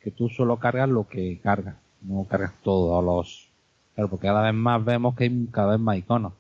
que 0.02 0.10
tú 0.10 0.28
solo 0.28 0.58
cargas 0.58 0.88
lo 0.88 1.08
que 1.08 1.38
cargas. 1.42 1.76
No 2.02 2.24
cargas 2.24 2.52
todos 2.62 3.04
los... 3.04 3.48
Claro, 3.94 4.08
porque 4.08 4.26
cada 4.26 4.42
vez 4.42 4.54
más 4.54 4.84
vemos 4.84 5.14
que 5.14 5.24
hay 5.24 5.48
cada 5.50 5.72
vez 5.72 5.80
más 5.80 5.98
iconos. 5.98 6.32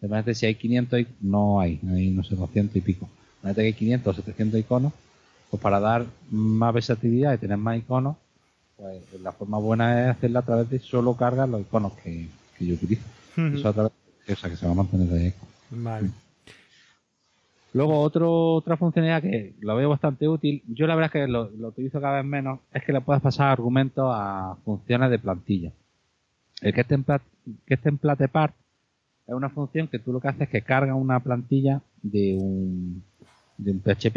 De 0.00 0.34
si 0.34 0.46
hay 0.46 0.54
500, 0.54 1.06
no 1.22 1.60
hay, 1.60 1.80
hay 1.90 2.10
no 2.10 2.22
sé, 2.22 2.36
200 2.36 2.76
y 2.76 2.80
pico. 2.80 3.08
Imagínate 3.42 3.62
que 3.62 3.66
hay 3.66 3.72
500 3.72 4.12
o 4.12 4.16
700 4.16 4.60
iconos, 4.60 4.92
pues 5.50 5.60
para 5.60 5.80
dar 5.80 6.06
más 6.30 6.72
versatilidad 6.72 7.34
y 7.34 7.38
tener 7.38 7.56
más 7.56 7.78
iconos, 7.78 8.16
pues 8.76 9.02
la 9.20 9.32
forma 9.32 9.58
buena 9.58 10.04
es 10.04 10.16
hacerla 10.16 10.40
a 10.40 10.44
través 10.44 10.70
de 10.70 10.78
solo 10.78 11.14
cargar 11.14 11.48
los 11.48 11.62
iconos 11.62 11.94
que, 11.94 12.28
yo 12.60 12.74
utilizo. 12.74 13.02
Eso 13.36 13.68
a 13.68 13.72
través 13.72 13.92
de, 14.26 14.32
o 14.32 14.36
sea, 14.36 14.50
que 14.50 14.56
se 14.56 14.66
va 14.66 14.72
a 14.72 14.76
mantener 14.76 15.08
de 15.08 15.28
eco. 15.28 15.46
Vale. 15.70 16.10
Luego 17.74 18.00
otro, 18.00 18.54
otra 18.54 18.76
funcionalidad 18.76 19.22
que 19.22 19.54
lo 19.60 19.76
veo 19.76 19.90
bastante 19.90 20.26
útil, 20.26 20.62
yo 20.68 20.86
la 20.86 20.94
verdad 20.94 21.10
es 21.14 21.20
que 21.22 21.28
lo, 21.28 21.50
lo 21.50 21.68
utilizo 21.68 22.00
cada 22.00 22.16
vez 22.16 22.24
menos, 22.24 22.60
es 22.72 22.82
que 22.82 22.92
le 22.92 23.00
puedes 23.00 23.22
pasar 23.22 23.48
argumentos 23.48 24.10
a 24.10 24.56
funciones 24.64 25.10
de 25.10 25.18
plantilla. 25.18 25.72
El 26.62 26.72
que 26.74 26.80
esté 26.80 27.88
en 27.88 27.98
Platepart 27.98 28.54
es 29.28 29.34
una 29.34 29.50
función 29.50 29.88
que 29.88 29.98
tú 29.98 30.12
lo 30.12 30.20
que 30.20 30.28
haces 30.28 30.42
es 30.42 30.48
que 30.48 30.62
carga 30.62 30.94
una 30.94 31.20
plantilla 31.20 31.82
de 32.02 32.34
un, 32.40 33.02
de 33.58 33.72
un 33.72 33.80
PHP. 33.80 34.16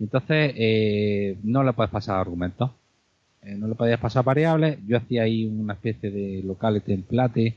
Y 0.00 0.04
entonces 0.04 0.52
eh, 0.56 1.38
no 1.44 1.62
le 1.62 1.72
puedes 1.72 1.90
pasar 1.90 2.18
argumentos. 2.18 2.72
Eh, 3.42 3.54
no 3.54 3.68
le 3.68 3.76
podías 3.76 4.00
pasar 4.00 4.24
variables. 4.24 4.78
Yo 4.86 4.96
hacía 4.96 5.22
ahí 5.22 5.46
una 5.46 5.74
especie 5.74 6.10
de 6.10 6.42
local 6.42 6.82
template 6.82 7.56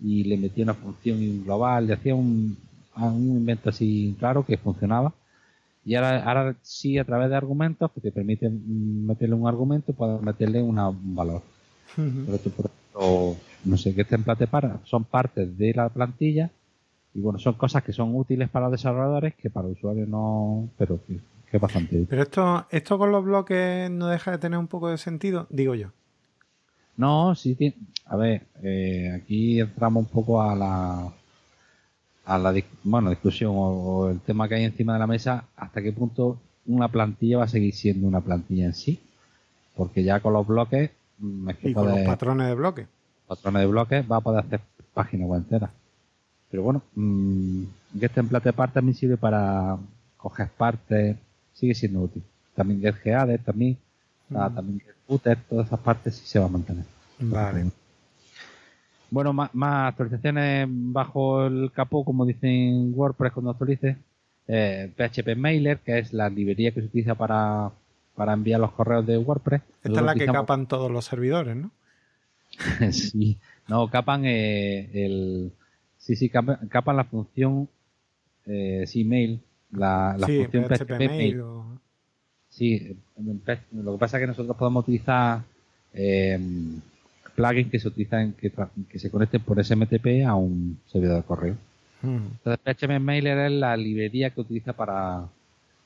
y 0.00 0.24
le 0.24 0.36
metía 0.36 0.64
una 0.64 0.74
función 0.74 1.44
global, 1.44 1.86
le 1.86 1.94
hacía 1.94 2.14
un, 2.14 2.58
un 2.96 3.36
invento 3.36 3.70
así 3.70 4.16
claro 4.18 4.44
que 4.44 4.56
funcionaba. 4.56 5.12
Y 5.84 5.96
ahora, 5.96 6.22
ahora 6.24 6.54
sí, 6.62 6.98
a 6.98 7.04
través 7.04 7.28
de 7.28 7.36
argumentos 7.36 7.90
que 7.92 8.00
te 8.00 8.12
permiten 8.12 9.06
meterle 9.06 9.34
un 9.34 9.48
argumento, 9.48 9.92
puedes 9.92 10.20
meterle 10.22 10.62
un 10.62 10.76
valor. 11.14 11.42
Pero 11.96 12.38
tú, 12.38 12.50
por 12.50 12.66
ejemplo, 12.66 13.36
no 13.64 13.76
sé 13.76 13.94
qué 13.94 14.04
template 14.04 14.46
para, 14.46 14.78
son 14.84 15.04
partes 15.04 15.56
de 15.58 15.74
la 15.74 15.88
plantilla 15.88 16.50
y 17.14 17.20
bueno, 17.20 17.38
son 17.38 17.54
cosas 17.54 17.82
que 17.82 17.92
son 17.92 18.14
útiles 18.14 18.48
para 18.48 18.66
los 18.66 18.72
desarrolladores 18.72 19.34
que 19.34 19.50
para 19.50 19.68
el 19.68 19.74
usuario 19.74 20.06
no, 20.06 20.68
pero 20.78 21.00
que, 21.06 21.20
es 21.52 21.60
bastante 21.60 21.96
útil. 21.96 22.06
Pero 22.08 22.22
esto, 22.22 22.66
esto 22.70 22.98
con 22.98 23.12
los 23.12 23.24
bloques 23.24 23.90
no 23.90 24.06
deja 24.06 24.30
de 24.30 24.38
tener 24.38 24.58
un 24.58 24.68
poco 24.68 24.88
de 24.88 24.96
sentido, 24.96 25.46
digo 25.50 25.74
yo. 25.74 25.88
No, 26.96 27.34
sí 27.34 27.56
a 28.06 28.16
ver, 28.16 28.42
eh, 28.62 29.10
aquí 29.14 29.60
entramos 29.60 30.04
un 30.04 30.10
poco 30.10 30.42
a 30.42 30.54
la 30.54 31.12
a 32.24 32.38
la 32.38 32.54
bueno, 32.84 33.10
discusión 33.10 33.52
o, 33.54 34.08
el 34.10 34.20
tema 34.20 34.48
que 34.48 34.54
hay 34.56 34.64
encima 34.64 34.94
de 34.94 34.98
la 34.98 35.06
mesa, 35.06 35.44
hasta 35.56 35.82
qué 35.82 35.92
punto 35.92 36.38
una 36.66 36.88
plantilla 36.88 37.38
va 37.38 37.44
a 37.44 37.48
seguir 37.48 37.74
siendo 37.74 38.06
una 38.06 38.20
plantilla 38.20 38.66
en 38.66 38.74
sí, 38.74 39.00
porque 39.76 40.04
ya 40.04 40.20
con 40.20 40.32
los 40.32 40.46
bloques 40.46 40.90
mm, 41.18 41.50
y 41.62 41.74
con 41.74 41.88
los 41.88 42.00
patrones 42.00 42.46
de 42.46 42.54
bloques 42.54 42.86
patrones 43.26 43.62
de 43.62 43.66
bloques 43.66 44.04
va 44.10 44.16
a 44.16 44.20
poder 44.20 44.44
hacer 44.44 44.60
páginas 44.92 45.28
web 45.28 45.40
enteras. 45.40 45.70
Pero 46.50 46.62
bueno, 46.64 46.82
mmm, 46.94 47.64
Get 47.98 48.12
Template 48.12 48.52
Part 48.52 48.74
también 48.74 48.94
sirve 48.94 49.16
para 49.16 49.78
coger 50.18 50.48
partes, 50.48 51.16
sigue 51.54 51.74
siendo 51.74 52.02
útil. 52.02 52.22
También 52.54 52.82
GetGeader 52.82 53.42
también, 53.42 53.78
mm. 54.28 54.54
también 54.54 54.80
GetFooter, 54.80 55.38
todas 55.48 55.66
esas 55.66 55.80
partes 55.80 56.16
sí 56.16 56.26
se 56.26 56.38
va 56.38 56.46
a 56.46 56.48
mantener. 56.48 56.84
Vale. 57.18 57.70
Bueno, 59.12 59.34
más, 59.34 59.50
actualizaciones 59.52 60.66
bajo 60.70 61.44
el 61.44 61.70
capó, 61.70 62.02
como 62.02 62.24
dicen 62.24 62.94
WordPress 62.94 63.34
cuando 63.34 63.50
actualice. 63.50 63.98
Eh, 64.48 64.90
PHP 64.96 65.36
Mailer, 65.36 65.80
que 65.80 65.98
es 65.98 66.14
la 66.14 66.30
librería 66.30 66.72
que 66.72 66.80
se 66.80 66.86
utiliza 66.86 67.14
para, 67.14 67.70
para 68.16 68.32
enviar 68.32 68.58
los 68.58 68.72
correos 68.72 69.06
de 69.06 69.18
WordPress. 69.18 69.60
Esta 69.84 70.00
es 70.00 70.06
la 70.06 70.14
que 70.14 70.24
capan 70.24 70.66
todos 70.66 70.90
los 70.90 71.04
servidores, 71.04 71.54
¿no? 71.54 71.70
sí, 72.92 73.36
no, 73.68 73.90
capan 73.90 74.24
eh, 74.24 74.88
el. 74.94 75.52
Sí, 75.98 76.16
sí, 76.16 76.30
capan, 76.30 76.96
la 76.96 77.04
función 77.04 77.68
eh, 78.46 78.84
sí, 78.86 79.04
mail, 79.04 79.42
la, 79.72 80.16
la 80.18 80.26
función 80.26 80.64
PHP, 80.64 80.90
mail. 80.98 81.42
Sí, 82.48 82.96
lo 83.72 83.92
que 83.92 83.98
pasa 83.98 84.16
es 84.16 84.22
que 84.22 84.26
nosotros 84.26 84.56
podemos 84.56 84.84
utilizar 84.84 85.42
eh, 85.92 86.40
plugins 87.34 87.70
que 87.70 87.78
se 87.78 87.88
utilizan, 87.88 88.32
que, 88.32 88.52
que 88.88 88.98
se 88.98 89.10
conecten 89.10 89.42
por 89.42 89.62
SMTP 89.62 90.24
a 90.26 90.34
un 90.34 90.78
servidor 90.86 91.16
de 91.16 91.22
correo. 91.22 91.56
Hmm. 92.02 92.28
Entonces, 92.44 92.60
PHP 92.64 93.00
Mailer 93.00 93.38
es 93.38 93.52
la 93.52 93.76
librería 93.76 94.30
que 94.30 94.40
utiliza 94.40 94.72
para, 94.72 95.26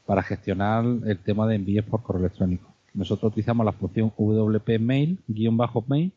para 0.07 0.22
gestionar 0.22 0.84
el 0.84 1.18
tema 1.18 1.47
de 1.47 1.57
envíos 1.57 1.84
por 1.84 2.03
correo 2.03 2.20
electrónico. 2.20 2.72
Nosotros 2.94 3.32
utilizamos 3.32 3.66
la 3.66 3.72
función 3.72 4.12
WP 4.16 4.78
Mail, 4.80 5.18
guion 5.28 5.57
bajo 5.57 5.84
mail, 5.86 6.12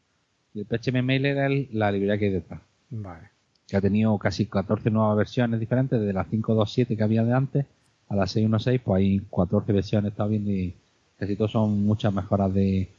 el 0.55 0.65
PHP 0.65 1.03
Mail 1.03 1.25
era 1.25 1.49
la 1.49 1.91
librería 1.91 2.17
que 2.17 2.25
hay 2.25 2.31
detrás. 2.31 2.61
Vale. 2.89 3.29
Que 3.67 3.77
ha 3.77 3.81
tenido 3.81 4.17
casi 4.17 4.45
14 4.45 4.89
nuevas 4.89 5.17
versiones 5.17 5.59
diferentes, 5.59 5.99
desde 5.99 6.13
la 6.13 6.25
5.2.7 6.25 6.97
que 6.97 7.03
había 7.03 7.23
de 7.23 7.33
antes 7.33 7.65
a 8.07 8.15
la 8.15 8.23
6.1.6, 8.23 8.81
pues 8.83 8.97
hay 8.97 9.19
14 9.19 9.71
versiones, 9.71 10.11
está 10.11 10.25
bien, 10.25 10.47
y 10.47 10.73
casi 11.19 11.35
todos 11.35 11.51
son 11.51 11.85
muchas 11.85 12.13
mejoras 12.13 12.51
de, 12.53 12.89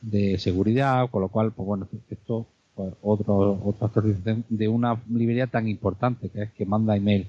de 0.00 0.38
seguridad, 0.38 1.08
con 1.10 1.22
lo 1.22 1.28
cual, 1.28 1.52
pues 1.52 1.66
bueno, 1.66 1.88
esto, 2.10 2.46
pues 2.74 2.94
otro, 3.02 3.74
actualización 3.80 4.44
de 4.48 4.68
una 4.68 5.00
librería 5.08 5.46
tan 5.46 5.68
importante 5.68 6.28
que 6.28 6.42
es 6.42 6.52
que 6.52 6.64
manda 6.66 6.96
email 6.96 7.28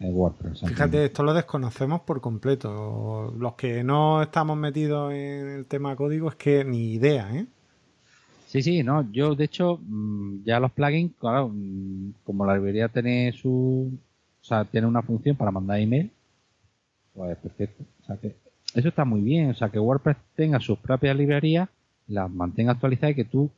en 0.00 0.14
WordPress. 0.14 0.60
Fíjate, 0.60 1.06
esto 1.06 1.22
lo 1.22 1.34
desconocemos 1.34 2.02
por 2.02 2.20
completo. 2.20 3.34
Los 3.36 3.54
que 3.54 3.82
no 3.82 4.22
estamos 4.22 4.56
metidos 4.56 5.12
en 5.12 5.48
el 5.48 5.66
tema 5.66 5.96
código 5.96 6.28
es 6.28 6.36
que 6.36 6.64
ni 6.64 6.92
idea, 6.92 7.34
¿eh? 7.34 7.46
Sí, 8.48 8.62
sí, 8.62 8.82
no. 8.82 9.10
Yo, 9.12 9.34
de 9.34 9.44
hecho, 9.44 9.78
mm, 9.82 10.44
ya 10.44 10.58
los 10.58 10.72
plugins, 10.72 11.12
claro, 11.18 11.50
mm, 11.52 12.12
como 12.24 12.46
la 12.46 12.54
librería 12.54 12.88
tiene 12.88 13.32
su. 13.32 13.90
O 14.40 14.44
sea, 14.44 14.64
tiene 14.64 14.86
una 14.86 15.02
función 15.02 15.36
para 15.36 15.50
mandar 15.50 15.80
email, 15.80 16.10
pues 17.14 17.36
perfecto. 17.36 17.84
O 18.02 18.06
sea 18.06 18.16
que 18.16 18.34
eso 18.74 18.88
está 18.88 19.04
muy 19.04 19.20
bien. 19.20 19.50
O 19.50 19.54
sea, 19.54 19.68
que 19.68 19.78
WordPress 19.78 20.16
tenga 20.34 20.60
sus 20.60 20.78
propias 20.78 21.14
librerías, 21.14 21.68
las 22.08 22.30
mantenga 22.30 22.72
actualizadas 22.72 23.12
y 23.12 23.16
que 23.16 23.24
tú 23.24 23.50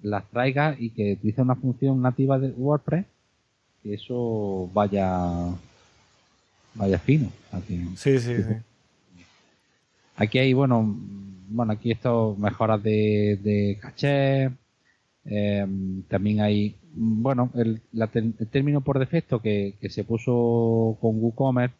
las 0.00 0.28
traigas 0.30 0.76
y 0.80 0.90
que 0.90 1.14
utilice 1.14 1.42
una 1.42 1.54
función 1.54 2.02
nativa 2.02 2.38
de 2.38 2.50
WordPress, 2.50 3.06
que 3.82 3.94
eso 3.94 4.70
vaya 4.74 5.54
vaya 6.74 6.98
fino. 6.98 7.30
Aquí, 7.52 7.84
sí, 7.96 8.18
sí, 8.18 8.36
sí. 8.36 8.54
Aquí 10.16 10.38
hay, 10.38 10.52
bueno, 10.52 10.96
bueno, 11.48 11.72
aquí 11.72 11.90
esto 11.90 12.36
mejoras 12.38 12.82
de, 12.82 13.38
de 13.42 13.78
caché. 13.80 14.50
Em, 15.24 16.02
también 16.04 16.40
hay, 16.40 16.76
bueno, 16.94 17.50
el, 17.54 17.82
término 18.50 18.80
por 18.80 18.98
defecto 18.98 19.40
que, 19.40 19.74
se 19.90 20.04
puso 20.04 20.96
con 21.00 21.20
WooCommerce 21.20 21.74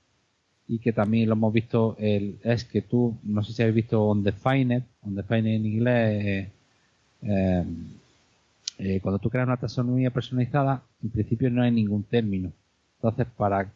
y 0.69 0.79
que 0.79 0.93
también 0.93 1.29
lo 1.29 1.35
hemos 1.35 1.53
visto 1.53 1.97
el, 1.99 2.39
es 2.43 2.65
que 2.65 2.83
tú, 2.83 3.17
no 3.23 3.43
sé 3.43 3.53
si 3.53 3.63
habéis 3.63 3.77
visto 3.77 4.05
Undefined, 4.09 4.83
Undefined 5.03 5.47
en 5.47 5.67
inglés, 5.67 6.51
eh, 7.23 7.65
eh, 8.79 9.01
cuando 9.01 9.19
tú 9.19 9.31
creas 9.31 9.47
una 9.47 9.57
taxonomía 9.57 10.11
personalizada, 10.11 10.83
en 11.03 11.11
principio 11.11 11.51
no 11.51 11.63
hay 11.63 11.71
ningún 11.71 12.03
término. 12.03 12.53
Entonces, 12.97 13.27
para 13.37 13.73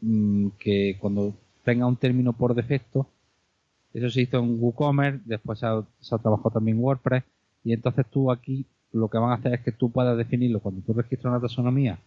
mm, 0.00 0.48
que 0.58 0.96
cuando 1.00 1.34
tenga 1.64 1.86
un 1.86 1.96
término 1.96 2.32
por 2.32 2.54
defecto, 2.54 3.06
eso 3.94 4.10
se 4.10 4.22
hizo 4.22 4.38
en 4.38 4.60
WooCommerce, 4.60 5.20
después 5.24 5.58
se 5.60 5.66
ha, 5.66 6.18
trabajado 6.18 6.50
también 6.50 6.78
WordPress, 6.78 7.24
y 7.64 7.72
entonces 7.72 8.06
tú 8.10 8.30
aquí 8.30 8.66
lo 8.92 9.08
que 9.08 9.18
van 9.18 9.30
a 9.30 9.34
hacer 9.34 9.54
es 9.54 9.60
que 9.60 9.72
tú 9.72 9.90
puedas 9.90 10.16
definirlo 10.16 10.60
cuando 10.60 10.82
tú 10.82 10.92
registras 10.92 11.32
una 11.32 11.40
taxonomía 11.40 11.98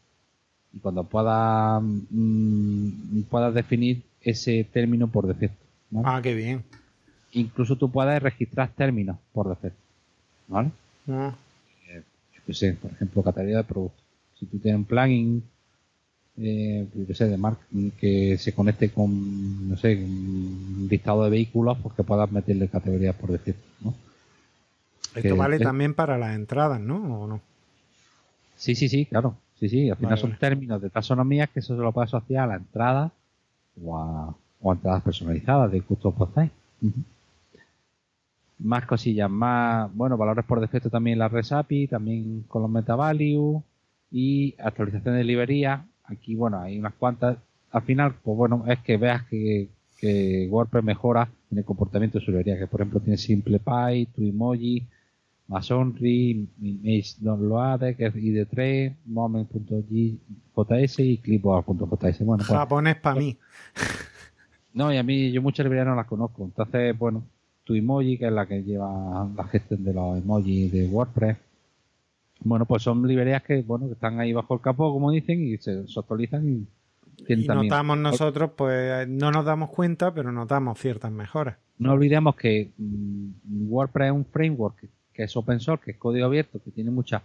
y 0.77 0.79
cuando 0.79 1.03
puedas, 1.03 1.81
mm, 1.81 3.21
puedas 3.29 3.53
definir 3.53 4.03
ese 4.21 4.63
término 4.71 5.07
por 5.07 5.25
defecto. 5.27 5.57
Ah, 6.03 6.19
qué 6.21 6.35
bien. 6.35 6.63
Incluso 7.33 7.75
tú 7.75 7.89
puedes 7.89 8.21
registrar 8.21 8.69
términos 8.69 9.17
por 9.33 9.49
defecto. 9.49 9.79
¿Vale? 10.47 10.71
Ah. 11.09 11.35
Eh, 11.89 12.03
yo 12.35 12.41
qué 12.45 12.53
sé, 12.53 12.73
por 12.73 12.91
ejemplo, 12.91 13.23
categoría 13.23 13.57
de 13.57 13.63
producto. 13.63 14.01
Si 14.39 14.45
tú 14.45 14.59
tienes 14.59 14.77
un 14.77 14.85
plugin 14.85 15.43
eh, 16.37 16.87
sé, 17.13 17.25
de 17.27 17.37
marca, 17.37 17.65
que 17.99 18.37
se 18.37 18.53
conecte 18.53 18.89
con, 18.91 19.69
no 19.69 19.77
sé, 19.77 19.95
un 19.95 20.87
listado 20.89 21.23
de 21.23 21.31
vehículos, 21.31 21.77
pues 21.81 21.95
que 21.95 22.03
puedas 22.03 22.31
meterle 22.31 22.67
categorías 22.67 23.15
por 23.15 23.31
defecto, 23.31 23.67
¿no? 23.81 23.95
Esto 25.15 25.35
vale 25.35 25.57
también 25.57 25.95
para 25.95 26.19
las 26.19 26.35
entradas, 26.35 26.79
¿no? 26.79 27.23
¿O 27.23 27.27
no? 27.27 27.41
Sí, 28.55 28.75
sí, 28.75 28.87
sí, 28.87 29.07
claro. 29.07 29.35
Sí, 29.59 29.69
sí, 29.69 29.89
al 29.89 29.97
final 29.97 30.17
son 30.17 30.37
términos 30.37 30.81
de 30.81 30.89
taxonomía 30.89 31.47
que 31.47 31.59
eso 31.61 31.75
se 31.75 31.81
lo 31.81 31.91
puede 31.91 32.05
asociar 32.05 32.43
a 32.43 32.47
la 32.47 32.55
entrada 32.57 33.11
o 33.83 33.97
a, 33.97 34.35
o 34.61 34.73
entradas 34.73 35.01
personalizadas 35.01 35.71
de 35.71 35.81
Custom 35.81 36.13
Post 36.13 36.37
Más 38.59 38.85
cosillas, 38.85 39.29
más, 39.29 39.93
bueno, 39.95 40.17
valores 40.17 40.45
por 40.45 40.59
defecto 40.59 40.89
también 40.89 41.19
la 41.19 41.27
REST 41.27 41.53
API, 41.53 41.87
también 41.87 42.43
con 42.47 42.61
los 42.61 42.71
MetaValue 42.71 43.63
y 44.11 44.55
actualización 44.59 45.15
de 45.15 45.23
librería. 45.23 45.85
Aquí, 46.05 46.35
bueno, 46.35 46.59
hay 46.59 46.77
unas 46.79 46.93
cuantas. 46.93 47.37
Al 47.71 47.81
final, 47.81 48.15
pues 48.23 48.37
bueno, 48.37 48.63
es 48.67 48.79
que 48.79 48.97
veas 48.97 49.23
que, 49.25 49.69
que 49.97 50.47
WordPress 50.49 50.83
mejora 50.83 51.29
en 51.51 51.57
el 51.57 51.65
comportamiento 51.65 52.19
de 52.19 52.25
su 52.25 52.31
librería, 52.31 52.57
que 52.57 52.67
por 52.67 52.81
ejemplo 52.81 52.99
tiene 52.99 53.17
SimplePy, 53.17 54.07
TueMoji, 54.15 54.85
Masonry, 55.47 56.47
Image 56.61 57.15
Download, 57.19 57.79
que 57.95 58.05
es 58.05 58.15
ID3, 58.15 58.95
Moment.js 59.05 60.99
y 60.99 61.17
Clipboard.js. 61.19 62.19
Bueno, 62.25 62.43
pues, 62.45 62.47
Japonés 62.47 62.97
para 62.97 63.19
mí. 63.19 63.37
No, 64.73 64.93
y 64.93 64.97
a 64.97 65.03
mí 65.03 65.31
yo 65.31 65.41
muchas 65.41 65.63
librerías 65.63 65.87
no 65.87 65.95
las 65.95 66.05
conozco. 66.05 66.43
Entonces, 66.43 66.97
bueno, 66.97 67.23
TueMoji, 67.63 68.17
que 68.17 68.27
es 68.27 68.31
la 68.31 68.45
que 68.45 68.63
lleva 68.63 69.27
la 69.35 69.43
gestión 69.45 69.83
de 69.83 69.93
los 69.93 70.17
emojis 70.17 70.71
de 70.71 70.87
WordPress, 70.87 71.37
bueno, 72.41 72.65
pues 72.65 72.83
son 72.83 73.07
librerías 73.07 73.41
que, 73.41 73.63
bueno, 73.63 73.87
que 73.87 73.93
están 73.93 74.19
ahí 74.19 74.33
bajo 74.33 74.53
el 74.53 74.61
capó, 74.61 74.93
como 74.93 75.09
dicen, 75.11 75.41
y 75.41 75.57
se, 75.57 75.83
actualizan 75.97 76.47
y 76.47 76.67
y 77.27 77.47
notamos 77.47 77.97
nosotros, 77.97 78.51
pues 78.55 79.07
no 79.07 79.31
nos 79.31 79.43
damos 79.43 79.69
cuenta, 79.69 80.13
pero 80.13 80.31
notamos 80.31 80.79
ciertas 80.79 81.11
mejoras. 81.11 81.57
No 81.79 81.93
olvidemos 81.93 82.35
que 82.35 82.71
mm, 82.77 83.71
WordPress 83.71 84.07
es 84.07 84.13
un 84.13 84.25
framework 84.25 84.87
que, 85.17 85.23
es 85.23 85.35
open 85.35 85.59
source, 85.59 85.83
que 85.83 85.91
es 85.91 85.97
código 85.97 86.25
abierto, 86.25 86.61
que 86.63 86.71
tiene 86.71 86.91
muchas 86.91 87.23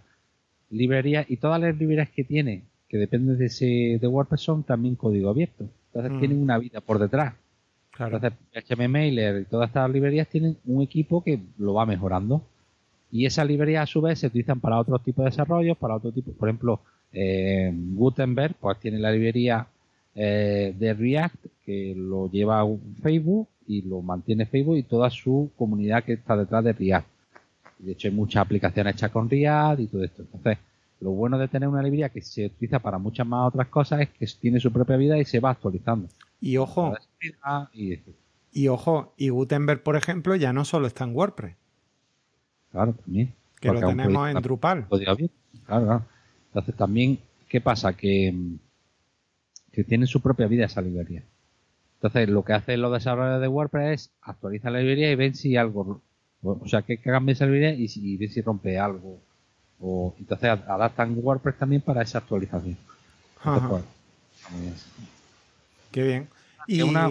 librerías 0.69 1.29
y 1.29 1.37
todas 1.37 1.61
las 1.61 1.77
librerías 1.77 2.09
que 2.09 2.23
tiene, 2.23 2.63
que 2.89 2.97
dependen 2.97 3.37
de, 3.37 3.45
ese, 3.45 3.99
de 4.01 4.07
WordPress, 4.07 4.41
son 4.41 4.63
también 4.63 4.95
código 4.95 5.29
abierto. 5.29 5.69
Entonces 5.87 6.11
mm. 6.11 6.19
tienen 6.19 6.41
una 6.41 6.57
vida 6.57 6.81
por 6.81 6.99
detrás. 6.99 7.35
Claro. 7.91 8.17
Entonces, 8.17 8.89
Mailer 8.89 9.41
y 9.41 9.45
todas 9.45 9.69
estas 9.69 9.89
librerías 9.89 10.27
tienen 10.27 10.57
un 10.65 10.81
equipo 10.81 11.23
que 11.23 11.39
lo 11.59 11.75
va 11.75 11.85
mejorando. 11.85 12.41
Y 13.11 13.27
esas 13.27 13.47
librerías 13.47 13.83
a 13.83 13.91
su 13.91 14.01
vez 14.01 14.17
se 14.19 14.27
utilizan 14.27 14.59
para 14.59 14.79
otros 14.79 15.03
tipos 15.03 15.23
de 15.23 15.29
desarrollos, 15.29 15.77
para 15.77 15.95
otro 15.95 16.11
tipo, 16.11 16.31
por 16.33 16.49
ejemplo, 16.49 16.81
eh, 17.11 17.71
Gutenberg 17.71 18.55
pues 18.55 18.79
tiene 18.79 18.97
la 18.97 19.11
librería 19.11 19.67
eh, 20.15 20.73
de 20.77 20.93
React 20.95 21.45
que 21.63 21.93
lo 21.95 22.29
lleva 22.29 22.65
Facebook 23.01 23.47
y 23.67 23.83
lo 23.83 24.01
mantiene 24.01 24.47
Facebook 24.47 24.77
y 24.77 24.83
toda 24.83 25.09
su 25.09 25.51
comunidad 25.55 26.03
que 26.03 26.13
está 26.13 26.35
detrás 26.35 26.63
de 26.63 26.73
React. 26.73 27.07
De 27.83 27.91
hecho 27.93 28.07
hay 28.07 28.13
muchas 28.13 28.41
aplicaciones 28.41 28.95
hechas 28.95 29.11
con 29.11 29.29
React 29.29 29.79
y 29.81 29.87
todo 29.87 30.03
esto. 30.03 30.21
Entonces, 30.21 30.57
lo 30.99 31.11
bueno 31.11 31.37
de 31.37 31.47
tener 31.47 31.67
una 31.67 31.81
librería 31.81 32.09
que 32.09 32.21
se 32.21 32.45
utiliza 32.45 32.79
para 32.79 32.97
muchas 32.97 33.27
más 33.27 33.47
otras 33.47 33.67
cosas 33.67 34.01
es 34.01 34.09
que 34.09 34.25
tiene 34.39 34.59
su 34.59 34.71
propia 34.71 34.95
vida 34.95 35.17
y 35.17 35.25
se 35.25 35.39
va 35.39 35.51
actualizando. 35.51 36.07
Y 36.39 36.57
ojo, 36.57 36.95
y 38.51 38.67
ojo, 38.67 39.13
y 39.17 39.29
Gutenberg, 39.29 39.81
por 39.83 39.95
ejemplo, 39.95 40.35
ya 40.35 40.53
no 40.53 40.63
solo 40.63 40.87
está 40.87 41.03
en 41.03 41.15
WordPress. 41.15 41.55
Claro, 42.71 42.93
también. 42.93 43.33
Que 43.59 43.71
lo 43.71 43.79
tenemos 43.79 44.29
en 44.29 44.41
Drupal. 44.41 44.87
Claro, 44.87 45.17
claro. 45.65 46.05
Entonces 46.47 46.75
también, 46.75 47.19
¿qué 47.47 47.61
pasa? 47.61 47.93
Que, 47.93 48.33
que 49.71 49.83
tienen 49.83 50.07
su 50.07 50.21
propia 50.21 50.47
vida 50.47 50.65
esa 50.65 50.81
librería. 50.81 51.23
Entonces 51.95 52.29
lo 52.29 52.43
que 52.43 52.53
hacen 52.53 52.81
los 52.81 52.91
desarrolladores 52.91 53.41
de 53.41 53.47
WordPress 53.47 54.01
es 54.01 54.11
actualizar 54.21 54.71
la 54.71 54.79
librería 54.79 55.11
y 55.11 55.15
ven 55.15 55.35
si 55.35 55.55
algo, 55.55 56.01
o 56.43 56.67
sea, 56.67 56.81
que, 56.81 56.97
cambia 56.97 57.33
esa 57.33 57.45
librería 57.45 57.73
y, 57.73 57.87
si, 57.87 58.17
ven 58.17 58.29
si 58.29 58.41
rompe 58.41 58.77
algo. 58.77 59.19
O, 59.79 60.13
entonces 60.19 60.49
adaptan 60.49 61.17
WordPress 61.21 61.57
también 61.57 61.81
para 61.81 62.01
esa 62.01 62.19
actualización. 62.19 62.77
Pues, 63.43 63.83
Qué 65.91 66.03
bien. 66.03 66.27
Y... 66.67 66.81
una, 66.81 67.09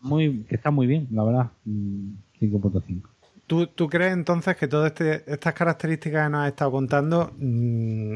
muy, 0.00 0.44
que 0.44 0.54
está 0.54 0.70
muy 0.70 0.86
bien, 0.86 1.08
la 1.10 1.24
verdad. 1.24 1.50
5.5. 1.66 2.82
Mm, 2.86 3.64
¿Tú, 3.74 3.88
crees 3.88 4.12
entonces 4.12 4.56
que 4.56 4.68
todas 4.68 4.92
este, 4.92 5.30
estas 5.30 5.54
características 5.54 6.26
que 6.26 6.30
nos 6.30 6.42
has 6.42 6.48
estado 6.48 6.70
contando, 6.70 7.32
mm, 7.36 8.14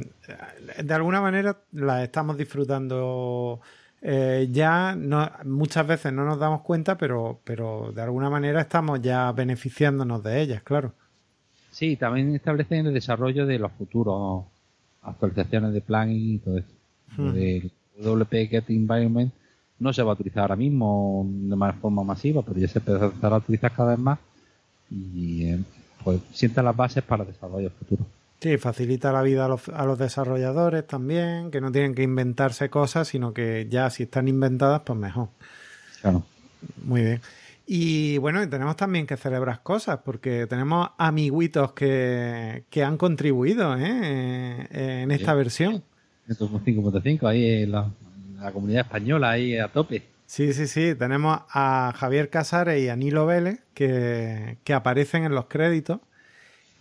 de 0.85 0.95
alguna 0.95 1.21
manera 1.21 1.59
las 1.73 2.05
estamos 2.05 2.39
disfrutando 2.39 3.61
eh, 4.07 4.49
ya? 4.51 4.95
muchas 5.45 5.87
veces 5.87 6.13
no 6.13 6.27
nos 6.27 6.39
damos 6.39 6.61
cuenta, 6.61 6.99
pero, 6.99 7.41
pero 7.43 7.91
de 7.95 8.03
alguna 8.03 8.29
manera 8.29 8.61
estamos 8.61 9.01
ya 9.01 9.33
beneficiándonos 9.33 10.23
de 10.23 10.43
ellas, 10.43 10.63
claro. 10.63 10.93
Sí, 11.71 11.97
también 11.97 12.35
establecen 12.35 12.87
el 12.87 12.93
desarrollo 12.93 13.47
de 13.47 13.59
los 13.59 13.73
futuros 13.73 14.45
actualizaciones 15.01 15.73
de 15.73 15.81
plugin 15.81 16.35
y 16.35 16.39
todo 16.39 16.59
eso. 16.59 16.69
El 17.17 17.71
WP 17.99 18.49
Get 18.51 18.69
Environment 18.69 19.33
no 19.79 19.93
se 19.95 20.03
va 20.03 20.11
a 20.11 20.15
utilizar 20.15 20.43
ahora 20.43 20.57
mismo 20.57 21.27
de 21.27 21.73
forma 21.81 22.05
masiva, 22.05 22.43
pero 22.43 22.61
ya 22.61 22.69
se 22.69 22.81
puede 22.81 23.07
empezar 23.07 23.33
a 23.33 23.39
utilizar 23.39 23.73
cada 23.73 23.91
vez 23.91 23.99
más 23.99 24.19
y 24.91 25.47
eh, 25.47 25.59
pues 26.05 26.21
sienta 26.33 26.63
las 26.63 26.77
bases 26.77 27.03
para 27.03 27.25
el 27.25 27.33
desarrollo 27.33 27.71
futuro. 27.71 28.05
Sí, 28.45 28.59
facilita 28.59 29.11
la 29.11 29.23
vida 29.23 29.47
a 29.47 29.87
los, 29.87 29.99
desarrolladores 29.99 30.87
también, 30.87 31.51
que 31.51 31.63
no 31.63 31.73
tienen 31.73 31.95
que 31.95 32.03
inventarse 32.03 32.69
cosas, 32.69 33.09
sino 33.09 33.33
que 33.33 33.69
ya 33.71 33.89
si 33.89 34.03
están 34.03 34.29
inventadas, 34.29 34.83
pues 34.85 34.99
mejor. 34.99 35.29
Claro. 36.03 36.27
Muy 36.83 37.01
bien. 37.01 37.21
Y 37.67 38.19
bueno, 38.19 38.47
tenemos 38.47 38.77
también 38.77 39.07
que 39.07 39.17
celebrar 39.17 39.63
cosas, 39.63 40.01
porque 40.05 40.47
tenemos 40.47 40.91
amiguitos 40.99 41.73
que, 41.73 42.65
que 42.69 42.85
han 42.85 42.99
contribuido 42.99 43.79
¿eh? 43.79 44.69
en 44.71 45.11
esta 45.11 45.33
versión. 45.33 45.83
Estos 46.29 46.51
5.5, 46.51 47.27
ahí 47.27 47.65
la, 47.65 47.91
la 48.39 48.53
comunidad 48.53 48.83
española, 48.83 49.31
ahí 49.31 49.57
a 49.57 49.69
tope. 49.69 50.03
Sí, 50.27 50.53
sí, 50.53 50.67
sí. 50.67 50.95
Tenemos 50.95 51.41
a 51.49 51.95
Javier 51.97 52.29
Casares 52.29 52.83
y 52.83 52.91
a 52.91 52.97
Nilo 52.97 53.25
Vélez 53.25 53.61
que, 53.73 54.59
aparecen 54.75 55.25
en 55.25 55.35
los 55.35 55.47
créditos 55.47 56.01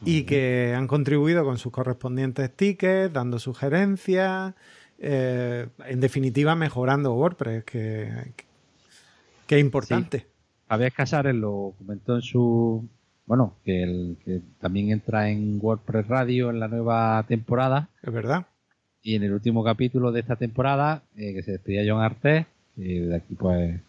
y 0.06 0.24
que 0.24 0.74
han 0.76 0.88
contribuido 0.88 1.44
con 1.44 1.58
sus 1.58 1.72
correspondientes 1.72 2.56
tickets, 2.56 3.14
dando 3.14 3.40
sugerencias, 3.40 4.54
eh, 5.00 5.68
en 5.86 6.00
definitiva 6.00 6.56
mejorando 6.56 7.14
WordPress, 7.14 7.64
que, 7.64 8.12
que 9.48 9.56
es 9.56 9.62
importante. 9.62 10.28
Javier 10.70 10.92
Casares 10.94 11.36
lo 11.36 11.74
comentó 11.78 12.16
en 12.16 12.22
su, 12.22 12.88
bueno, 13.26 13.56
que, 13.64 13.84
el, 13.84 14.18
que 14.24 14.42
también 14.60 14.92
entra 14.92 15.30
en 15.30 15.60
WordPress 15.62 16.08
Radio 16.08 16.50
en 16.50 16.60
la 16.60 16.68
nueva 16.68 17.24
temporada. 17.28 17.90
Es 18.02 18.14
verdad. 18.14 18.48
Y 19.02 19.16
en 19.16 19.24
el 19.24 19.34
último 19.34 19.64
capítulo 19.64 20.12
de 20.12 20.22
esta 20.22 20.36
temporada, 20.36 21.04
eh, 21.16 21.34
que 21.34 21.44
se 21.44 21.52
despedía 21.52 21.84
John 21.86 22.02
Artes, 22.02 22.46
y 22.76 23.00
de 23.00 23.16
aquí 23.16 23.36
pues, 23.36 23.80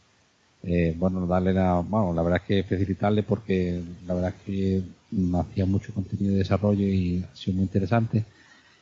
eh, 0.64 0.94
bueno, 0.98 1.26
darle 1.26 1.52
la, 1.52 1.74
bueno, 1.86 2.12
la 2.12 2.22
verdad 2.22 2.40
es 2.42 2.46
que 2.48 2.62
felicitarle 2.64 3.22
porque 3.22 3.80
la 4.06 4.14
verdad 4.14 4.34
es 4.36 4.42
que 4.44 4.82
hacía 5.40 5.66
mucho 5.66 5.92
contenido 5.92 6.32
de 6.32 6.38
desarrollo 6.38 6.86
y 6.86 7.24
ha 7.24 7.36
sido 7.36 7.56
muy 7.56 7.64
interesante. 7.64 8.24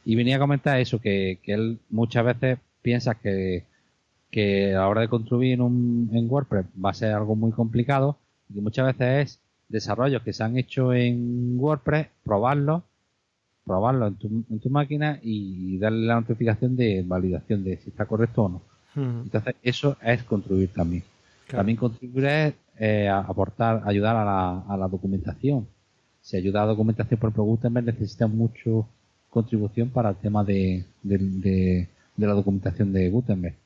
Y 0.05 0.17
venía 0.17 0.37
a 0.37 0.41
comentar 0.41 0.81
eso, 0.81 1.01
que, 1.01 1.39
que 1.43 1.53
él 1.55 1.79
muchas 1.91 2.25
veces 2.25 2.59
piensa 2.83 3.15
que, 3.15 3.65
que 4.31 4.75
a 4.75 4.81
la 4.81 4.89
hora 4.89 5.03
de 5.03 5.09
construir 5.09 5.61
un, 5.61 6.11
en 6.13 6.29
WordPress 6.29 6.67
va 6.85 6.91
a 6.91 6.95
ser 6.95 7.13
algo 7.13 7.37
muy 7.37 7.53
complicado 7.53 8.19
y 8.53 8.61
muchas 8.61 8.87
veces 8.87 9.29
es 9.29 9.41
desarrollos 9.69 10.23
que 10.23 10.33
se 10.33 10.43
han 10.43 10.59
hecho 10.59 10.93
en 10.93 11.59
WordPress, 11.59 12.09
probarlos, 12.25 12.83
probarlo 13.65 14.09
en 14.09 14.15
tu, 14.17 14.45
en 14.51 14.59
tu 14.59 14.71
máquina 14.71 15.19
y 15.23 15.79
darle 15.79 16.07
la 16.07 16.17
notificación 16.17 16.77
de 16.77 17.03
validación 17.07 17.63
de 17.63 17.77
si 17.77 17.91
está 17.91 18.07
correcto 18.07 18.45
o 18.45 18.49
no. 18.49 18.63
Entonces, 18.95 19.55
eso 19.63 19.97
es 20.03 20.23
contribuir 20.25 20.69
también. 20.71 21.03
También 21.49 21.77
contribuir 21.79 22.27
es 22.27 22.55
eh, 22.79 23.09
aportar, 23.09 23.83
ayudar 23.87 24.17
a 24.17 24.25
la, 24.25 24.61
a 24.69 24.77
la 24.77 24.89
documentación. 24.89 25.67
Si 26.23 26.37
ayuda 26.37 26.63
a 26.63 26.67
documentación 26.67 27.21
por 27.21 27.33
Gutenberg 27.33 27.87
necesita 27.87 28.27
mucho 28.27 28.89
contribución 29.29 29.91
para 29.91 30.11
el 30.11 30.17
tema 30.17 30.45
de, 30.45 30.87
de, 31.03 31.89
la 32.17 32.33
documentación 32.33 32.93
de 32.93 33.11
Gutenberg. 33.11 33.57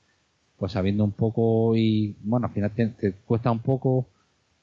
Pues 0.59 0.73
sabiendo 0.73 1.05
un 1.05 1.13
poco 1.13 1.77
y, 1.77 2.17
bueno, 2.23 2.47
al 2.47 2.53
final 2.53 2.73
te 2.73 3.13
cuesta 3.27 3.51
un 3.53 3.61
poco 3.61 4.07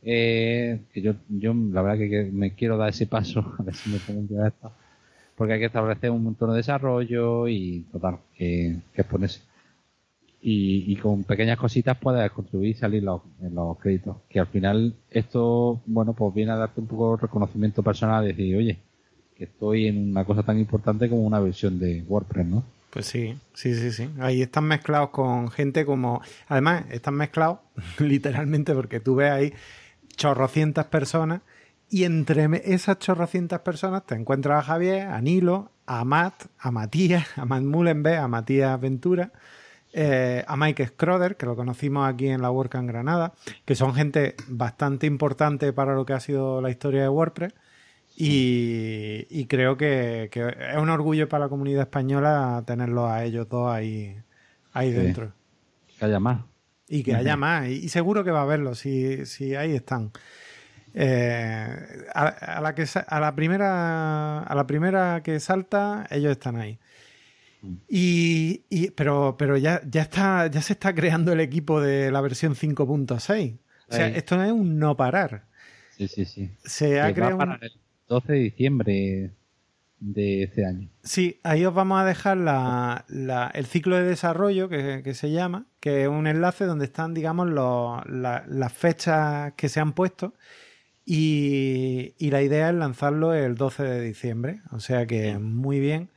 eh, 0.06 0.82
que 0.92 1.02
yo, 1.02 1.14
yo 1.30 1.54
la 1.54 1.82
verdad 1.82 1.98
que, 1.98 2.30
me 2.32 2.54
quiero 2.54 2.78
dar 2.78 2.90
ese 2.90 3.08
paso, 3.08 3.40
a 3.60 3.64
ver 3.64 3.76
si 3.76 3.90
me 3.90 4.00
pongo 4.00 4.46
esto, 4.46 4.72
porque 5.36 5.54
hay 5.54 5.60
que 5.60 5.66
establecer 5.68 6.12
un 6.12 6.24
montón 6.24 6.52
de 6.52 6.58
desarrollo 6.58 7.48
y 7.48 7.86
total, 7.92 8.20
que, 8.38 8.78
que 8.94 9.04
ponerse. 9.04 9.42
Y, 10.46 10.92
y, 10.92 10.98
con 10.98 11.24
pequeñas 11.24 11.58
cositas 11.58 11.98
puedes 11.98 12.30
contribuir 12.32 12.72
y 12.72 12.74
salir 12.74 13.02
los, 13.02 13.22
en 13.42 13.56
los 13.56 13.78
créditos. 13.80 14.18
Que 14.30 14.42
al 14.42 14.48
final 14.48 14.94
esto, 15.10 15.82
bueno, 15.86 16.12
pues 16.14 16.34
viene 16.34 16.52
a 16.52 16.58
darte 16.58 16.82
un 16.82 16.88
poco 16.88 17.16
de 17.16 17.22
reconocimiento 17.22 17.82
personal, 17.82 18.26
decir, 18.26 18.58
oye, 18.58 18.78
que 19.38 19.46
estoy 19.46 19.88
en 19.88 20.12
una 20.12 20.26
cosa 20.26 20.44
tan 20.44 20.60
importante 20.60 21.10
como 21.10 21.22
una 21.22 21.40
versión 21.40 21.80
de 21.80 22.04
WordPress, 22.08 22.46
¿no? 22.46 22.64
Pues 22.90 23.06
sí, 23.06 23.38
sí, 23.54 23.74
sí, 23.74 23.92
sí. 23.92 24.10
Ahí 24.20 24.42
están 24.42 24.66
mezclados 24.66 25.10
con 25.10 25.50
gente 25.50 25.86
como... 25.86 26.22
Además, 26.48 26.86
están 26.92 27.16
mezclados 27.16 27.60
literalmente 28.00 28.74
porque 28.74 29.00
tú 29.00 29.16
ves 29.16 29.32
ahí 29.32 29.54
chorrocientas 30.16 30.86
personas 30.88 31.42
y 31.90 32.06
entre 32.06 32.50
esas 32.74 33.00
chorrocientas 33.00 33.62
personas 33.62 34.06
te 34.06 34.16
encuentras 34.16 34.64
a 34.64 34.68
Javier, 34.68 35.08
a 35.08 35.22
Nilo, 35.22 35.72
a 35.86 36.04
Matt, 36.04 36.46
a 36.60 36.72
Matías, 36.72 37.28
a 37.36 37.46
Matt 37.46 37.64
Mullenberg, 37.64 38.20
a 38.20 38.28
Matías 38.28 38.80
Ventura, 38.80 39.32
eh, 39.96 40.44
a 40.48 40.58
Mike 40.58 40.88
Schroeder, 40.88 41.38
que 41.38 41.46
lo 41.46 41.56
conocimos 41.56 42.10
aquí 42.10 42.28
en 42.28 42.42
la 42.42 42.50
WordCamp 42.50 42.82
en 42.82 42.88
Granada, 42.88 43.34
que 43.64 43.76
son 43.76 43.94
gente 43.94 44.36
bastante 44.48 45.06
importante 45.06 45.72
para 45.72 45.94
lo 45.94 46.04
que 46.04 46.14
ha 46.14 46.20
sido 46.20 46.62
la 46.62 46.72
historia 46.72 47.04
de 47.04 47.10
WordPress. 47.10 47.54
Y, 48.16 49.46
creo 49.46 49.78
que, 49.78 50.30
es 50.34 50.78
un 50.78 50.90
orgullo 50.90 51.30
para 51.30 51.46
la 51.46 51.50
comunidad 51.50 51.84
española 51.84 52.64
tenerlos 52.66 53.10
a 53.10 53.24
ellos 53.24 53.48
dos 53.50 53.72
ahí, 53.72 54.18
ahí 54.72 54.92
dentro. 54.92 55.32
Que 56.00 56.06
haya 56.06 56.20
más. 56.20 56.42
Y 56.88 57.04
que 57.04 57.16
haya 57.16 57.38
más. 57.38 57.68
Y, 57.68 57.90
seguro 57.90 58.24
que 58.24 58.32
va 58.32 58.40
a 58.40 58.44
haberlo, 58.44 58.74
si, 58.76 59.26
si 59.28 59.56
ahí 59.56 59.76
están. 59.76 60.12
Eh, 60.96 62.06
a, 62.14 62.62
la 62.62 62.76
que 62.76 62.86
a 63.08 63.20
la 63.20 63.34
primera 63.34 64.44
a 64.44 64.54
la 64.54 64.68
primera 64.68 65.24
que 65.24 65.40
salta 65.40 66.06
ellos 66.12 66.32
están 66.32 66.58
ahí 66.58 66.78
y, 67.88 68.90
pero 68.92 69.36
pero 69.38 69.58
ya 69.58 69.82
ya 69.90 70.02
está 70.02 70.48
ya 70.48 70.62
se 70.62 70.74
está 70.74 70.94
creando 70.94 71.32
el 71.32 71.40
equipo 71.40 71.80
de 71.80 72.12
la 72.12 72.22
versión 72.22 72.56
5.6 72.56 73.58
o 73.88 73.94
sea 73.94 74.08
esto 74.08 74.38
no 74.38 74.44
es 74.44 74.52
un 74.52 74.80
no 74.80 74.98
parar. 74.98 75.46
Sí 75.92 76.08
sí 76.08 76.26
sí. 76.26 76.52
Se 76.64 77.00
ha 77.00 77.14
creado 77.14 77.42
el 77.62 77.72
12 78.08 78.34
de 78.34 78.40
diciembre 78.40 79.32
de 80.04 80.44
este 80.44 80.66
año. 80.66 80.90
Sí, 81.04 81.40
ahí 81.44 81.66
os 81.66 81.74
vamos 81.74 82.02
a 82.02 82.06
dejar 82.06 82.38
el 83.54 83.66
ciclo 83.66 83.96
de 83.96 84.04
desarrollo 84.04 84.68
que, 84.68 85.14
se 85.14 85.32
llama, 85.32 85.66
que 85.80 86.04
es 86.04 86.08
un 86.08 86.28
enlace 86.28 86.66
donde 86.66 86.86
están, 86.86 87.14
digamos, 87.14 87.50
las 87.50 88.74
fechas 88.74 89.54
que 89.54 89.70
se 89.70 89.80
han 89.80 89.94
puesto. 89.94 90.34
Y, 91.06 92.16
la 92.20 92.42
idea 92.42 92.70
es 92.70 92.76
lanzarlo 92.76 93.34
el 93.34 93.56
12 93.56 93.84
de 93.84 94.02
diciembre, 94.02 94.62
o 94.72 94.80
sea 94.80 95.06
que 95.06 95.38
muy 95.38 95.80
bien. 95.80 96.10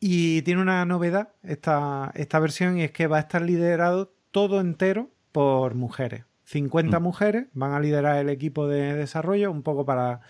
Y 0.00 0.42
tiene 0.42 0.62
una 0.62 0.84
novedad 0.84 1.30
esta, 1.42 2.12
esta 2.14 2.38
versión 2.38 2.78
y 2.78 2.84
es 2.84 2.92
que 2.92 3.06
va 3.06 3.16
a 3.16 3.20
estar 3.20 3.42
liderado 3.42 4.12
todo 4.30 4.60
entero 4.60 5.10
por 5.32 5.74
mujeres. 5.74 6.24
50 6.44 6.98
mm. 6.98 7.02
mujeres 7.02 7.46
van 7.52 7.72
a 7.72 7.80
liderar 7.80 8.16
el 8.16 8.30
equipo 8.30 8.68
de 8.68 8.94
desarrollo, 8.94 9.50
un 9.50 9.62
poco 9.62 9.84
para 9.84 10.20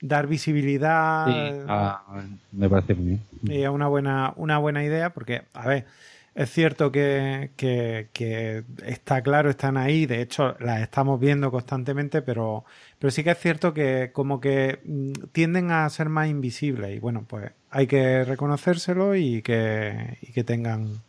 dar 0.00 0.26
visibilidad. 0.26 1.26
Ah, 1.68 2.04
me 2.50 2.68
parece 2.68 2.94
muy 2.94 3.04
bien. 3.06 3.20
Y 3.44 3.62
es 3.62 3.68
una 3.68 3.88
buena, 3.88 4.34
una 4.36 4.58
buena 4.58 4.84
idea 4.84 5.12
porque, 5.14 5.42
a 5.54 5.66
ver, 5.66 5.86
es 6.34 6.50
cierto 6.50 6.90
que, 6.90 7.50
que, 7.56 8.64
está 8.84 9.22
claro, 9.22 9.50
están 9.50 9.76
ahí, 9.76 10.06
de 10.06 10.22
hecho 10.22 10.56
las 10.60 10.80
estamos 10.80 11.20
viendo 11.20 11.50
constantemente, 11.50 12.22
pero, 12.22 12.64
pero 12.98 13.10
sí 13.10 13.22
que 13.22 13.30
es 13.30 13.38
cierto 13.38 13.72
que 13.72 14.10
como 14.12 14.40
que 14.40 14.80
mm, 14.84 15.12
tienden 15.32 15.70
a 15.70 15.88
ser 15.90 16.08
más 16.08 16.28
invisibles 16.28 16.96
y 16.96 16.98
bueno, 16.98 17.24
pues 17.26 17.52
hay 17.72 17.86
que 17.86 18.24
reconocérselo 18.24 19.16
y 19.16 19.40
que, 19.40 20.18
y 20.20 20.32
que 20.32 20.44
tengan 20.44 21.00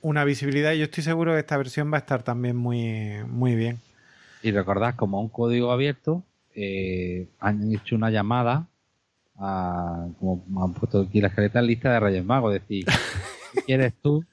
una 0.00 0.24
visibilidad 0.24 0.72
y 0.72 0.78
yo 0.78 0.84
estoy 0.84 1.02
seguro 1.02 1.34
que 1.34 1.40
esta 1.40 1.56
versión 1.56 1.92
va 1.92 1.96
a 1.96 2.00
estar 2.00 2.22
también 2.22 2.56
muy, 2.56 3.24
muy 3.26 3.56
bien. 3.56 3.78
Y 4.42 4.52
recordad, 4.52 4.94
como 4.94 5.20
un 5.20 5.28
código 5.28 5.72
abierto, 5.72 6.22
eh, 6.54 7.26
han 7.40 7.72
hecho 7.74 7.96
una 7.96 8.10
llamada 8.10 8.68
a, 9.36 10.06
como 10.20 10.64
han 10.64 10.74
puesto 10.74 11.02
aquí 11.02 11.20
la 11.20 11.28
escaleta 11.28 11.60
lista 11.60 11.92
de 11.92 12.00
Reyes 12.00 12.24
Magos, 12.24 12.54
decir, 12.54 12.86
¿qué 13.52 13.62
quieres 13.62 13.94
tú 14.00 14.24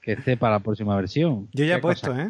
que 0.00 0.12
esté 0.12 0.38
para 0.38 0.54
la 0.54 0.60
próxima 0.60 0.96
versión? 0.96 1.48
Yo 1.52 1.66
ya 1.66 1.76
he 1.76 1.80
puesto, 1.80 2.18
¿eh? 2.18 2.28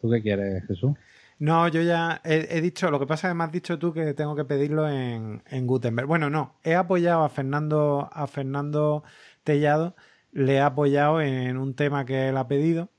¿Tú 0.00 0.10
qué 0.10 0.20
quieres, 0.20 0.66
Jesús? 0.66 0.92
No, 1.40 1.68
yo 1.68 1.80
ya 1.80 2.20
he, 2.22 2.60
dicho, 2.60 2.90
lo 2.90 3.00
que 3.00 3.06
pasa 3.06 3.28
es 3.28 3.30
que 3.30 3.34
me 3.34 3.44
has 3.44 3.50
dicho 3.50 3.78
tú 3.78 3.94
que 3.94 4.12
tengo 4.12 4.36
que 4.36 4.44
pedirlo 4.44 4.86
en, 4.86 5.42
Gutenberg. 5.66 6.06
Bueno, 6.06 6.28
no, 6.28 6.58
he 6.62 6.74
apoyado 6.74 7.24
a 7.24 7.30
Fernando, 7.30 8.10
a 8.12 8.26
Fernando 8.26 9.04
Tellado, 9.42 9.96
le 10.32 10.56
he 10.56 10.60
apoyado 10.60 11.22
en 11.22 11.56
un 11.56 11.74
tema 11.74 12.04
que 12.04 12.28
él 12.28 12.36
ha 12.36 12.46
pedido, 12.46 12.90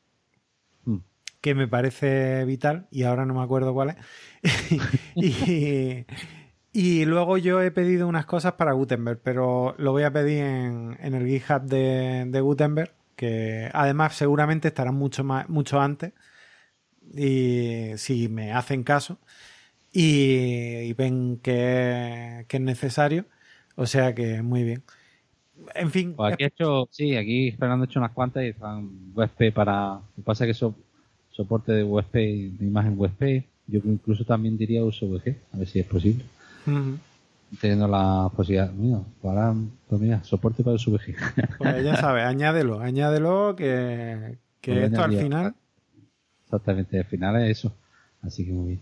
hmm. 0.85 0.97
que 1.39 1.53
me 1.53 1.67
parece 1.67 2.43
vital, 2.45 2.87
y 2.89 3.03
ahora 3.03 3.27
no 3.27 3.35
me 3.35 3.43
acuerdo 3.43 3.75
cuál 3.75 3.89
es. 3.91 3.97
y, 6.73 7.05
luego 7.05 7.37
yo 7.37 7.61
he 7.61 7.69
pedido 7.69 8.07
unas 8.07 8.25
cosas 8.25 8.53
para 8.53 8.73
Gutenberg, 8.73 9.19
pero 9.23 9.75
lo 9.77 9.91
voy 9.91 10.01
a 10.01 10.11
pedir 10.11 10.43
en, 10.43 10.97
el 10.99 11.27
GitHub 11.27 11.61
de, 11.61 12.41
Gutenberg, 12.41 12.91
que 13.15 13.69
además 13.71 14.15
seguramente 14.15 14.69
estarán 14.69 14.95
mucho, 14.95 15.23
más, 15.23 15.47
mucho 15.47 15.79
antes, 15.79 16.13
y 17.15 17.97
si 17.97 18.29
me 18.29 18.53
hacen 18.53 18.83
caso, 18.83 19.17
y, 19.93 20.93
ven 20.93 21.39
que, 21.41 22.45
es 22.49 22.61
necesario, 22.61 23.25
o 23.75 23.85
sea 23.85 24.15
que 24.15 24.41
muy 24.41 24.63
bien. 24.63 24.83
En 25.75 25.91
fin. 25.91 26.13
Pues 26.15 26.33
aquí 26.33 26.43
he 26.43 26.47
hecho, 26.47 26.87
sí, 26.91 27.15
aquí 27.15 27.51
Fernando 27.51 27.83
ha 27.83 27.87
hecho 27.87 27.99
unas 27.99 28.11
cuantas 28.11 28.43
y 28.43 28.47
están 28.47 28.89
USP 29.13 29.53
para. 29.53 29.93
Lo 29.93 30.15
que 30.15 30.21
pasa 30.23 30.43
es 30.43 30.47
que 30.47 30.51
eso 30.51 30.75
soporte 31.31 31.71
de 31.71 31.83
USP, 31.83 32.13
de 32.13 32.65
imagen 32.65 32.95
USP, 32.97 33.45
yo 33.67 33.79
incluso 33.85 34.25
también 34.25 34.57
diría 34.57 34.83
uso 34.83 35.07
VG, 35.07 35.35
a 35.53 35.57
ver 35.57 35.67
si 35.67 35.79
es 35.79 35.85
posible. 35.85 36.25
Teniendo 37.59 37.87
la 37.87 38.29
posibilidad, 38.35 38.71
mira, 38.71 38.99
para, 39.21 39.53
pues 39.87 40.01
mira, 40.01 40.23
soporte 40.23 40.63
para 40.63 40.77
el 40.77 40.83
VG. 40.83 41.15
Pues 41.57 41.83
ya 41.83 41.95
sabes, 41.97 42.25
añádelo, 42.25 42.79
añádelo 42.79 43.55
que, 43.55 44.37
que 44.61 44.85
esto 44.85 45.03
al 45.03 45.17
final. 45.17 45.55
Exactamente, 46.51 46.97
al 46.97 47.05
final 47.05 47.41
es 47.43 47.59
eso. 47.59 47.73
Así 48.21 48.45
que 48.45 48.51
muy 48.51 48.67
bien. 48.67 48.81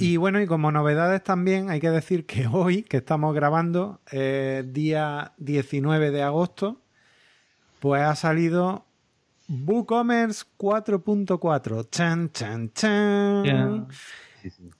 Y 0.00 0.16
bueno, 0.16 0.40
y 0.40 0.46
como 0.48 0.72
novedades 0.72 1.22
también 1.22 1.70
hay 1.70 1.80
que 1.80 1.90
decir 1.90 2.26
que 2.26 2.46
hoy, 2.52 2.82
que 2.82 2.96
estamos 2.96 3.32
grabando, 3.36 4.00
eh, 4.10 4.64
día 4.66 5.32
19 5.38 6.10
de 6.10 6.22
agosto, 6.22 6.80
pues 7.78 8.02
ha 8.02 8.16
salido 8.16 8.84
WooCommerce 9.48 10.44
4.4. 10.58 11.88
Chan, 11.88 12.32
chan, 12.32 12.72
chan. 12.72 13.86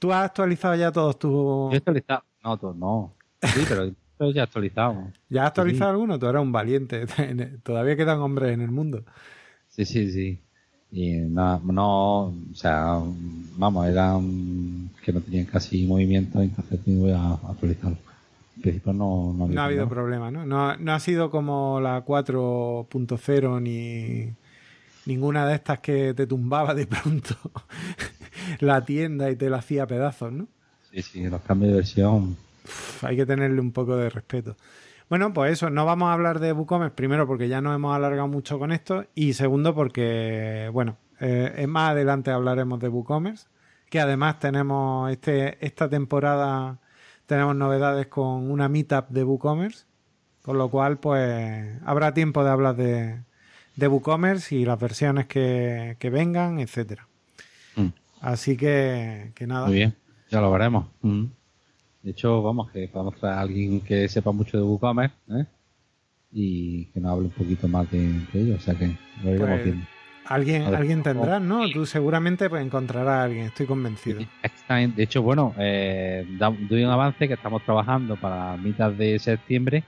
¿Tú 0.01 0.13
has 0.13 0.25
actualizado 0.25 0.75
ya 0.75 0.91
todos 0.91 1.19
tus...? 1.21 1.31
Yo 1.31 1.71
he 1.73 1.77
actualizado. 1.77 2.25
No, 2.43 2.59
todos 2.59 2.77
no. 2.77 3.15
Sí, 3.43 3.65
pero, 3.69 3.87
ya 4.33 4.41
he 4.41 4.45
actualizado. 4.45 5.13
¿Ya 5.29 5.43
has 5.43 5.49
actualizado 5.49 5.93
alguno? 5.93 6.19
Tú 6.19 6.27
eres 6.27 6.43
un 6.43 6.51
valiente. 6.51 7.07
Todavía 7.63 7.97
quedan 7.97 8.19
hombres 8.19 8.53
en 8.53 8.61
el 8.61 8.73
mundo. 8.73 9.05
Sí, 9.69 9.85
sí, 9.85 10.11
sí. 10.11 10.41
Y 10.95 11.17
nada, 11.17 11.61
no, 11.65 12.27
o 12.27 12.35
sea, 12.55 13.01
vamos, 13.57 13.89
eran 13.89 14.91
que 15.05 15.13
no 15.13 15.21
tenían 15.21 15.47
casi 15.47 15.85
movimiento, 15.87 16.41
entonces 16.41 16.81
voy 16.87 17.11
a 17.11 17.33
actualizarlo. 17.33 17.99
En 18.57 18.63
principio 18.63 18.93
no, 18.93 19.35
no, 19.37 19.61
ha 19.61 19.65
habido 19.65 19.89
problema, 19.89 20.31
¿no? 20.31 20.47
¿no? 20.47 20.77
No 20.77 20.93
ha 20.95 21.01
sido 21.01 21.31
como 21.31 21.81
la 21.81 22.05
4.0 22.05 23.61
ni 23.61 24.33
ninguna 25.05 25.49
de 25.49 25.57
estas 25.57 25.81
que 25.81 26.15
te 26.15 26.29
tumbaba 26.29 26.75
de 26.75 26.87
pronto 26.87 27.35
la 28.61 28.85
tienda 28.85 29.29
y 29.33 29.37
te 29.37 29.51
la 29.51 29.59
hacía 29.59 29.89
pedazos, 29.89 30.33
¿no? 30.33 30.47
Sí, 30.93 31.03
sí, 31.03 31.25
los 31.25 31.43
cambios 31.43 31.73
de 31.73 31.77
versión. 31.79 32.37
hay 33.03 33.17
que 33.17 33.27
tenerle 33.27 33.61
un 33.61 33.73
poco 33.73 33.97
de 33.97 34.11
respeto. 34.11 34.57
Bueno, 35.09 35.33
pues 35.33 35.53
eso, 35.53 35.71
no 35.71 35.85
vamos 35.85 36.09
a 36.09 36.15
hablar 36.15 36.41
de 36.41 36.53
WooCommerce, 36.53 36.95
primero 36.95 37.27
porque 37.27 37.49
ya 37.49 37.61
nos 37.61 37.75
hemos 37.75 37.95
alargado 37.95 38.27
mucho 38.27 38.59
con 38.59 38.73
esto 38.73 39.05
y 39.15 39.35
segundo 39.35 39.75
porque, 39.75 40.71
bueno, 40.73 40.97
eh, 41.21 41.67
más 41.69 41.91
adelante 41.91 42.31
hablaremos 42.31 42.81
de 42.81 42.89
WooCommerce, 42.89 43.47
que 43.91 44.01
además 44.01 44.39
tenemos 44.39 45.11
este, 45.11 45.65
esta 45.65 45.89
temporada, 45.89 46.79
tenemos 47.27 47.55
novedades 47.55 48.07
con 48.07 48.51
una 48.51 48.69
meetup 48.69 49.09
de 49.11 49.25
WooCommerce, 49.25 49.85
con 50.43 50.59
lo 50.59 50.71
cual 50.71 50.99
pues 50.99 51.79
habrá 51.85 52.13
tiempo 52.15 52.43
de 52.43 52.51
hablar 52.51 52.77
de, 52.77 53.23
de 53.77 53.89
WooCommerce 53.89 54.55
y 54.57 54.65
las 54.65 54.79
versiones 54.79 55.27
que, 55.27 55.97
vengan, 56.13 56.61
etcétera. 56.61 57.09
Mm. 57.77 57.89
Así 58.21 58.57
que, 58.57 59.33
que 59.35 59.47
nada. 59.47 59.67
Muy 59.67 59.77
bien, 59.77 59.95
ya 60.31 60.41
lo 60.41 60.51
veremos. 60.51 60.87
Mm. 61.03 61.25
De 62.05 62.11
hecho, 62.11 62.43
vamos, 62.43 62.71
que 62.71 62.87
podemos 62.87 63.17
traer 63.17 63.39
a 63.39 63.41
alguien 63.41 63.81
que 63.81 64.07
sepa 64.09 64.31
mucho 64.31 64.59
de 64.59 64.63
WooCommerce 64.63 65.17
¿eh? 65.31 65.47
y 66.33 66.85
que 66.87 67.01
nos 67.01 67.13
hable 67.13 67.29
un 67.29 67.31
poquito 67.31 67.67
más 67.67 67.91
de, 67.91 68.21
ello. 68.35 68.57
O 68.57 68.61
sea 68.61 68.75
que 68.75 68.95
lo 69.23 69.35
iremos 69.35 69.61
pues, 69.63 69.75
Alguien, 70.27 70.63
alguien 70.75 71.03
tendrá, 71.03 71.41
¿no? 71.41 71.67
Tú 71.71 71.87
seguramente 71.87 72.51
pues, 72.51 72.63
encontrarás 72.63 73.15
a 73.15 73.23
alguien, 73.25 73.47
estoy 73.47 73.65
convencido. 73.65 74.21
De 74.69 75.03
hecho, 75.03 75.23
bueno, 75.23 75.55
eh, 75.59 76.27
doy 76.69 76.85
un 76.85 76.91
avance 76.91 77.27
que 77.27 77.35
estamos 77.35 77.63
trabajando 77.65 78.17
para 78.17 78.59
mitad 78.59 78.93
de 78.93 79.19
septiembre 79.19 79.83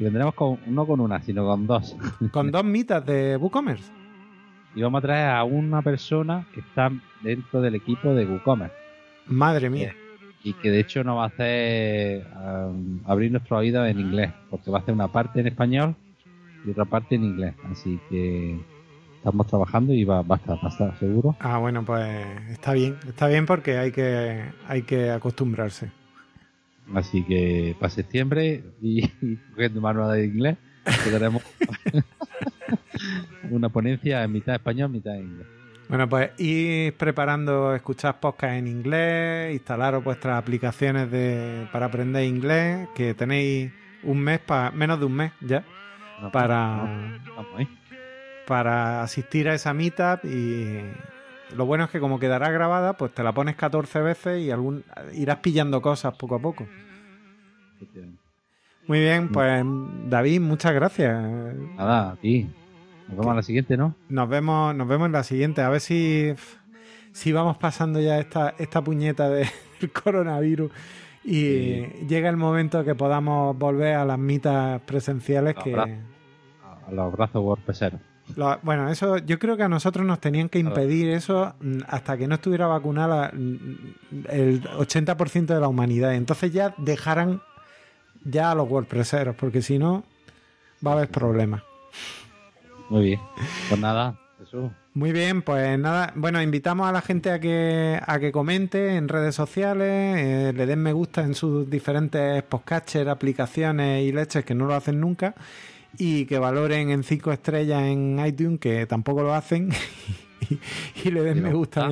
y 0.00 0.04
vendremos 0.04 0.34
con, 0.34 0.58
no 0.66 0.84
con 0.84 0.98
una, 0.98 1.22
sino 1.22 1.44
con 1.44 1.68
dos. 1.68 1.96
¿Con 2.32 2.50
dos 2.50 2.64
mitas 2.64 3.06
de 3.06 3.36
WooCommerce? 3.36 3.92
Y 4.74 4.82
vamos 4.82 4.98
a 4.98 5.02
traer 5.02 5.30
a 5.30 5.44
una 5.44 5.80
persona 5.80 6.44
que 6.52 6.58
está 6.58 6.90
dentro 7.22 7.60
del 7.60 7.76
equipo 7.76 8.14
de 8.14 8.26
WooCommerce. 8.26 8.74
Madre 9.26 9.70
mía 9.70 9.94
y 10.44 10.54
que 10.54 10.70
de 10.70 10.80
hecho 10.80 11.04
nos 11.04 11.18
va 11.18 11.24
a 11.24 11.28
hacer 11.28 12.26
um, 12.36 13.00
abrir 13.04 13.30
nuestro 13.30 13.58
oído 13.58 13.86
en 13.86 14.00
inglés, 14.00 14.32
porque 14.50 14.70
va 14.70 14.78
a 14.78 14.80
hacer 14.82 14.94
una 14.94 15.08
parte 15.08 15.40
en 15.40 15.46
español 15.46 15.94
y 16.64 16.70
otra 16.70 16.84
parte 16.84 17.14
en 17.14 17.24
inglés. 17.24 17.54
Así 17.70 18.00
que 18.08 18.58
estamos 19.16 19.46
trabajando 19.46 19.92
y 19.92 20.04
va, 20.04 20.22
va, 20.22 20.40
a, 20.44 20.68
estar, 20.68 20.98
seguro. 20.98 21.36
Ah, 21.40 21.58
bueno, 21.58 21.84
pues 21.84 22.10
está 22.50 22.72
bien, 22.72 22.96
está 23.06 23.28
bien 23.28 23.46
porque 23.46 23.78
hay 23.78 23.92
que, 23.92 24.42
hay 24.66 24.82
que 24.82 25.10
acostumbrarse. 25.10 25.90
Así 26.94 27.22
que 27.24 27.76
para 27.78 27.90
septiembre 27.90 28.64
y, 28.80 29.06
cogiendo 29.54 29.80
manual 29.80 30.16
de 30.16 30.26
inglés, 30.26 30.56
tendremos 31.04 31.42
una 33.50 33.68
ponencia 33.68 34.22
en 34.24 34.32
mitad 34.32 34.54
español, 34.54 34.90
mitad 34.90 35.14
inglés. 35.14 35.46
Bueno, 35.92 36.08
pues 36.08 36.30
ir 36.40 36.94
preparando, 36.94 37.74
escuchar 37.74 38.18
podcast 38.18 38.54
en 38.54 38.66
inglés, 38.66 39.52
instalaros 39.52 40.02
vuestras 40.02 40.38
aplicaciones 40.38 41.10
de, 41.10 41.68
para 41.70 41.84
aprender 41.84 42.24
inglés, 42.24 42.88
que 42.94 43.12
tenéis 43.12 43.70
un 44.02 44.18
mes, 44.18 44.40
para 44.40 44.70
menos 44.70 44.98
de 44.98 45.04
un 45.04 45.12
mes 45.12 45.32
ya, 45.42 45.62
para, 46.32 47.20
para 48.46 49.02
asistir 49.02 49.50
a 49.50 49.54
esa 49.54 49.74
meetup 49.74 50.24
y 50.24 50.80
lo 51.54 51.66
bueno 51.66 51.84
es 51.84 51.90
que 51.90 52.00
como 52.00 52.18
quedará 52.18 52.50
grabada, 52.50 52.94
pues 52.94 53.12
te 53.12 53.22
la 53.22 53.32
pones 53.32 53.56
14 53.56 54.00
veces 54.00 54.40
y 54.40 54.50
algún, 54.50 54.84
irás 55.12 55.40
pillando 55.40 55.82
cosas 55.82 56.14
poco 56.14 56.36
a 56.36 56.38
poco. 56.38 56.66
Muy 58.86 58.98
bien, 58.98 59.28
pues 59.28 59.62
David, 60.08 60.40
muchas 60.40 60.72
gracias. 60.72 61.22
Nada, 61.76 62.12
a 62.12 62.16
ti. 62.16 62.50
Nos 63.12 63.18
vemos 63.18 63.32
en 63.32 63.36
la 63.36 63.42
siguiente, 63.42 63.76
¿no? 63.76 63.94
Nos 64.08 64.28
vemos, 64.28 64.74
nos 64.74 64.88
vemos 64.88 65.06
en 65.06 65.12
la 65.12 65.22
siguiente. 65.22 65.60
A 65.60 65.68
ver 65.68 65.82
si, 65.82 66.32
si 67.12 67.30
vamos 67.30 67.58
pasando 67.58 68.00
ya 68.00 68.18
esta, 68.18 68.54
esta 68.58 68.82
puñeta 68.82 69.28
del 69.28 69.48
coronavirus 69.92 70.72
y 71.22 71.82
llega 72.08 72.30
el 72.30 72.38
momento 72.38 72.82
que 72.84 72.94
podamos 72.94 73.56
volver 73.58 73.96
a 73.96 74.06
las 74.06 74.18
mitas 74.18 74.80
presenciales 74.82 75.54
que... 75.62 75.74
A 75.74 76.90
los 76.90 77.12
brazos 77.12 77.42
WordPresseros. 77.42 78.00
bueno, 78.62 78.88
eso 78.88 79.18
yo 79.18 79.38
creo 79.38 79.58
que 79.58 79.62
a 79.62 79.68
nosotros 79.68 80.06
nos 80.06 80.18
tenían 80.18 80.48
que 80.48 80.58
impedir 80.58 81.10
eso 81.10 81.54
hasta 81.86 82.16
que 82.16 82.26
no 82.26 82.36
estuviera 82.36 82.66
vacunada 82.66 83.30
el 83.30 84.62
80% 84.62 85.46
de 85.46 85.60
la 85.60 85.68
humanidad. 85.68 86.14
Entonces 86.14 86.50
ya 86.50 86.74
dejaran 86.78 87.42
ya 88.24 88.52
a 88.52 88.54
los 88.54 88.68
WordPresseros, 88.70 89.36
porque 89.36 89.60
si 89.60 89.78
no 89.78 90.02
va 90.84 90.92
a 90.92 90.94
haber 90.94 91.08
problemas. 91.08 91.62
Muy 92.92 93.04
bien. 93.06 93.20
Pues 93.70 93.80
nada, 93.80 94.20
eso. 94.42 94.70
Muy 94.92 95.12
bien, 95.12 95.40
pues 95.40 95.78
nada, 95.78 96.12
bueno, 96.14 96.42
invitamos 96.42 96.86
a 96.86 96.92
la 96.92 97.00
gente 97.00 97.30
a 97.30 97.40
que, 97.40 97.98
a 98.06 98.20
que 98.20 98.30
comente 98.32 98.96
en 98.96 99.08
redes 99.08 99.34
sociales, 99.34 99.88
eh, 99.88 100.52
le 100.54 100.66
den 100.66 100.80
me 100.80 100.92
gusta 100.92 101.22
en 101.22 101.34
sus 101.34 101.70
diferentes 101.70 102.42
podcatchers, 102.42 103.08
aplicaciones 103.08 104.02
y 104.02 104.12
leches 104.12 104.44
que 104.44 104.54
no 104.54 104.66
lo 104.66 104.74
hacen 104.74 105.00
nunca 105.00 105.34
y 105.96 106.26
que 106.26 106.38
valoren 106.38 106.90
en 106.90 107.02
cinco 107.02 107.32
estrellas 107.32 107.82
en 107.84 108.22
iTunes, 108.26 108.60
que 108.60 108.84
tampoco 108.84 109.22
lo 109.22 109.32
hacen, 109.32 109.70
y, 111.02 111.10
le 111.10 111.22
den 111.22 111.42
me 111.42 111.54
gusta. 111.54 111.88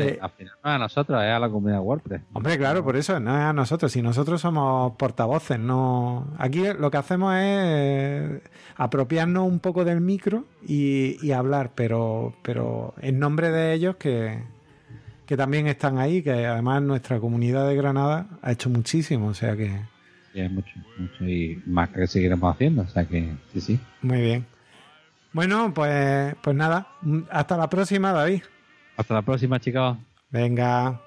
Eh, 0.00 0.18
al 0.20 0.30
final 0.30 0.54
no 0.62 0.70
es 0.70 0.76
a 0.76 0.78
nosotros, 0.78 1.22
es 1.22 1.30
a 1.30 1.38
la 1.38 1.48
comunidad 1.48 1.80
WordPress. 1.80 2.22
Hombre, 2.32 2.58
claro, 2.58 2.84
por 2.84 2.96
eso 2.96 3.18
no 3.20 3.36
es 3.36 3.42
a 3.42 3.52
nosotros. 3.52 3.92
Si 3.92 4.02
nosotros 4.02 4.40
somos 4.40 4.94
portavoces, 4.96 5.58
no. 5.58 6.26
Aquí 6.38 6.62
lo 6.78 6.90
que 6.90 6.96
hacemos 6.96 7.34
es 7.36 8.40
apropiarnos 8.76 9.46
un 9.46 9.60
poco 9.60 9.84
del 9.84 10.00
micro 10.00 10.44
y, 10.66 11.30
hablar, 11.32 11.72
pero, 11.74 12.34
pero 12.42 12.94
en 13.00 13.18
nombre 13.18 13.50
de 13.50 13.74
ellos 13.74 13.96
que, 13.96 14.42
que 15.26 15.36
también 15.36 15.66
están 15.66 15.98
ahí, 15.98 16.22
que 16.22 16.46
además 16.46 16.82
nuestra 16.82 17.18
comunidad 17.18 17.68
de 17.68 17.76
Granada 17.76 18.26
ha 18.42 18.52
hecho 18.52 18.70
muchísimo, 18.70 19.28
o 19.28 19.34
sea 19.34 19.56
que. 19.56 19.80
Sí, 20.32 20.42
mucho, 20.48 20.72
mucho 20.98 21.24
y 21.24 21.62
más 21.66 21.90
que 21.90 22.06
seguiremos 22.06 22.52
haciendo, 22.52 22.82
o 22.82 22.88
sea 22.88 23.04
que 23.04 23.34
sí, 23.52 23.60
sí. 23.60 23.80
Muy 24.02 24.20
bien. 24.20 24.46
Bueno, 25.32 25.72
pues, 25.74 26.36
pues 26.42 26.54
nada, 26.54 26.86
hasta 27.28 27.56
la 27.56 27.68
próxima, 27.68 28.12
David. 28.12 28.42
Hasta 28.96 29.14
la 29.14 29.22
próxima, 29.22 29.58
chicos. 29.60 29.96
Venga. 30.30 31.00